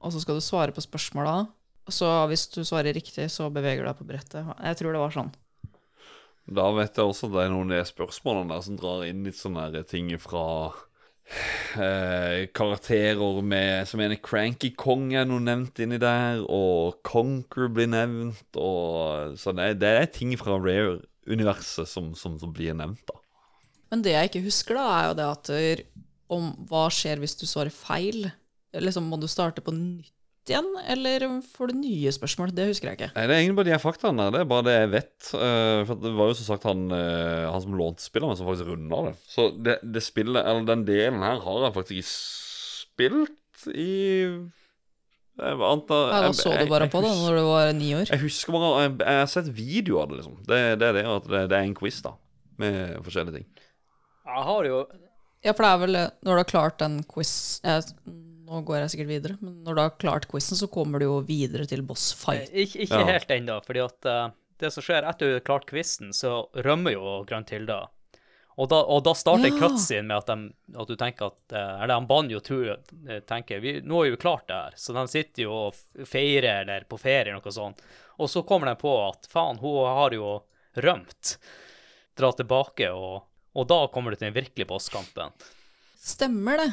[0.00, 1.44] og så skal du svare på spørsmåla.
[1.90, 4.50] Så hvis du svarer riktig, så beveger du deg på brettet.
[4.56, 5.30] Jeg tror det var sånn.
[6.48, 9.26] Da vet jeg også at det er noen av de spørsmålene der som drar inn
[9.26, 10.44] litt sånne ting fra
[11.78, 17.90] eh, karakterer med Som en Cranky Kong er noe nevnt inni der, og Conquer blir
[17.92, 23.18] nevnt, og Så det, det er ting fra Rare-universet som, som, som blir nevnt, da.
[23.90, 25.54] Men det jeg ikke husker, da, er jo det at
[26.30, 28.28] om hva skjer hvis du svarer feil?
[28.70, 30.14] Liksom, Må du starte på nytt
[30.48, 32.52] igjen, eller får du nye spørsmål?
[32.56, 33.10] Det husker jeg ikke.
[33.16, 34.30] Nei, Det er egentlig bare de her faktaene der.
[34.32, 35.16] Det er bare det jeg vet.
[35.34, 38.48] Uh, for det var jo som sagt han, uh, han som lånte spillet, men som
[38.48, 39.12] faktisk runda det.
[39.28, 42.14] Så det, det spillet, eller den delen her, har jeg faktisk ikke
[42.80, 43.90] spilt i
[45.40, 48.08] Jeg antar Ja, da så du bare jeg på det når du var ni år.
[48.08, 50.40] Jeg husker bare Jeg, jeg har sett video av det, liksom.
[50.48, 52.16] Det, det er det at det, det er en quiz, da.
[52.60, 53.46] Med forskjellige ting.
[54.26, 54.80] jeg har jo
[55.44, 57.94] Ja, for det er vel eh, når du har klart den quiz jeg,
[58.50, 61.20] Nå går jeg sikkert videre, men når du har klart quizen, så kommer du jo
[61.22, 62.50] videre til boss fight.
[62.50, 63.06] Ikke, ikke Ja.
[63.12, 66.96] helt ennå, fordi at uh, det som skjer etter du har klart quizen, så rømmer
[66.96, 67.84] jo Gruntilda.
[68.60, 69.56] Og da, og da starter Ja.
[69.62, 70.50] cutscene med at, de,
[70.82, 72.74] at du tenker at eh, Eller han Banjo tror,
[73.08, 74.74] eh, tenker vi, Nå er vi klart det her.
[74.76, 77.80] Så de sitter jo og feirer eller på ferie, noe sånt.
[78.20, 80.34] Og så kommer de på at faen, hun har jo
[80.76, 81.38] rømt.
[82.18, 83.22] Dra tilbake, og,
[83.56, 85.32] og da kommer du til den virkelige bosskampen.
[85.96, 86.68] Stemmer det.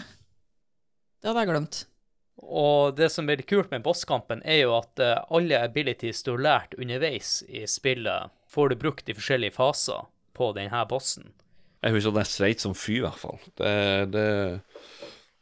[1.22, 1.80] Det hadde jeg glemt.
[2.38, 6.44] Og det som blir kult med bosskampen, er jo at eh, alle abilities du har
[6.45, 10.06] lært underveis i spillet, får du brukt i forskjellige faser
[10.38, 11.31] på denne bossen.
[11.81, 13.41] Jeg husker at er sleit som fy, i hvert fall.
[13.57, 13.73] Det,
[14.14, 14.27] det,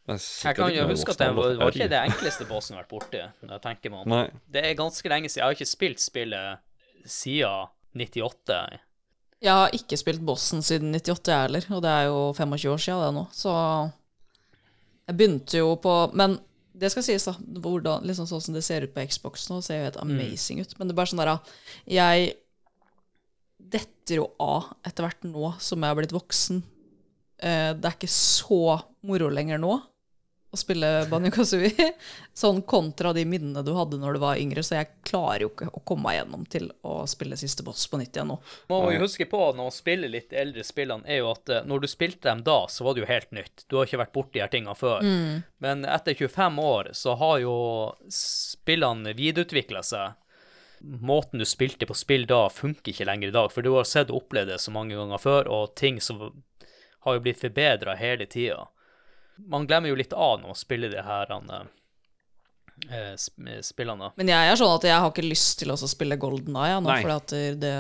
[0.07, 2.80] det er Jeg kan jo huske at det var, var ikke det enkleste bossen jeg
[2.80, 3.22] har vært borti.
[3.43, 4.15] når jeg tenker meg om.
[4.15, 4.26] Nei.
[4.56, 5.41] Det er ganske lenge siden.
[5.41, 8.60] Jeg har ikke spilt spillet siden 98.
[9.43, 12.84] Jeg har ikke spilt bossen siden 98, jeg heller, og det er jo 25 år
[12.88, 13.53] siden det nå, så
[15.06, 16.40] jeg begynte jo på Men
[16.76, 17.36] det skal sies, da.
[17.64, 20.73] Hvordan, liksom sånn som det ser ut på Xbox nå, ser jo helt amazing ut.
[20.76, 21.32] Men det er bare sånn der
[21.88, 22.34] Jeg
[23.76, 26.60] detter jo av etter hvert nå som jeg har blitt voksen.
[27.40, 29.77] Eh, det er ikke så moro lenger nå
[30.56, 31.91] å spille Banjo Kazooie.
[32.36, 35.69] Sånn kontra de minnene du hadde når du var yngre, så jeg klarer jo ikke
[35.72, 38.40] å komme meg gjennom til å spille siste boss på nytt igjen nå.
[38.72, 41.86] Må jo huske på når man spiller litt eldre spillene, er jo at eh, når
[41.86, 43.65] du spilte dem da, så var det jo helt nytt.
[43.69, 45.06] Du har ikke vært borti de her tingene før.
[45.64, 47.56] Men etter 25 år så har jo
[48.11, 50.15] spillene videreutvikla seg.
[50.86, 54.11] Måten du spilte på spill da, funker ikke lenger i dag, for du har sett
[54.11, 56.22] og opplevd det så mange ganger før, og ting som
[57.06, 58.68] har jo blitt forbedra hele tida.
[59.40, 61.49] Man glemmer jo litt av når man spiller de her han,
[62.90, 64.12] eh, sp- spillene.
[64.18, 66.91] Men jeg er sånn at jeg har ikke lyst til å spille Golden Eye nå,
[67.02, 67.74] fordi at, det,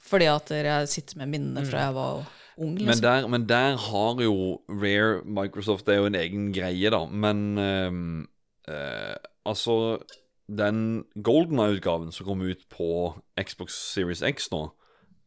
[0.00, 2.26] fordi at jeg sitter med minnene fra jeg var
[2.58, 2.74] ung.
[2.74, 3.02] Men Liksom.
[3.04, 4.36] der, men der har jo
[4.68, 7.02] Rare Microsoft Det er jo en egen greie, da.
[7.06, 8.28] Men ehm,
[8.68, 10.00] eh, altså
[10.48, 14.70] Den Golden Eye-utgaven som kom ut på Xbox Series X nå,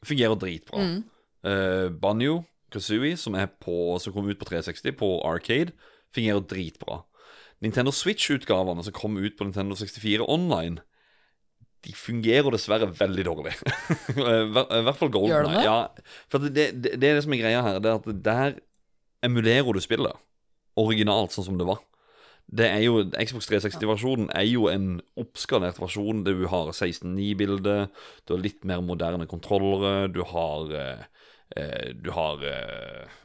[0.06, 1.04] fungerer dritbra.
[1.44, 5.74] Eh, Banjo Kazooie, som, på, som kom ut på 360 på Arcade,
[6.16, 7.02] fungerer dritbra.
[7.64, 10.80] Nintendo Switch-utgavene som kom ut på Nintendo 64 online,
[11.86, 13.54] de fungerer dessverre veldig dårlig.
[14.20, 15.62] I hvert fall Golden det?
[15.64, 15.78] Ja,
[16.32, 17.80] for det, det, det er det som er greia her.
[17.84, 18.58] Det er at der
[19.24, 20.26] emulerer du spillet
[20.80, 21.80] originalt, sånn som det var.
[22.50, 26.24] Det er jo, Xbox 360-versjonen er jo en oppskalert versjon.
[26.26, 27.76] Der du har 16.9-bilde,
[28.26, 31.04] du har litt mer moderne kontrollere, du har eh,
[32.04, 33.20] Du har eh,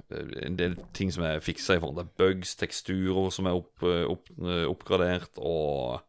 [0.46, 4.04] en del ting som er fiksa i forhold til bugs, teksturer som er opp, eh,
[4.08, 6.00] opp, eh, oppgradert, og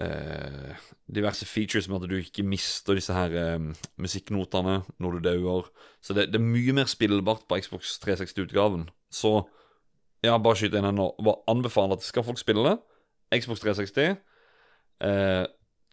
[0.00, 0.74] eh,
[1.08, 5.70] diverse features med at du ikke mister disse her eh, musikknotene når du dauer.
[6.04, 8.88] Så det, det er mye mer spillbart på Xbox 360-utgaven.
[9.12, 9.38] Så
[10.24, 11.12] ja, bare skyt inn her nå.
[11.24, 12.76] Bare anbefale at skal folk spille det.
[13.40, 14.20] Xbox 360.
[15.00, 15.44] Eh,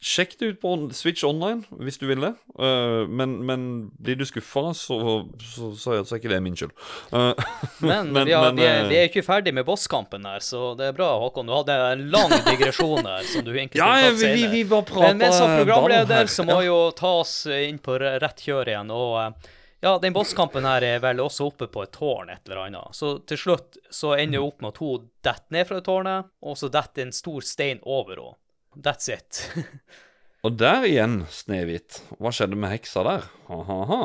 [0.02, 2.34] sjekk det ut på Switch Online hvis du vil det.
[2.60, 3.64] Uh, men, men
[3.98, 4.98] blir du skuffa, så,
[5.42, 6.74] så, så, er ikke det min skyld.
[7.12, 7.34] Uh,
[7.80, 10.42] Men, Men- vi, har, men, vi, er, eh, vi er ikke ferdig med bosskampen her,
[10.44, 11.50] så det er bra, Håkon.
[11.50, 15.14] Du hadde en lang digresjon her som du egentlig ja, vi, vi, vi bare prater
[15.14, 18.94] Men, men som programleder så må jo ta oss inn på rett kjør igjen.
[18.94, 19.48] Og
[19.84, 22.98] ja, den bosskampen her er vel også oppe på et tårn et eller annet.
[22.98, 26.58] Så til slutt så ender det opp med at hun detter ned fra tårnet, og
[26.58, 28.36] så detter en stor stein over henne.
[28.84, 29.42] That's it.
[30.46, 32.02] Og der igjen, Snehvit.
[32.22, 33.26] Hva skjedde med heksa der?
[33.50, 34.02] Ha-ha-ha.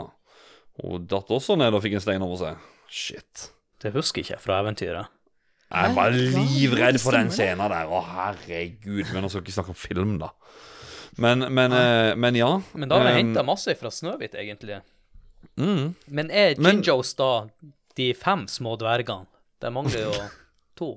[0.82, 2.62] Hun datt også ned og fikk en stein over seg.
[2.88, 3.50] Shit.
[3.82, 5.10] Det husker ikke jeg fra eventyret.
[5.72, 7.88] Jeg var livredd for den scenen der.
[7.92, 9.06] Å, herregud.
[9.12, 10.32] Men nå skal ikke snakke om film, da.
[11.20, 12.16] Men, men, ja.
[12.16, 12.50] men ja.
[12.72, 14.80] Men da har jeg Um, henta masse fra Snøhvit, egentlig.
[15.60, 15.94] mm.
[16.08, 17.30] Men er Jinjos da
[18.00, 19.28] de fem små dvergene?
[19.60, 20.12] Det mangler jo
[20.80, 20.90] to.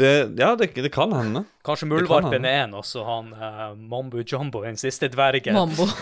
[0.00, 1.46] Det, Ja, det, det kan hende.
[1.66, 5.56] Kanskje Muldvarpen kan er en, og så han uh, Mambo Jumbo, den siste dvergen.
[5.56, 5.88] Mambo.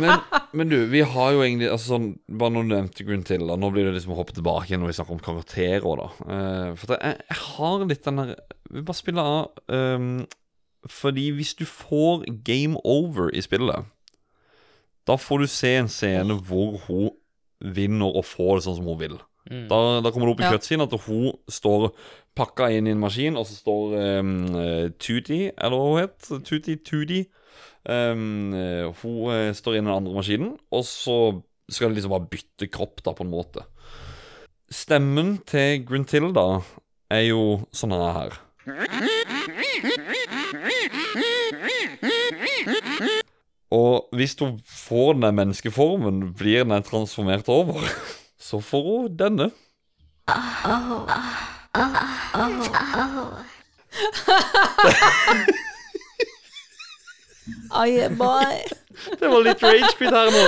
[0.00, 0.20] Men,
[0.52, 2.06] men du, vi har jo egentlig altså sånn,
[2.40, 4.80] Bare når du nevnte grunn til da, Nå blir det liksom å hoppe tilbake igjen
[4.80, 5.84] når vi snakker om karakterer.
[6.00, 8.30] da uh, For jeg, jeg har litt den der
[8.72, 10.22] Vi bare spiller av um,
[10.88, 13.90] Fordi hvis du får game over i spillet,
[15.08, 17.10] da får du se en scene hvor hun
[17.62, 19.14] vinner og får det sånn som hun vil.
[19.50, 19.66] Mm.
[19.70, 20.52] Da, da kommer det opp i Ja.
[20.54, 21.88] cutscene at hun står
[22.38, 24.34] pakka inn i en maskin, og så står um,
[25.02, 27.24] Tuti, eller hva hun het, Tuti Tudi
[27.88, 31.18] um, eh, Hun eh, står inn i den andre maskinen, og så
[31.70, 33.66] skal de liksom bare bytte kropp, da, på en måte.
[34.72, 36.62] Stemmen til Gruntilda
[37.12, 38.38] er jo sånn her.
[43.72, 47.80] Og hvis hun får den menneskeformen, blir den transformert over,
[48.42, 49.50] så får hun denne.
[57.70, 58.62] Oh, yeah, boy.
[59.20, 60.42] Det var litt rage quit her nå.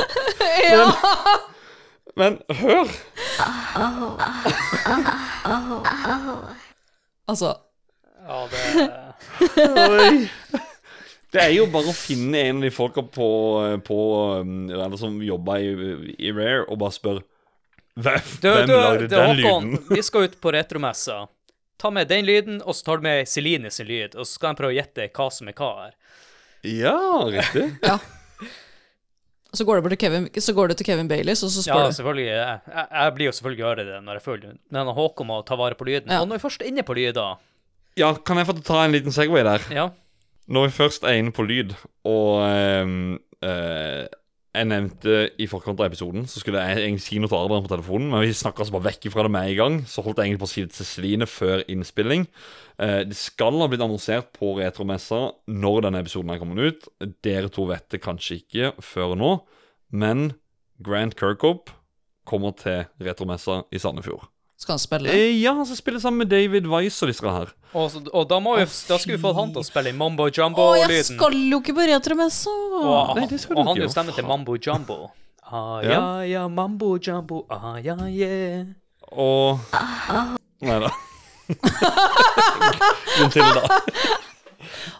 [2.16, 2.90] Men, Men hør!
[7.26, 7.54] Altså,
[8.24, 8.60] Ja, det
[9.74, 10.28] Oi.
[11.34, 13.28] Det er jo bare å finne en av de folka på,
[13.82, 13.96] på
[14.38, 15.72] um, eller som jobber i,
[16.28, 17.24] i Rare, og bare spørre
[17.94, 19.84] Hvem, Du, hvem du, lagde du den Håkon, lyden?
[19.94, 21.20] vi skal ut på retromessa.
[21.78, 24.50] Ta med den lyden, og så tar du med Celine sin lyd, og så skal
[24.52, 25.94] jeg prøve å gjette hva som er hva her.
[26.64, 26.96] Ja,
[27.30, 27.66] riktig.
[27.90, 27.98] ja.
[29.54, 31.84] Så går, det til Kevin, så går det til Kevin Baileys, og så Ja, spør
[31.92, 31.94] du.
[32.00, 32.24] selvfølgelig.
[32.26, 34.56] Jeg, jeg, jeg blir jo selvfølgelig gjøre det når jeg føler.
[34.74, 36.10] Men Håkon må ta vare på lyden.
[36.10, 36.22] Ja.
[36.24, 37.36] Og når vi først er inne på lyder
[38.00, 39.62] Ja, kan jeg få ta en liten Segway der?
[39.70, 39.84] Ja.
[40.50, 41.70] Når vi først er inne på lyd,
[42.04, 42.42] og
[42.82, 42.96] um,
[43.46, 44.02] eh,
[44.55, 47.72] jeg nevnte i forkant av episoden, så skulle jeg egentlig si noe til Adrian på
[47.72, 49.78] telefonen, men vi snakka oss bare vekk fra det med en gang.
[49.90, 52.26] Så holdt jeg egentlig på å si det til Celine før innspilling.
[52.78, 56.86] Eh, det skal ha blitt annonsert på Retromessa når denne episoden er kommet ut.
[57.26, 59.32] Dere to vet det kanskje ikke før nå,
[59.90, 60.31] men
[60.85, 61.74] Grant Kirkhope
[62.28, 64.31] kommer til Retromessa i Sandefjord.
[64.60, 65.10] Skal han spille?
[65.10, 67.51] Eh, ja, han skal spille sammen med David Weiss og disse her.
[67.74, 70.28] Og, og da, må vi, da skulle vi fått han til å spille i Mambo
[70.28, 71.16] Å, jeg Jumbo-lyden.
[71.18, 72.52] skal jo ikke på retromessa!
[72.78, 74.98] Og, Nei, det skal og han jo stemmer til Mambo Jumbo.
[75.44, 75.90] Ah, Ja.
[75.90, 78.64] ja, ja, Mambo Jumbo, ah, ja, yeah.
[79.12, 79.59] Og
[80.64, 80.92] Nei da.
[83.16, 83.80] Grunn til da.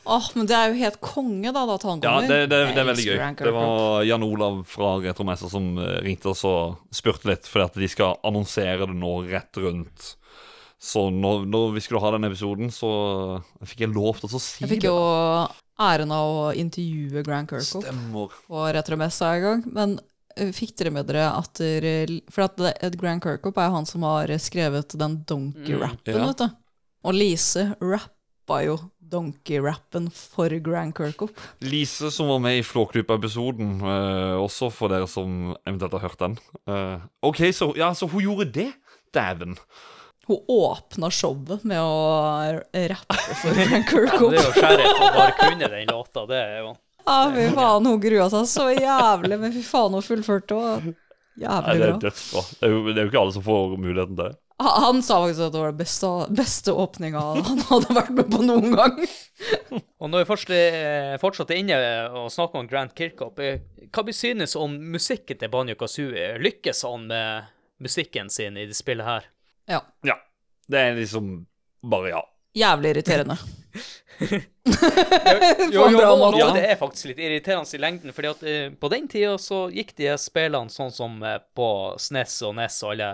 [0.05, 2.29] Åh, men det er jo helt konge, da, at han Ja, kommer.
[2.29, 3.21] det, det, det er veldig gøy.
[3.39, 7.79] Det var Jan Olav fra Retromessa som eh, ringte oss og spurte litt, fordi at
[7.81, 10.11] de skal annonsere det nå rett rundt.
[10.85, 12.89] Så når, når vi skulle ha den episoden, så
[13.65, 14.67] fikk jeg lov til å si det.
[14.67, 14.91] Jeg fikk det.
[14.91, 14.99] jo
[15.81, 18.35] æren av å intervjue Grand Kirkhope Stemmer.
[18.49, 19.63] på retromessa en gang.
[19.75, 19.95] Men
[20.37, 24.05] eh, fikk dere med dere at dere, For at Ed Grand Kirkhope er han som
[24.07, 26.29] har skrevet den donkey-rappen, ja.
[26.29, 26.61] vet du.
[27.05, 28.77] Og Lise rappa jo
[29.15, 31.49] donkey-rappen for Grand Kirkhope.
[31.65, 36.39] Lise som var med i Flåklypa-episoden, eh, også for dere som eventuelt har hørt den.
[36.69, 38.71] Eh, OK, så, ja, så hun gjorde det?
[39.15, 39.57] Dæven.
[40.27, 42.63] Hun åpna showet med å
[42.95, 43.59] rappe for
[43.91, 46.27] Grant Det er jo skjærhet å bare kunne den låta.
[46.31, 46.75] Det er jo
[47.05, 50.93] Ja, fy faen, hun grua seg så jævlig, men fy faen, hun fullførte og
[51.35, 52.11] Nei, Jævlig det er Det
[52.63, 54.37] er, jo, det er jo ikke alle som får muligheten til det.
[54.63, 58.43] Han sa faktisk at det var den beste, beste åpninga han hadde vært med på
[58.47, 59.01] noen gang.
[60.01, 61.79] Og når vi først er fortsatt er inne
[62.15, 66.37] og snakker om Grant Kirkhope, eh, hva vi synes om musikken til Banjo Kazooie?
[66.39, 67.51] Lykkes han med
[67.83, 69.27] musikken sin i det spillet her?
[69.71, 69.81] Ja.
[70.07, 70.19] Ja.
[70.69, 71.47] Det er liksom
[71.85, 72.23] bare ja.
[72.55, 73.37] Jævlig irriterende.
[75.75, 78.91] Jo, jo, jo, nå, det er faktisk litt irriterende i lengden, fordi at uh, på
[78.93, 81.69] den tida så gikk de spillene sånn som uh, på
[82.01, 83.09] SNES og NES og alle,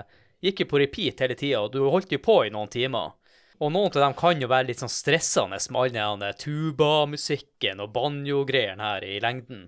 [0.45, 3.17] gikk jo på repeat hele tida, og du holdt jo på i noen timer.
[3.61, 7.93] Og noen av dem kan jo være litt sånn stressende med all den tubamusikken og
[7.97, 9.67] banjo-greiene her i lengden.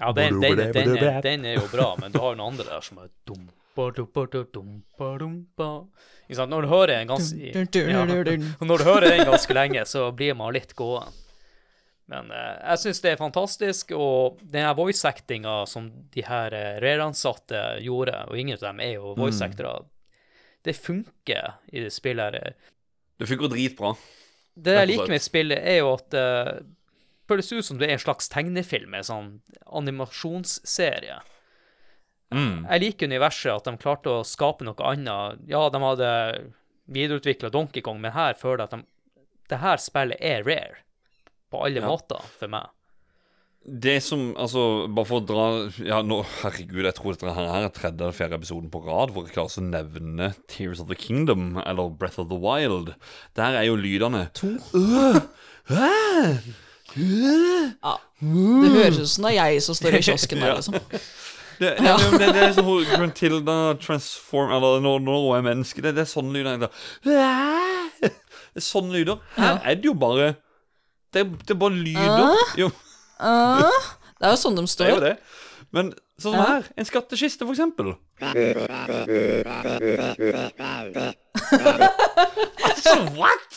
[0.00, 2.68] Ja, den, den, den, er, den er jo bra, men du har jo noen andre
[2.68, 5.70] der som er dumpa, dumpa, dumpa, dumpa.
[6.26, 6.52] Ikke sant?
[6.52, 8.04] Når du hører den ganske ja.
[8.60, 11.18] når du hører den ganske lenge, så blir man litt gåen.
[12.12, 17.78] Men eh, jeg syns det er fantastisk, og den her voice-actinga som de her eh,
[17.84, 19.78] gjorde, og ingen av dem er jo voice-actere,
[20.62, 22.56] det funker i det spillet her.
[23.18, 23.94] Det funker dritbra.
[24.54, 26.26] Det jeg liker med spillet, er jo at det
[27.32, 29.30] føles ut som det er en slags tegnefilm, en sånn
[29.72, 31.18] animasjonsserie.
[32.32, 32.62] Mm.
[32.64, 35.42] Jeg liker universet, at de klarte å skape noe annet.
[35.52, 36.12] Ja, de hadde
[36.92, 40.78] videreutvikla Donkey Kong, men her føler jeg at de, det her spillet er rare.
[41.52, 41.88] På alle Ja.
[41.90, 42.70] måter, for meg.
[43.62, 45.42] Det som, altså, bare for å dra
[45.86, 49.28] Ja, nå, herregud, jeg tror dette her er tredje eller fjerde episoden på rad hvor
[49.28, 52.94] jeg klarer å nevne Tears of the Kingdom eller Breath of the Wild.
[53.38, 54.56] Der er jo lydene To?
[56.96, 57.94] Ja.
[58.22, 60.74] Det høres ut som det er jeg som står i kiosken der, liksom.
[61.62, 65.44] Det, det, det, det, det er sånn hvor Gruntilda transform Eller når, når hun er
[65.46, 65.82] menneske.
[65.84, 66.64] Det, det er sånne lyder.
[67.04, 69.20] Det er sånne lyder.
[69.36, 70.32] Her er det jo bare
[71.12, 72.42] Det, er- det er bare lyder.
[72.58, 72.70] Jo,
[73.22, 73.60] Ah,
[74.18, 74.88] det er jo sånn de det er står.
[74.96, 75.12] jo det.
[75.72, 76.64] Men sånn som her.
[76.76, 77.92] En skattkiste, for eksempel.
[81.52, 83.48] Altså, what?!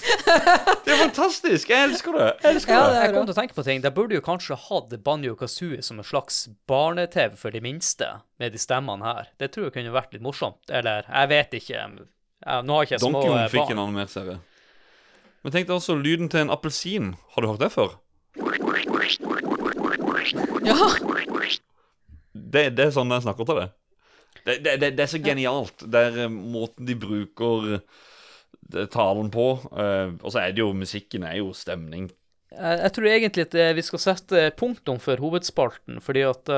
[0.86, 1.70] Det er fantastisk!
[1.70, 2.28] Jeg elsker det.
[2.44, 2.98] Jeg elsker Ja, det.
[3.04, 3.82] Jeg kom til å tenke på ting.
[3.84, 8.10] De burde jo kanskje hatt Banjo Kazooie som en slags barne-TV for de minste,
[8.42, 9.30] med de stemmene her.
[9.42, 10.62] Det tror jeg kunne vært litt morsomt.
[10.70, 11.86] Eller, jeg vet ikke.
[11.96, 14.38] Nå har ikke jeg små Donkey Kong eh, fikk en annen animert-serie.
[15.46, 17.14] Men tenk deg også lyden til en appelsin.
[17.36, 17.96] Har du hørt det før?
[20.66, 20.78] Ja,
[22.36, 23.68] Det, det er sånn jeg snakker til det.
[24.46, 25.88] Det, det, det, det er så genialt.
[25.90, 29.48] Det er eh, måten de bruker eh, talen på.
[29.74, 32.12] eh, og så er det jo musikken er jo stemning.
[32.56, 36.52] Jeg, tror egentlig at vi skal sette punktum for hovedspalten, fordi at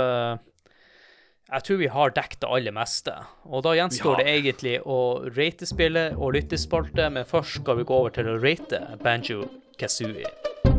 [1.47, 3.15] jeg tror vi har dekket det aller meste.
[3.49, 4.27] Og da gjenstår ja.
[4.27, 4.99] det egentlig å
[5.39, 9.47] rate spillet og lyttespalte, men først skal vi gå over til å rate Banjo
[9.81, 10.76] Kazooie.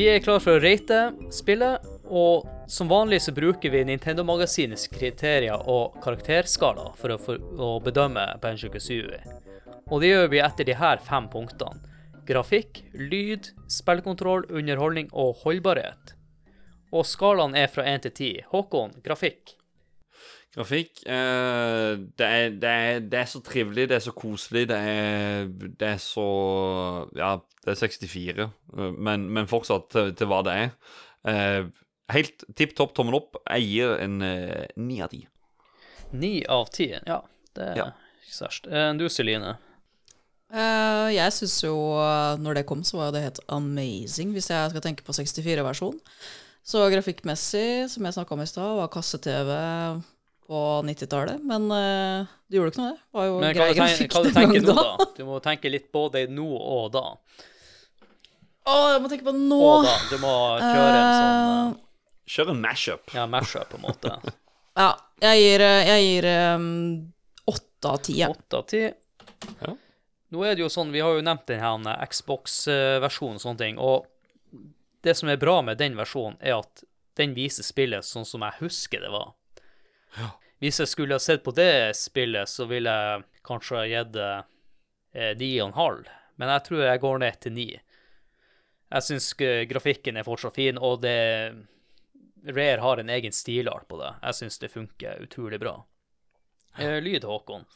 [0.00, 0.98] Vi er klar for å rate
[1.36, 7.60] spillet, og som vanlig så bruker vi Nintendo Magasinets kriterier og karakterskala for å, for
[7.60, 9.20] å bedømme Banjo Kazooie.
[9.92, 11.84] Og det gjør vi etter de her fem punktene.
[12.24, 16.14] Grafikk, lyd, spillkontroll, underholdning og holdbarhet.
[16.96, 18.46] Og skalaen er fra 1 til 10.
[18.54, 19.58] Håkon, grafikk.
[20.50, 24.78] Grafikk eh, det, er, det, er, det er så trivelig, det er så koselig, det
[24.82, 25.44] er,
[25.78, 26.24] det er så
[27.14, 30.72] Ja, det er 64, eh, men, men fortsatt til, til hva det er.
[31.30, 31.70] Eh,
[32.16, 33.38] helt tipp topp tommel opp.
[33.46, 34.18] Jeg gir en
[34.82, 35.22] ni av ti.
[36.10, 36.88] 9 av 10.
[37.06, 37.20] Ja,
[37.54, 37.88] det er Ja.
[38.26, 38.66] ikke så verst.
[38.66, 39.56] Eh, Du, Celine.
[40.50, 41.76] Jeg syns jo
[42.42, 46.00] når det kom, så var det helt amazing, hvis jeg skal tenke på 64-versjon.
[46.66, 49.52] Så grafikkmessig, som jeg snakka om i stad, var kasse-TV
[50.50, 51.42] på 90-tallet.
[51.46, 53.04] Men uh, det gjorde ikke noe, det.
[53.14, 55.06] Var jo Men hva du tenker, grafikk hva du tenker nå, da.
[55.14, 57.04] Du må tenke litt både nå og da.
[58.66, 59.60] Å, jeg må tenke på nå.
[59.68, 59.94] Og da.
[60.10, 61.78] Du må kjøre en sånn uh,
[62.30, 63.14] Kjøre en mashup.
[63.14, 64.34] ja, mashup, på en måte.
[64.82, 64.90] ja,
[65.22, 66.28] jeg gir, eh, jeg gir
[66.58, 66.68] um,
[67.50, 68.18] 8 av ti.
[68.20, 68.34] jeg.
[68.36, 68.84] Åtte av ti.
[69.64, 69.74] Ja.
[70.30, 73.82] Nå er det jo sånn, Vi har jo nevnt denne Xbox-versjonen og sånne ting.
[73.82, 74.06] Og
[75.02, 76.84] det som er bra med den versjonen, er at
[77.18, 79.32] den viser spillet sånn som jeg husker det var.
[80.60, 84.30] Hvis jeg skulle ha sett på det spillet, så ville jeg kanskje ha gitt det
[85.14, 86.10] eh, ni og en halv.
[86.40, 87.68] Men jeg tror jeg går ned til ni.
[88.90, 89.32] Jeg syns
[89.70, 91.16] grafikken er fortsatt fin, og det
[92.48, 94.14] Rare har en egen stilart på det.
[94.22, 95.74] Jeg syns det funker utrolig bra.
[96.78, 97.66] Eh, Lyd, Håkon.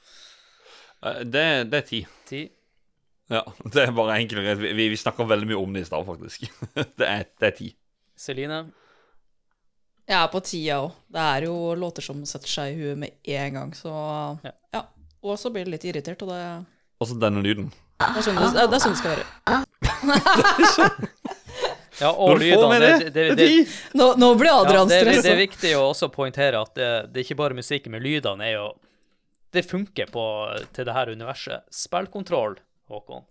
[1.04, 2.00] Eh, det, det er ti.
[2.28, 2.42] Ti.
[3.32, 3.42] Ja,
[3.72, 4.18] det er bare.
[4.56, 6.48] Vi, vi, vi snakka veldig mye om det i stad, faktisk.
[6.98, 7.70] det, er, det er ti.
[8.16, 8.64] Celine.
[10.08, 10.90] Jeg er på tida òg.
[11.14, 13.92] Det er jo låter som setter seg i huet med en gang, så
[14.44, 14.52] Ja.
[14.74, 14.82] ja.
[15.24, 16.40] Og så blir det litt irritert, og det,
[17.00, 17.70] Og så denne lyden.
[17.98, 19.24] det er sånn det, det, er sånn det skal være.
[22.00, 22.78] Ja, og lydene.
[23.06, 23.74] Det, det, er.
[23.94, 25.30] Nå, nå blir Adrian det, er- det stressa.
[25.30, 28.56] er viktig å også poengtere at det, det er ikke bare musikken, men lydene er
[28.56, 28.64] jo
[29.54, 30.24] Det funker på,
[30.74, 31.62] til det her universet.
[31.70, 32.56] Spillkontroll,
[32.90, 33.22] Håkon.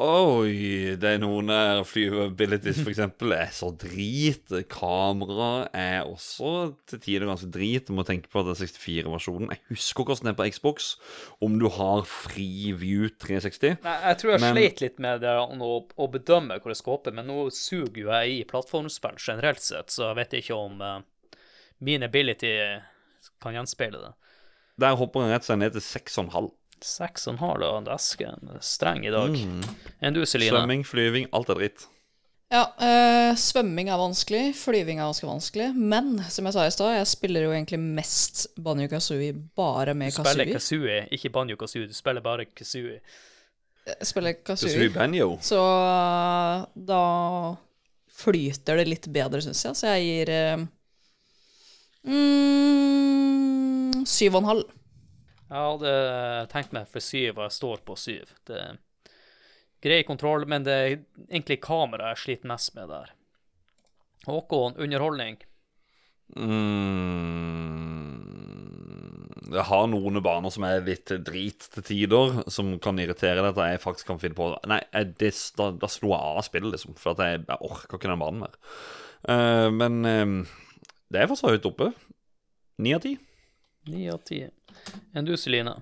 [0.00, 4.48] Oi, det er noen der flyabilities for eksempel er så drit.
[4.72, 7.90] Kamera er også til tider ganske drit.
[7.90, 9.50] Du må tenke på at er 64-versjonen.
[9.52, 10.86] Jeg husker hvordan det er på Xbox.
[11.44, 13.76] Om du har fri view 360.
[13.84, 16.96] Nei, jeg tror jeg Men- sleit litt med det å, å bedømme hvor det skal
[16.96, 20.80] hoppe, men nå suger jo jeg i plattformspill generelt sett, så jeg vet ikke om
[20.80, 21.02] uh,
[21.84, 22.54] min ability
[23.42, 24.14] kan gjenspeile det.
[24.80, 26.48] Der hopper han rett og slett ned til 6,5.
[26.84, 29.34] Seks og en halv, og desken er streng i dag.
[30.00, 30.54] Enn du, Celine?
[30.54, 31.88] Svømming, flyving, alt er dritt.
[32.50, 36.96] Ja, øh, svømming er vanskelig, flyving er ganske vanskelig, men som jeg sa i stad,
[36.96, 40.56] jeg spiller jo egentlig mest Banjo Kazooie bare med Du spiller Kazooie.
[40.56, 41.86] Kazooie, ikke Banjo Kazooie.
[41.86, 42.98] Du spiller bare Kazooie.
[43.86, 44.90] Jeg spiller Så Kazooie.
[44.90, 45.38] Banjo.
[45.46, 47.04] Så eh, da
[48.20, 49.78] flyter det litt bedre, syns jeg.
[49.78, 50.66] Så jeg gir øh,
[52.10, 54.66] mm, syv og en halv.
[55.50, 55.92] Jeg hadde
[56.52, 58.30] tenkt meg for syv, og jeg står på syv.
[58.46, 58.76] Det er
[59.82, 60.90] grei kontroll, men det er
[61.26, 63.08] egentlig kameraet jeg sliter mest med der.
[64.28, 65.40] Håkon, underholdning.
[66.38, 66.60] Mm,
[69.50, 73.72] jeg har noen baner som er litt drit til tider, som kan irritere deg at
[73.72, 74.78] jeg faktisk kan finne på Nei,
[75.18, 78.22] det, da, da slo jeg av spillet, liksom, for at jeg, jeg orker ikke den
[78.22, 78.54] banen mer.
[79.26, 80.46] Uh, men uh,
[81.10, 81.90] det er for så vidt oppe.
[82.80, 83.16] Ni av ti.
[83.88, 84.42] Ni av ti.
[85.16, 85.76] Enn du, Celine?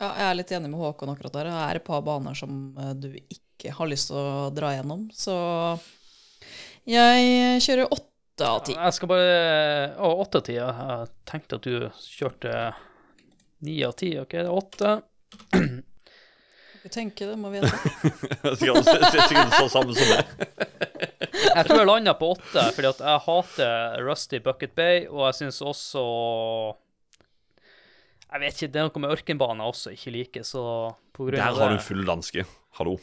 [0.00, 1.50] Ja, jeg er litt enig med Håkon akkurat der.
[1.50, 5.04] Det er et par baner som eh, du ikke har lyst til å dra gjennom,
[5.14, 5.34] så
[6.88, 8.74] jeg kjører åtte av ti.
[8.74, 9.34] Jeg skal bare
[10.02, 10.56] Å, åtte av ti.
[10.58, 10.70] ja.
[10.72, 12.54] Jeg tenkte at du kjørte
[13.62, 14.14] ni av ti.
[14.18, 14.96] OK, det er åtte.
[16.82, 17.68] Du tenker det, må vite.
[18.58, 20.32] Sikkert sikkert så samme som meg.
[21.52, 25.38] Jeg tror jeg landa på åtte, fordi at jeg hater Rusty Bucket Bay, og jeg
[25.44, 26.02] syns også
[28.32, 30.62] Jeg vet ikke, det er noe med ørkenbaner jeg også ikke liker, så
[31.12, 32.44] på grunn Der av har du full danske.
[32.78, 32.94] Hallo.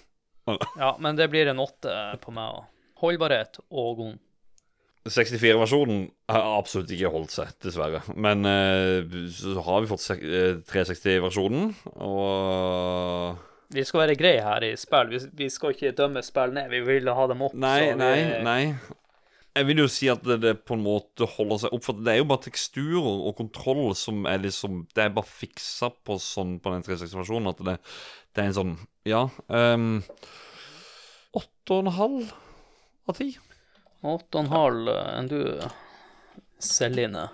[0.80, 1.94] Ja, men det blir en åtte
[2.24, 2.64] på meg òg.
[3.04, 4.16] Holdbarhet og god.
[5.10, 8.02] 64-versjonen har absolutt ikke holdt seg, dessverre.
[8.20, 13.38] Men eh, så har vi fått sek- eh, 360-versjonen, og
[13.74, 15.12] Vi skal være greie her i spill.
[15.14, 16.72] Vi, vi skal ikke dømme spill ned.
[16.74, 17.54] Vi vil ha dem opp.
[17.54, 18.64] Nei, så vi- nei, nei.
[19.60, 22.14] Jeg vil jo si at det, det på en måte holder seg opp, for det
[22.14, 26.58] er jo bare teksturer og kontroll som er liksom Det er bare fiksa på sånn
[26.64, 27.76] på den 360-versjonen at det,
[28.32, 28.78] det er en sånn
[29.10, 29.26] Ja.
[29.52, 30.00] Um,
[31.36, 32.32] Åtte og en halv
[33.10, 33.34] av ti.
[34.00, 35.42] Åtte og en halv enn du,
[36.64, 37.28] Celine.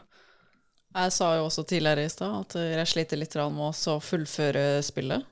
[0.96, 5.24] Jeg sa jo også tidligere i stad at jeg sliter litt med å fullføre spillet.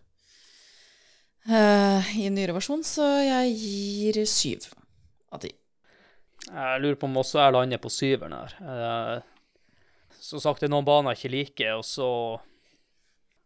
[1.43, 4.69] Uh, I nyere versjon, så jeg gir syv
[5.33, 5.51] av ti.
[6.49, 8.55] Jeg lurer på om også jeg lander på syveren her.
[8.61, 9.21] Eh,
[10.23, 12.09] Som sagt, det er noen baner jeg ikke liker, og så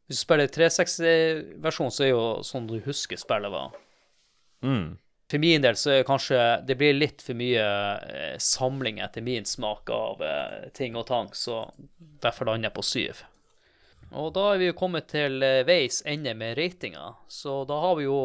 [0.07, 3.73] Hvis du spiller 360-versjon, så er jo sånn du husker spillet var.
[4.63, 4.95] Mm.
[5.27, 7.65] For min del så er det kanskje Det blir litt for mye
[8.07, 11.65] eh, samling etter min smak av eh, ting og tang, så
[12.23, 13.25] derfor lander jeg på syv.
[14.15, 18.05] Og da er vi jo kommet til veis ende med ratinga, så da har vi
[18.05, 18.19] jo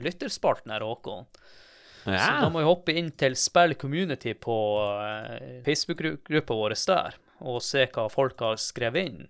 [0.00, 1.26] lytterspalten her, Håkon.
[2.04, 4.56] Så da må vi hoppe inn til Spill Community på
[5.04, 9.22] eh, Facebook-gruppa vår der, og se hva folk har skrevet inn.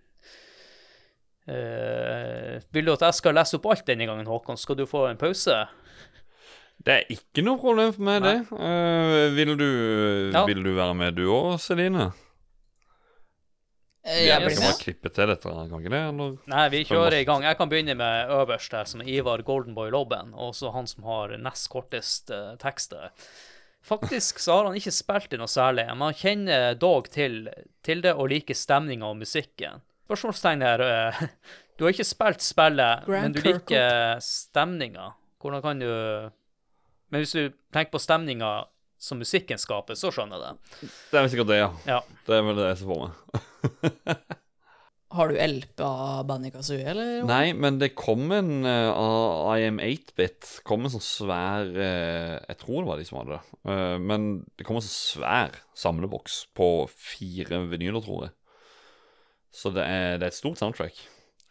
[1.43, 4.59] Uh, vil du at jeg skal lese opp alt denne gangen, Håkon?
[4.61, 5.57] Skal du få en pause?
[6.83, 8.37] Det er ikke noe problem for meg, det.
[8.51, 9.69] Uh, vil, du,
[10.35, 10.45] Ja.
[10.47, 12.13] vil du være med, du òg, Celine?
[14.03, 16.03] Eh, kan blir bare klippe til dette, kan ikke det?
[16.11, 16.35] Eller?
[16.51, 17.45] Nei, vi kjører i gang.
[17.47, 21.07] Jeg kan begynne med øverst her, som er Ivar Goldenboy Lobben, og så han som
[21.07, 23.13] har nest kortest uh, tekster.
[23.87, 27.47] Faktisk så har han ikke spilt det noe særlig, men han kjenner dog til,
[27.87, 29.83] til det og liker stemninga og musikken.
[30.09, 31.23] Spørsmålstegn her Uh,
[31.79, 35.13] Du har ikke spilt spillet, Grand men du liker stemninga.
[35.43, 35.89] Hvordan kan du
[37.11, 38.51] Men hvis du tenker på stemninga
[39.03, 40.93] som musikken skaper, så skjønner jeg det.
[41.11, 41.73] Det er vel sikkert det, ja.
[41.89, 41.99] Ja.
[42.29, 44.23] Det er vel det jeg ser for meg.
[45.13, 47.11] Har du LP av Banny Kazooie, eller?
[47.29, 50.63] Nei, men det kom en uh, av I am 8-bit.
[50.65, 53.59] kom en sånn svær uh, Jeg tror det var de som hadde det.
[53.69, 58.35] Uh, men det kom en sånn svær samleboks på fire vinyler, tror jeg.
[59.53, 61.03] Så det er, det er et stort soundtrack.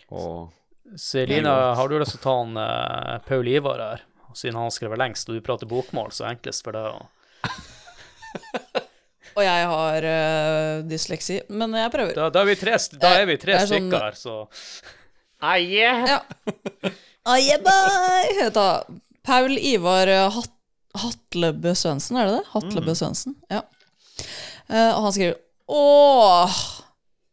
[0.10, 0.50] Og
[0.98, 4.02] Selina, har du lyst til å ta en eh, Paul Ivar her?
[4.34, 7.06] Siden han har skrevet lengst, og du prater bokmål, så enklest for deg å
[9.32, 12.16] Og jeg har uh, dysleksi, men jeg prøver.
[12.18, 14.34] Da, da, er, vi tre, da er vi tre er sånn- stykker her, så
[16.10, 16.18] Ja.
[17.64, 18.84] bye Heter
[19.24, 20.52] Paul Ivar eh, Hat
[21.02, 22.48] Hatlebø Svendsen, er det det?
[22.52, 23.62] Hatlebø Svendsen, ja.
[24.68, 25.38] Uh, og han skriver
[25.72, 26.58] Åh!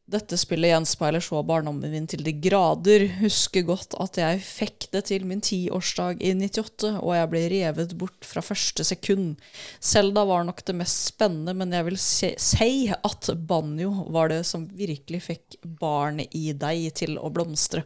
[0.08, 3.02] Dette spillet gjenspeiler så barndommen min til de grader.
[3.18, 7.92] Husker godt at jeg fikk det til min tiårsdag i 98, og jeg ble revet
[8.00, 9.34] bort fra første sekund.
[9.84, 14.40] Selda var nok det mest spennende, men jeg vil se, si at banjo var det
[14.48, 17.84] som virkelig fikk barnet i deg til å blomstre.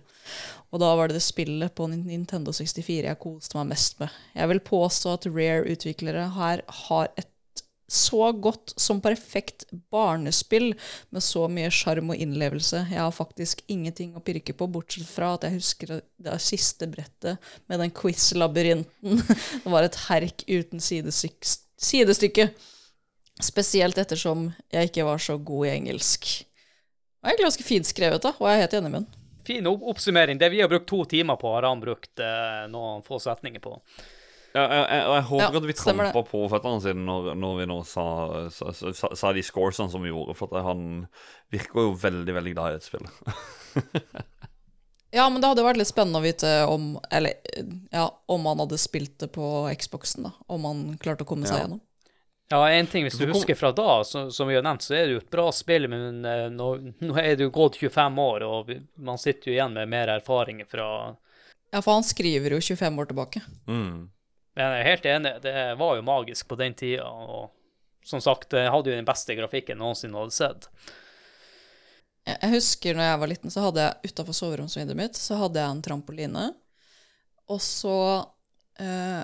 [0.71, 4.15] Og da var det det spillet på Nintendo 64 jeg koste meg mest med.
[4.39, 7.32] Jeg vil påstå at Rare-utviklere her har et
[7.93, 10.73] så godt som perfekt barnespill
[11.13, 12.87] med så mye sjarm og innlevelse.
[12.91, 17.53] Jeg har faktisk ingenting å pirke på, bortsett fra at jeg husker det siste brettet
[17.71, 19.21] med den quiz-labyrinten.
[19.65, 22.49] Det var et herk uten sidestykke.
[23.43, 26.31] Spesielt ettersom jeg ikke var så god i engelsk.
[26.43, 29.21] Det er egentlig ganske fint skrevet, da, og jeg er helt enig med den.
[29.47, 30.39] fin oppsummering.
[30.39, 33.77] Det vi har brukt to timer på, har han brukt eh, noen få setninger på.
[34.53, 37.67] Ja, jeg, jeg, jeg håper Ja, at vi trampa på føttene sine når, når vi
[37.71, 38.05] nå sa,
[38.53, 41.07] sa, sa, sa de scoresene som vi gjorde, for at han
[41.53, 44.27] virker jo veldig, veldig glad i dette spillet.
[45.13, 47.35] Ja, men det hadde vært litt spennende å vite om Eller
[47.93, 49.45] ja, om han hadde spilt det på
[49.77, 50.31] Xboxen, da.
[50.49, 51.65] Om han klarte å komme seg Ja.
[51.67, 51.83] gjennom.
[52.53, 55.07] Ja, en ting hvis du husker fra da, så, som vi har nevnt, så er
[55.07, 56.67] det jo et bra spill, men eh, nå,
[57.01, 60.13] nå er det jo gått 25 år, og vi, man sitter jo igjen med mer
[60.19, 60.89] erfaring fra
[61.73, 63.41] Ja, for han skriver jo 25 år tilbake.
[63.69, 64.11] Mm.
[64.53, 67.51] Men jeg er helt enig, det var jo magisk på den tida, og
[68.05, 70.69] som sagt, det hadde jo den beste grafikken jeg noensinne hadde sett.
[72.27, 75.63] Jeg jeg husker når jeg var liten, så hadde jeg utafor soveromsvinduet mitt så hadde
[75.63, 76.45] jeg en trampoline.
[77.51, 77.95] Og så
[78.79, 79.23] eh,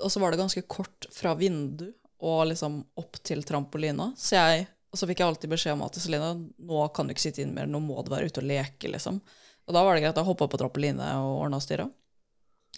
[0.00, 1.90] Og så var det ganske kort fra vindu
[2.24, 4.12] og liksom opp til trampolina.
[4.16, 7.22] Så jeg Og så fikk jeg alltid beskjed om at Celine, nå kan du ikke
[7.22, 9.20] sitte inne mer, nå må du være ute og leke, liksom.
[9.68, 11.86] Og da var det greit å hoppe på trampoline og ordne og styre.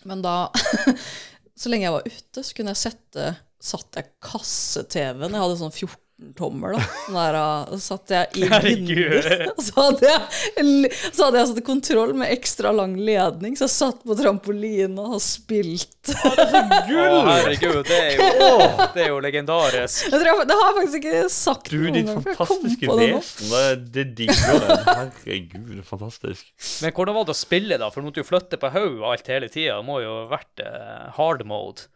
[0.05, 0.51] Men da
[1.59, 5.37] Så lenge jeg var ute, så kunne jeg sette Satt jeg kasse-TV-en.
[5.37, 6.82] Jeg hadde sånn 14 14-tommer, da.
[6.82, 9.44] Sånn Der, uh, satt jeg i vinduet.
[9.53, 13.74] Og så hadde jeg, så hadde jeg satt kontroll med ekstra lang ledning, så jeg
[13.74, 16.16] satt på trampolina og spilte.
[16.23, 18.51] Å, herregud, det er jo,
[18.94, 20.09] det er jo legendarisk.
[20.09, 22.40] Jeg tror jeg, det har jeg faktisk ikke sagt Du, noen ditt gang, for jeg
[22.43, 23.53] fantastiske vesen.
[23.53, 23.65] Det,
[23.97, 24.78] det digger det.
[24.90, 26.53] Herregud, det er fantastisk.
[26.82, 27.90] Men hvordan var det å spille, da?
[27.93, 29.81] For du måtte jo flytte på hodet alt hele tida.
[29.81, 31.89] Det må jo ha vært eh, hard mode.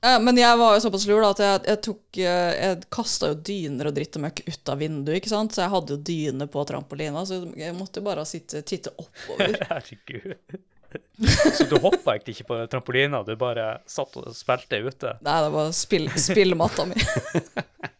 [0.00, 3.32] Ja, men jeg var jo såpass lur da, at jeg, jeg tok eh, Jeg kasta
[3.32, 5.54] jo dyner og dritt og møkk ut av vinduet, ikke sant?
[5.54, 9.58] Så jeg hadde jo dyne på trampolina, så jeg måtte jo bare sitte, titte oppover.
[9.72, 10.58] Herregud.
[11.58, 15.16] Så du hoppa egentlig ikke på trampolina, du bare satt og spilte ute?
[15.26, 16.96] Nei, det var spill, spillmatta mi.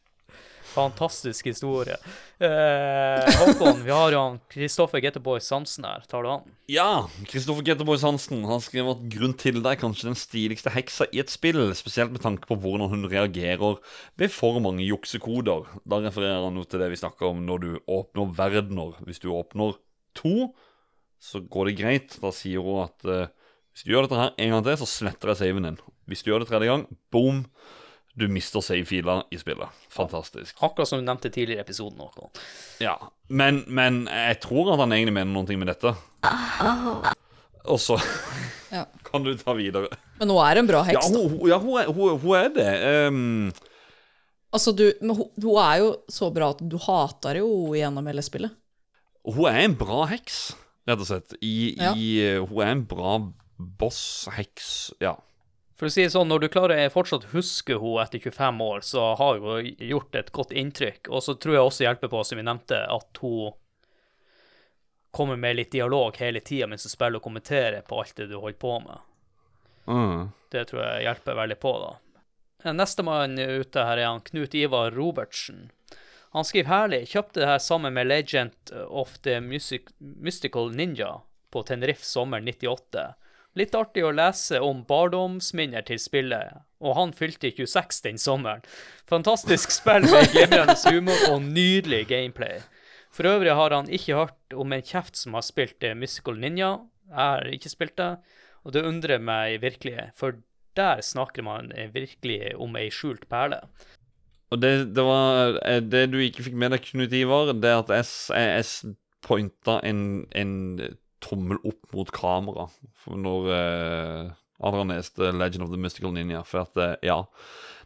[0.79, 1.97] Fantastisk historie.
[2.39, 6.05] Eh, Håkon, vi har jo han Kristoffer Getteboy Sansen her.
[6.07, 6.45] Tar du han?
[6.71, 11.09] Ja, Kristoffer Getteboy Sansen har skrevet at grunn til det er kanskje den stiligste heksa
[11.11, 13.81] i et spill, spesielt med tanke på hvordan hun reagerer
[14.21, 15.67] ved for mange juksekoder.
[15.83, 18.95] Da refererer han jo til det vi snakker om når du åpner verdener.
[19.09, 19.75] Hvis du åpner
[20.19, 20.53] to,
[21.19, 22.17] så går det greit.
[22.23, 23.35] Da sier hun at eh,
[23.75, 25.83] hvis du gjør dette her en gang til, så sletter jeg saven din.
[26.11, 27.45] Hvis du gjør det tredje gang, boom,
[28.19, 29.69] du mister save-filer i spillet.
[29.95, 30.57] Fantastisk.
[30.67, 32.01] Akkurat som du nevnte tidligere i episoden.
[32.03, 32.29] Også.
[32.83, 32.97] Ja,
[33.31, 35.95] men, men jeg tror at han egentlig mener noe med dette.
[37.69, 37.99] Og så
[38.75, 38.83] Ja.
[39.07, 39.89] kan du ta videre.
[40.21, 41.19] Men hun er en bra heks, da.
[41.23, 42.71] Ja, hun- ja, hun, hun, hun er det.
[43.09, 43.53] Um...
[44.53, 48.23] Altså, du, men hun, hun er jo så bra at du hater jo gjennom hele
[48.25, 48.53] spillet.
[49.29, 50.39] hun er en bra heks,
[50.89, 51.35] rett og slett.
[51.45, 51.91] I, Ja.
[51.97, 52.09] i,
[52.49, 53.19] hun er en bra
[53.59, 54.69] boss-heks,
[55.05, 55.15] ja.
[55.79, 59.13] For å si det sånn, når du klarer fortsatt huske henne etter 25 år, så
[59.21, 61.07] har hun gjort et godt inntrykk.
[61.07, 63.55] Og så tror jeg også hjelper på, som vi nevnte, at hun
[65.15, 68.37] kommer med litt dialog hele tida mens du spiller og kommenterer på alt det du
[68.37, 69.07] holder på med.
[69.89, 70.27] Mm.
[70.53, 71.95] Det tror jeg hjelper veldig på, da.
[72.75, 75.71] Nestemann ute her er han Knut Ivar Robertsen.
[76.35, 77.05] Han skriver herlig.
[77.15, 81.21] Kjøpte det her sammen med Legend of the Music Mystical Ninja
[81.55, 83.07] på Tenerife sommeren 98.
[83.57, 86.53] Litt artig å lese om barndomsminner til spillet,
[86.85, 88.61] og han fylte 26 den sommeren.
[89.09, 92.61] Fantastisk spill med glimrende humor og nydelig gameplay.
[93.11, 96.75] For øvrig har han ikke hørt om en kjeft som har spilt musical Ninja.
[97.09, 98.11] Jeg har ikke spilt det,
[98.69, 100.37] og det undrer meg virkelig, for
[100.79, 103.63] der snakker man virkelig om ei skjult perle.
[104.53, 107.91] Og det, det var eh, Det du ikke fikk med deg, Knut Ivar, det at
[107.97, 108.95] jeg, s- jeg, jeg
[109.27, 110.05] pointa en,
[110.37, 110.55] en
[111.25, 112.69] tommel opp mot kamera
[113.03, 116.43] for når eh, Adrian leste Legend of the Mystical Ninja.
[116.47, 117.23] For at, eh, ja,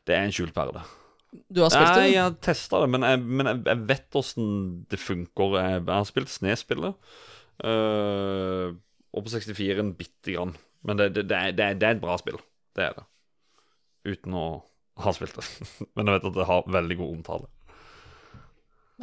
[0.09, 0.85] det er en skjult perle.
[1.49, 2.09] Du har spilt det?
[2.13, 4.49] jeg har testa det, men jeg, men jeg, jeg vet åssen
[4.93, 5.57] det funker.
[5.61, 7.13] Jeg, jeg har spilt Snes-spillet.
[7.65, 8.75] eh,
[9.13, 10.55] og på 64 en bitte grann.
[10.83, 12.41] Men det, det, det, er, det, er, et bra spill.
[12.77, 13.05] Det er det.
[14.09, 14.47] Uten å
[15.03, 15.45] ha spilt det.
[15.95, 17.51] men jeg vet at det har veldig god omtale.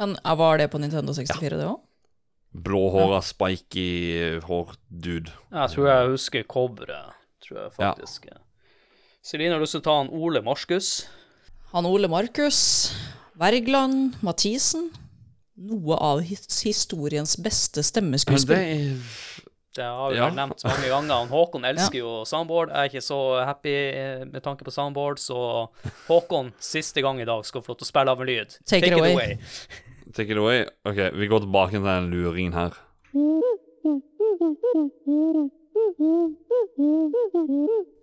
[0.00, 1.80] Men Var det på Nintendo 64, det òg?
[2.52, 5.30] Blåhåra, spiky hår-dude.
[5.52, 7.12] Jeg tror jeg husker coveret,
[7.44, 7.92] tror jeg Ja.
[7.94, 8.26] faktisk.
[9.22, 11.06] Celine har lyst til å ta han Ole Markus?
[11.72, 12.92] Han Ole Markus,
[13.38, 14.90] Wergeland, Mathisen.
[15.60, 17.86] Noe av his historiens beste Men det
[18.24, 19.00] stemmeskuespill.
[19.76, 20.30] Det har vi Ja.
[20.30, 21.14] nevnt mange ganger.
[21.14, 22.70] Han Håkon elsker jo soundboard.
[22.70, 25.68] Jeg er ikke så happy eh, med tanke på soundboard, så
[26.08, 28.56] Håkon, siste gang i dag, skal få lov til å spille av en lyd.
[28.66, 29.38] Take it away.
[30.14, 30.64] Take it away.
[30.84, 32.70] Ok, vi går tilbake til den luringen her.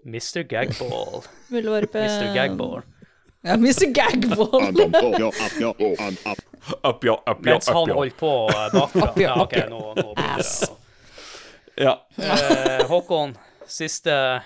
[0.05, 0.43] Mr.
[0.43, 1.23] Gagball.
[1.49, 2.33] Mr.
[2.33, 2.81] Gagball.
[3.43, 3.93] Ja, Mr.
[3.93, 4.73] Gagball.
[5.19, 6.37] Yo, up, yo, up.
[6.83, 9.11] Up, ja, up, ja, Mens han holdt på eh, bakfra.
[9.15, 12.07] Ja, Ja, ok, nå, nå blir det Ja.
[12.17, 13.35] Eh, Håkon,
[13.67, 14.41] siste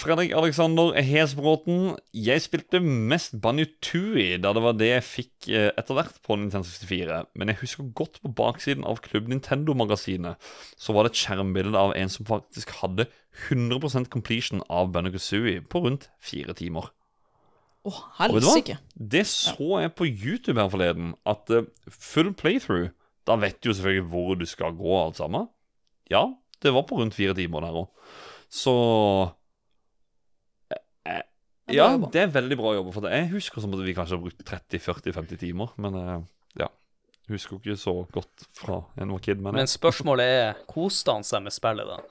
[0.00, 1.94] Fredrik Alexander Hesbråten.
[2.16, 6.66] Jeg spilte mest Banjo-Tui da det var det jeg fikk eh, etter hvert på Nintendo
[6.68, 7.20] 64.
[7.34, 10.50] Men jeg husker godt på baksiden av Klubb Nintendo-magasinet
[10.80, 13.08] så var det et skjermbilde av en som faktisk hadde
[13.50, 16.90] 100% completion av Banjo Kazooie på rundt fire timer.
[17.84, 18.00] Hva?
[18.18, 18.78] helsike.
[18.94, 22.92] Det så jeg på YouTube her forleden, at eh, full playthrough
[23.24, 25.46] Da vet du jo selvfølgelig hvor du skal gå, alt sammen.
[26.10, 26.26] Ja,
[26.62, 27.88] det var på rundt fire timer der òg.
[28.52, 28.74] Så
[30.70, 30.76] eh,
[31.08, 31.24] eh, Det er
[31.72, 33.14] Ja, det er veldig bra jobba for det.
[33.16, 36.18] Jeg husker som at vi kanskje har brukt 30-40-50 timer, men eh,
[36.60, 36.68] ja.
[37.32, 41.46] Husker ikke så godt fra en var kid, men, Men spørsmålet er, koste han seg
[41.46, 42.02] med spillet, da?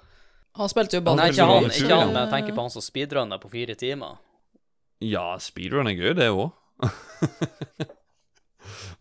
[0.58, 3.42] Han spilte jo Nei, ikke han, ikke han, men jeg tenker på han som speedrunner
[3.42, 4.18] på fire timer.
[5.04, 6.50] Ja, speedrun er gøy, det òg.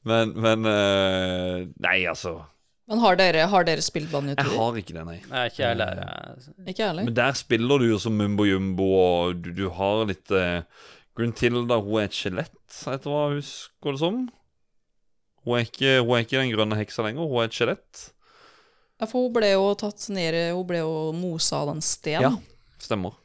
[0.08, 2.38] men, men eh, Nei, altså.
[2.90, 5.18] Men har dere, har dere spilt Banjo Jeg har ikke det, nei.
[5.30, 6.00] Nei, ikke heller.
[6.02, 7.04] eh, Ikke heller.
[7.06, 10.62] Men der spiller du jo som Mumbo Jumbo, og du, du har litt eh,
[11.16, 12.56] Gruntilda hun er et skjelett,
[12.90, 14.18] etter hva jeg husker det som.
[15.44, 18.02] Hun er, ikke, hun er ikke den grønne heksa lenger, hun er et skjelett.
[19.02, 22.22] Ja, for hun ble jo tatt ned Hun ble jo mosa av en sten.
[22.22, 22.30] Ja,
[22.82, 23.16] stemmer.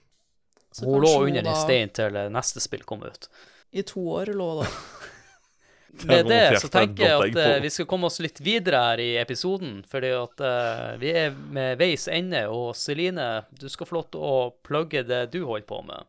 [0.73, 3.27] Så Hun lå kanskje under da- en stein til neste spill kom ut.
[3.73, 4.69] I to år lå da.
[6.05, 9.09] Med det så tenker jeg at eh, vi skal komme oss litt videre her i
[9.22, 9.80] episoden.
[9.89, 13.27] Fordi at eh, vi er med veis ende, og Celine,
[13.57, 14.35] du skal få lov til å
[14.68, 16.05] plugge det du holder på med.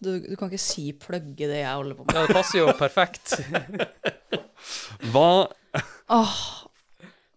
[0.00, 2.14] Du, du kan ikke si 'plugge' det jeg holder på med.
[2.16, 3.34] Ja, det passer jo perfekt.
[5.12, 5.46] Hva,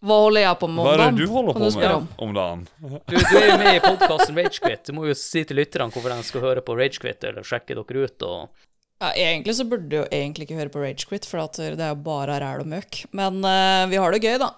[0.04, 1.00] Hva holder jeg på med om dagen?
[1.00, 2.06] hva er det du holder på du med om?
[2.26, 2.66] om dagen?
[2.80, 4.84] Du, du er jo med i podkasten Ragequit.
[4.86, 8.04] Du må jo si til lytterne hvorfor de skal høre på Ragequit, eller sjekke dere
[8.04, 8.28] ut.
[8.28, 8.64] og...
[9.04, 11.90] Ja, egentlig så burde du jo egentlig ikke høre på Ragequit, for at det er
[11.92, 13.02] jo bare ræl og møk.
[13.12, 14.48] Men uh, vi har det gøy, da.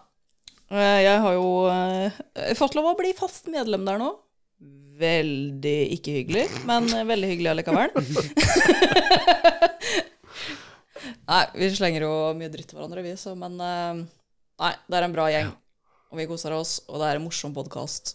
[0.71, 4.13] Eh, jeg har jo uh, fått lov å bli fast medlem der nå.
[4.97, 7.91] Veldig ikke hyggelig, men eh, veldig hyggelig allikevel.
[11.31, 14.05] nei, vi slenger jo mye dritt til hverandre, vi, så, men eh,
[14.57, 15.51] Nei, det er en bra gjeng,
[16.09, 18.15] og vi koser oss, og det er en morsom podkast.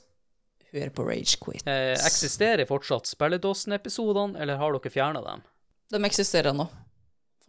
[0.71, 1.61] Hør på Ragequit.
[1.69, 5.43] Eh, eksisterer fortsatt Spelledåsen-episodene, eller har dere fjerna dem?
[5.91, 6.68] De eksisterer ennå.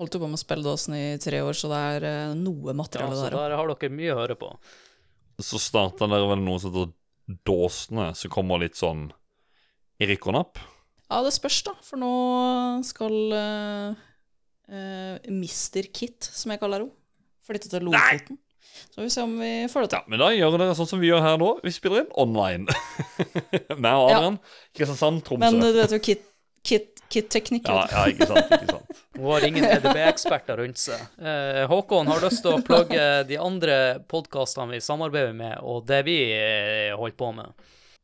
[0.00, 3.28] Holdt jo på med spilledåsen i tre år, så det er eh, noe Ja, så
[3.28, 3.36] der.
[3.36, 4.48] der har dere mye å høre på.
[5.42, 6.92] Så starta dere vel noe som heter
[7.46, 9.10] Dåsene, som kommer litt sånn
[10.02, 10.58] i rykk og napp.
[11.12, 11.74] Ja, det spørs, da.
[11.84, 12.10] For nå
[12.88, 14.00] skal eh,
[14.72, 15.86] eh, Mr.
[15.94, 16.96] Kit, som jeg kaller henne,
[17.46, 18.40] flytte til Lofoten.
[18.72, 20.10] Så får vi se om vi får det Ja, til.
[20.10, 21.48] men da gjør dere sånn som vi gjør her nå.
[21.62, 22.66] Vi spiller inn online.
[23.82, 24.38] Meg og Adrian.
[24.74, 25.44] Kristiansand, Tromsø.
[25.44, 26.24] Men eh, du vet jo Kit,
[26.66, 27.68] Kit, Kit-teknikk.
[27.68, 28.52] ja, ja, ikke sant.
[28.56, 29.02] ikke sant.
[29.18, 31.02] Hun har ingen EDB-eksperter rundt seg.
[31.20, 33.76] Eh, Håkon har lyst til å plugge de andre
[34.08, 37.52] podkastene vi samarbeider med, og det vi eh, holder på med.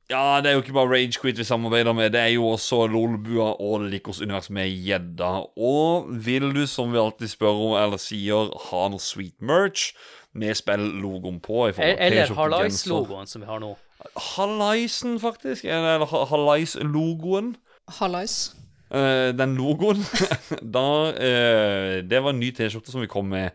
[0.08, 3.50] Ja, det er jo ikke bare Ragequit vi samarbeider med, det er jo også Lolbua
[3.60, 5.32] og Likos univers med gjedda.
[5.60, 9.90] Og vil du, som vi alltid spør om eller sier, ha noe sweet merch
[10.38, 12.32] med spill-logoen på i Eller.
[12.36, 13.74] Hallais-logoen som vi har nå.
[14.36, 15.64] Halaisen, faktisk.
[15.68, 17.56] Eller ha- Hallais-logoen.
[18.88, 20.00] Eh, den logoen
[20.76, 23.52] da, uh, Det var en ny T-skjorte som vi kom med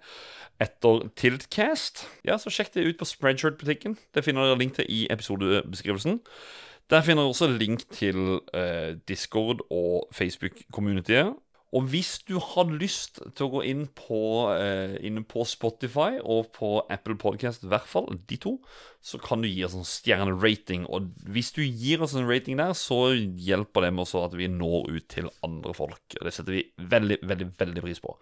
[0.61, 2.05] etter Tiltcast.
[2.23, 3.97] Ja, så sjekk det ut på Spreadshirt-butikken.
[4.13, 6.19] Det finner dere link til i episodebeskrivelsen.
[6.93, 11.33] Der finner dere også link til uh, Discord og Facebook-communityet.
[11.73, 14.19] Og hvis du har lyst til å gå inn på,
[14.53, 18.59] eh, inn på Spotify og på Apple Podcast, i hvert fall de to,
[19.01, 20.85] så kan du gi oss en stjernerating.
[20.85, 24.47] Og hvis du gir oss en rating der, så hjelper det med også at vi
[24.47, 26.03] når ut til andre folk.
[26.19, 28.13] Og det setter vi veldig, veldig, veldig pris på.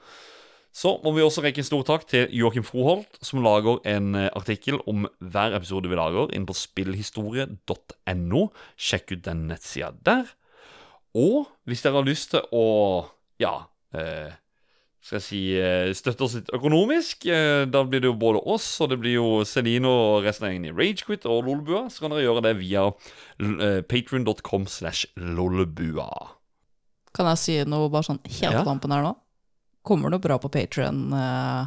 [0.71, 4.29] Så må vi også rekke en stor takk til Joakim Froholt, som lager en eh,
[4.31, 8.43] artikkel om hver episode vi lager, inne på spillhistorie.no.
[8.79, 10.31] Sjekk ut den nettsida der.
[11.11, 12.63] Og hvis dere har lyst til å,
[13.41, 13.55] ja
[13.97, 14.31] eh,
[15.01, 18.67] skal jeg si eh, støtte oss litt økonomisk, eh, da blir det jo både oss,
[18.85, 22.13] og det blir jo Celine og resten av gjengen i Ragequit og Lolbua, så kan
[22.13, 26.05] dere gjøre det via eh, patrion.com slash lolbua.
[27.17, 28.61] Kan jeg si noe bare sånn helt Ja.
[28.67, 29.15] tampen her nå?
[29.83, 31.09] Kommer noe bra på Patrion.
[31.17, 31.65] eh.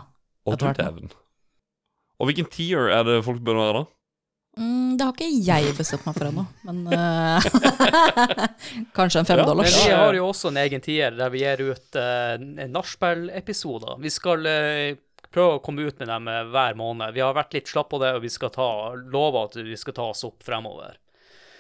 [2.21, 3.85] Og hvilken tier er det folk bør være, da?
[4.57, 7.49] Mm, det har ikke jeg bestemt meg for ennå, men uh,
[8.97, 9.75] Kanskje en femdollars.
[9.75, 12.37] Ja, vi har jo også en egen tier der vi gir ut uh,
[12.71, 13.99] nachspiel-episoder.
[14.03, 14.99] Vi skal uh,
[15.35, 17.15] prøve å komme ut med dem hver måned.
[17.17, 19.97] Vi har vært litt slapp på det, og vi skal ta, love at vi skal
[19.97, 21.01] ta oss opp fremover.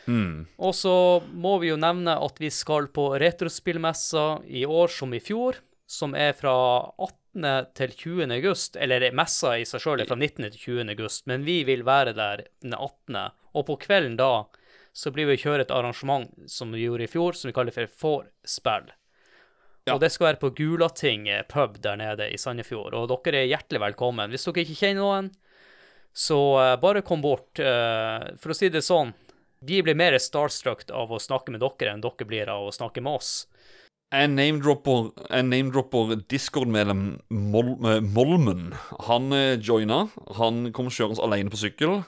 [0.06, 0.44] Mm.
[0.60, 0.94] Og så
[1.32, 6.14] må vi jo nevne at vi skal på retrospillmessa i år som i fjor, som
[6.16, 6.54] er fra
[6.98, 7.23] 18.
[7.34, 8.30] til 20.
[8.36, 8.76] august.
[8.76, 10.46] Eller messa i seg sjøl er fra 19.
[10.54, 10.92] til 20.
[10.94, 13.18] august, men vi vil være der den 18.
[13.54, 14.46] Og på kvelden da
[14.94, 17.74] så blir vi å kjøre et arrangement som vi gjorde i fjor, som vi kaller
[17.74, 18.92] for Vorspill.
[19.84, 19.96] Ja.
[19.96, 23.82] Og det skal være på Gulating pub der nede i Sandefjord, og dere er hjertelig
[23.82, 24.30] velkommen.
[24.32, 25.32] Hvis dere ikke kjenner noen,
[26.14, 27.58] så eh, bare kom bort.
[27.58, 29.12] Eh, for å si det sånn,
[29.66, 33.02] vi blir mer starstruck av å snakke med dere enn dere blir av å snakke
[33.04, 33.32] med oss.
[34.14, 38.68] Jeg name-dropper Discord-medlem Mol eh, Molmen.
[39.08, 40.04] Han eh, joina.
[40.38, 41.98] Han kom kjørende alene på sykkel.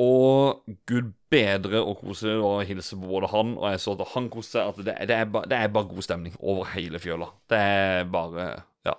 [0.00, 4.28] Og gud bedre og kose og hilse på både han og jeg så at han
[4.32, 4.68] koste seg.
[4.68, 7.30] At det, det, er ba, det er bare god stemning over hele fjøla.
[7.48, 8.50] Det er bare
[8.86, 8.96] Ja.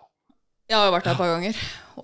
[0.69, 1.57] Jeg har jo vært der et par ganger,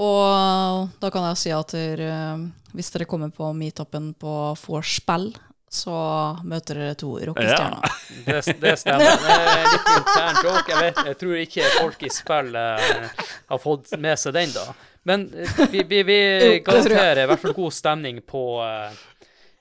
[0.04, 4.34] og da kan jeg si at dere, eh, hvis dere kommer på meetupen på
[4.66, 5.30] vorspiel,
[5.70, 5.94] så
[6.48, 7.96] møter dere to rockestjerner.
[8.28, 9.20] Det, det stemmer.
[9.22, 10.72] Det er litt intern joke.
[10.72, 14.64] Jeg, vet, jeg tror ikke folk i spill eh, har fått med seg den, da.
[15.08, 16.18] Men eh, vi, vi, vi
[16.66, 18.98] garanterer i hvert fall god stemning på eh,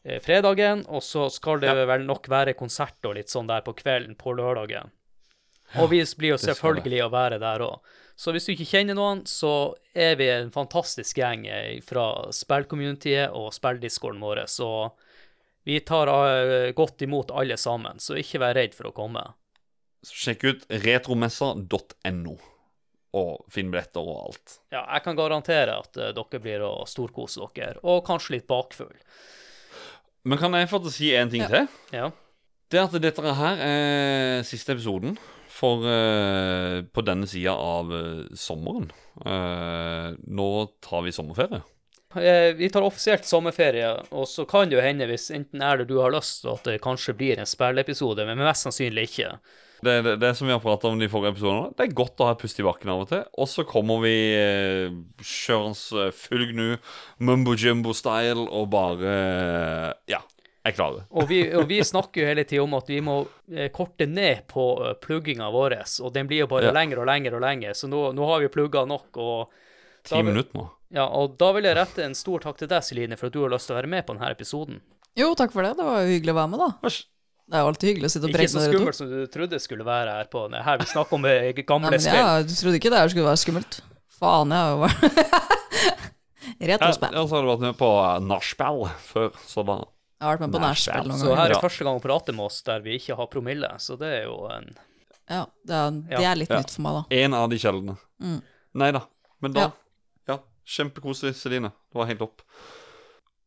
[0.06, 3.76] eh, fredagen, og så skal det vel nok være konsert og litt sånn der på
[3.78, 4.94] kvelden på lørdagen.
[5.82, 7.94] Og vi blir jo selvfølgelig å være der òg.
[8.16, 13.34] Så hvis du ikke kjenner noen, så er vi en fantastisk gjeng eh, fra spillcommunityet
[13.36, 14.46] og spilldiscoren vår.
[14.48, 14.70] Så
[15.66, 19.24] vi tar eh, godt imot alle sammen, så ikke vær redd for å komme.
[20.06, 22.34] Sjekk ut retromessa.no,
[23.18, 24.60] og finn billetter og alt.
[24.70, 28.94] Ja, jeg kan garantere at eh, dere blir å storkose dere, og kanskje litt bakfull.
[30.26, 31.66] Men kan jeg få til å si en ting til?
[31.94, 32.12] Ja.
[32.70, 35.18] Det at dette her er siste episoden
[35.56, 38.90] for uh, på denne sida av eh, sommeren.
[39.22, 40.51] Uh, nå
[40.84, 41.62] tar vi sommerferie.
[42.16, 45.88] Eh, Vi tar offisielt sommerferie, og så kan det jo hende, hvis enten er det
[45.90, 49.32] du har lyst, at det kanskje blir en spilleepisode, men mest sannsynlig ikke.
[49.84, 52.28] Det, det, det som vi har prata om de forrige episodene, det er godt å
[52.30, 53.26] ha et pust i bakken av og til.
[53.36, 56.70] Og så kommer vi eh, eh, full gnu,
[57.20, 60.22] mumbo jumbo-style, og bare eh, Ja,
[60.64, 61.05] er klare.
[61.12, 63.20] Og vi, og vi snakker jo hele tida om at vi må
[63.76, 64.64] korte ned på
[65.05, 66.74] plugginga vår, og den blir jo bare Ja.
[66.74, 69.12] lengre og lengre og lengre, så nå, nå har vi plugga nok.
[69.20, 69.52] og
[70.06, 70.66] Ti minutter nå.
[70.94, 73.40] Ja, og da vil jeg rette en stor takk til deg, Celine, for at du
[73.42, 74.80] har lyst til å være med på denne episoden.
[75.18, 75.72] Jo, takk for det.
[75.78, 76.90] Det var jo hyggelig å være med, da.
[77.46, 78.78] Det er jo alltid hyggelig å sitte og Ikke preke så med dere to.
[78.78, 81.90] skummelt som du trodde skulle være her på her vi snakker om eh, Nei, gamle
[81.94, 82.18] men spill.
[82.18, 83.76] ja, du trodde ikke det her skulle være skummelt?
[84.16, 85.56] Faen, jeg har jo vært
[86.70, 87.14] Retrospill.
[87.20, 90.44] og så har du vært med på eh, nachspiel før, så da Jeg har vært
[90.46, 91.06] med på Nachspiel.
[91.06, 91.22] noen ganger.
[91.26, 93.98] Så her er første gang Å prate med oss der vi ikke har promille, så
[94.00, 94.70] det er jo en
[95.28, 96.60] Ja, det er, det er litt Ja.
[96.62, 97.16] nytt for meg, da.
[97.24, 97.96] En av de kjeldene.
[98.22, 98.38] Mm.
[98.82, 99.02] Nei da.
[99.42, 99.70] Men da Ja.
[100.66, 101.70] Kjempekoselig, Celine.
[101.93, 102.43] Det var helt opp.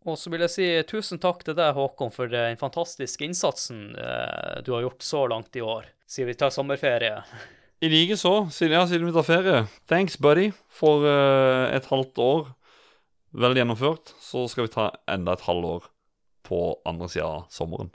[0.07, 4.59] Og så vil jeg si tusen takk til deg, Håkon, for den fantastiske innsatsen eh,
[4.63, 7.17] du har gjort så langt i år, siden vi tar sommerferie.
[7.83, 9.59] I like så, siden, ja, siden vi tar ferie.
[9.87, 12.47] Thanks, buddy, for eh, et halvt år.
[13.39, 14.15] Vel gjennomført.
[14.19, 15.85] Så skal vi ta enda et halvår
[16.47, 17.91] på andre sida av sommeren.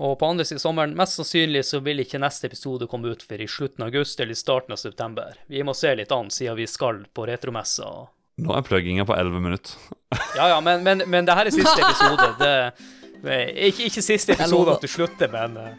[0.00, 3.22] Og på andre siden av sommeren, mest sannsynlig så vil ikke neste episode komme ut
[3.26, 5.36] før i slutten av august eller i starten av september.
[5.50, 7.90] Vi må se litt an, siden vi skal på retromessa.
[8.38, 9.74] Nå er plugginga på 11 minutter.
[10.36, 12.30] Ja, ja, men, men, men det her er siste episode.
[13.20, 13.34] Det,
[13.68, 15.74] ikke, ikke siste episode at du slutter, men eh,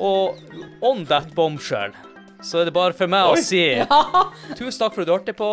[0.00, 0.38] Og
[0.80, 1.92] on that bombshell,
[2.40, 3.36] så er det bare for meg Oi.
[3.36, 3.60] å si
[4.58, 5.50] tusen takk for at du hørte på,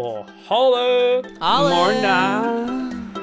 [0.00, 1.36] og ha det!
[1.44, 1.56] Ha
[2.00, 3.19] det!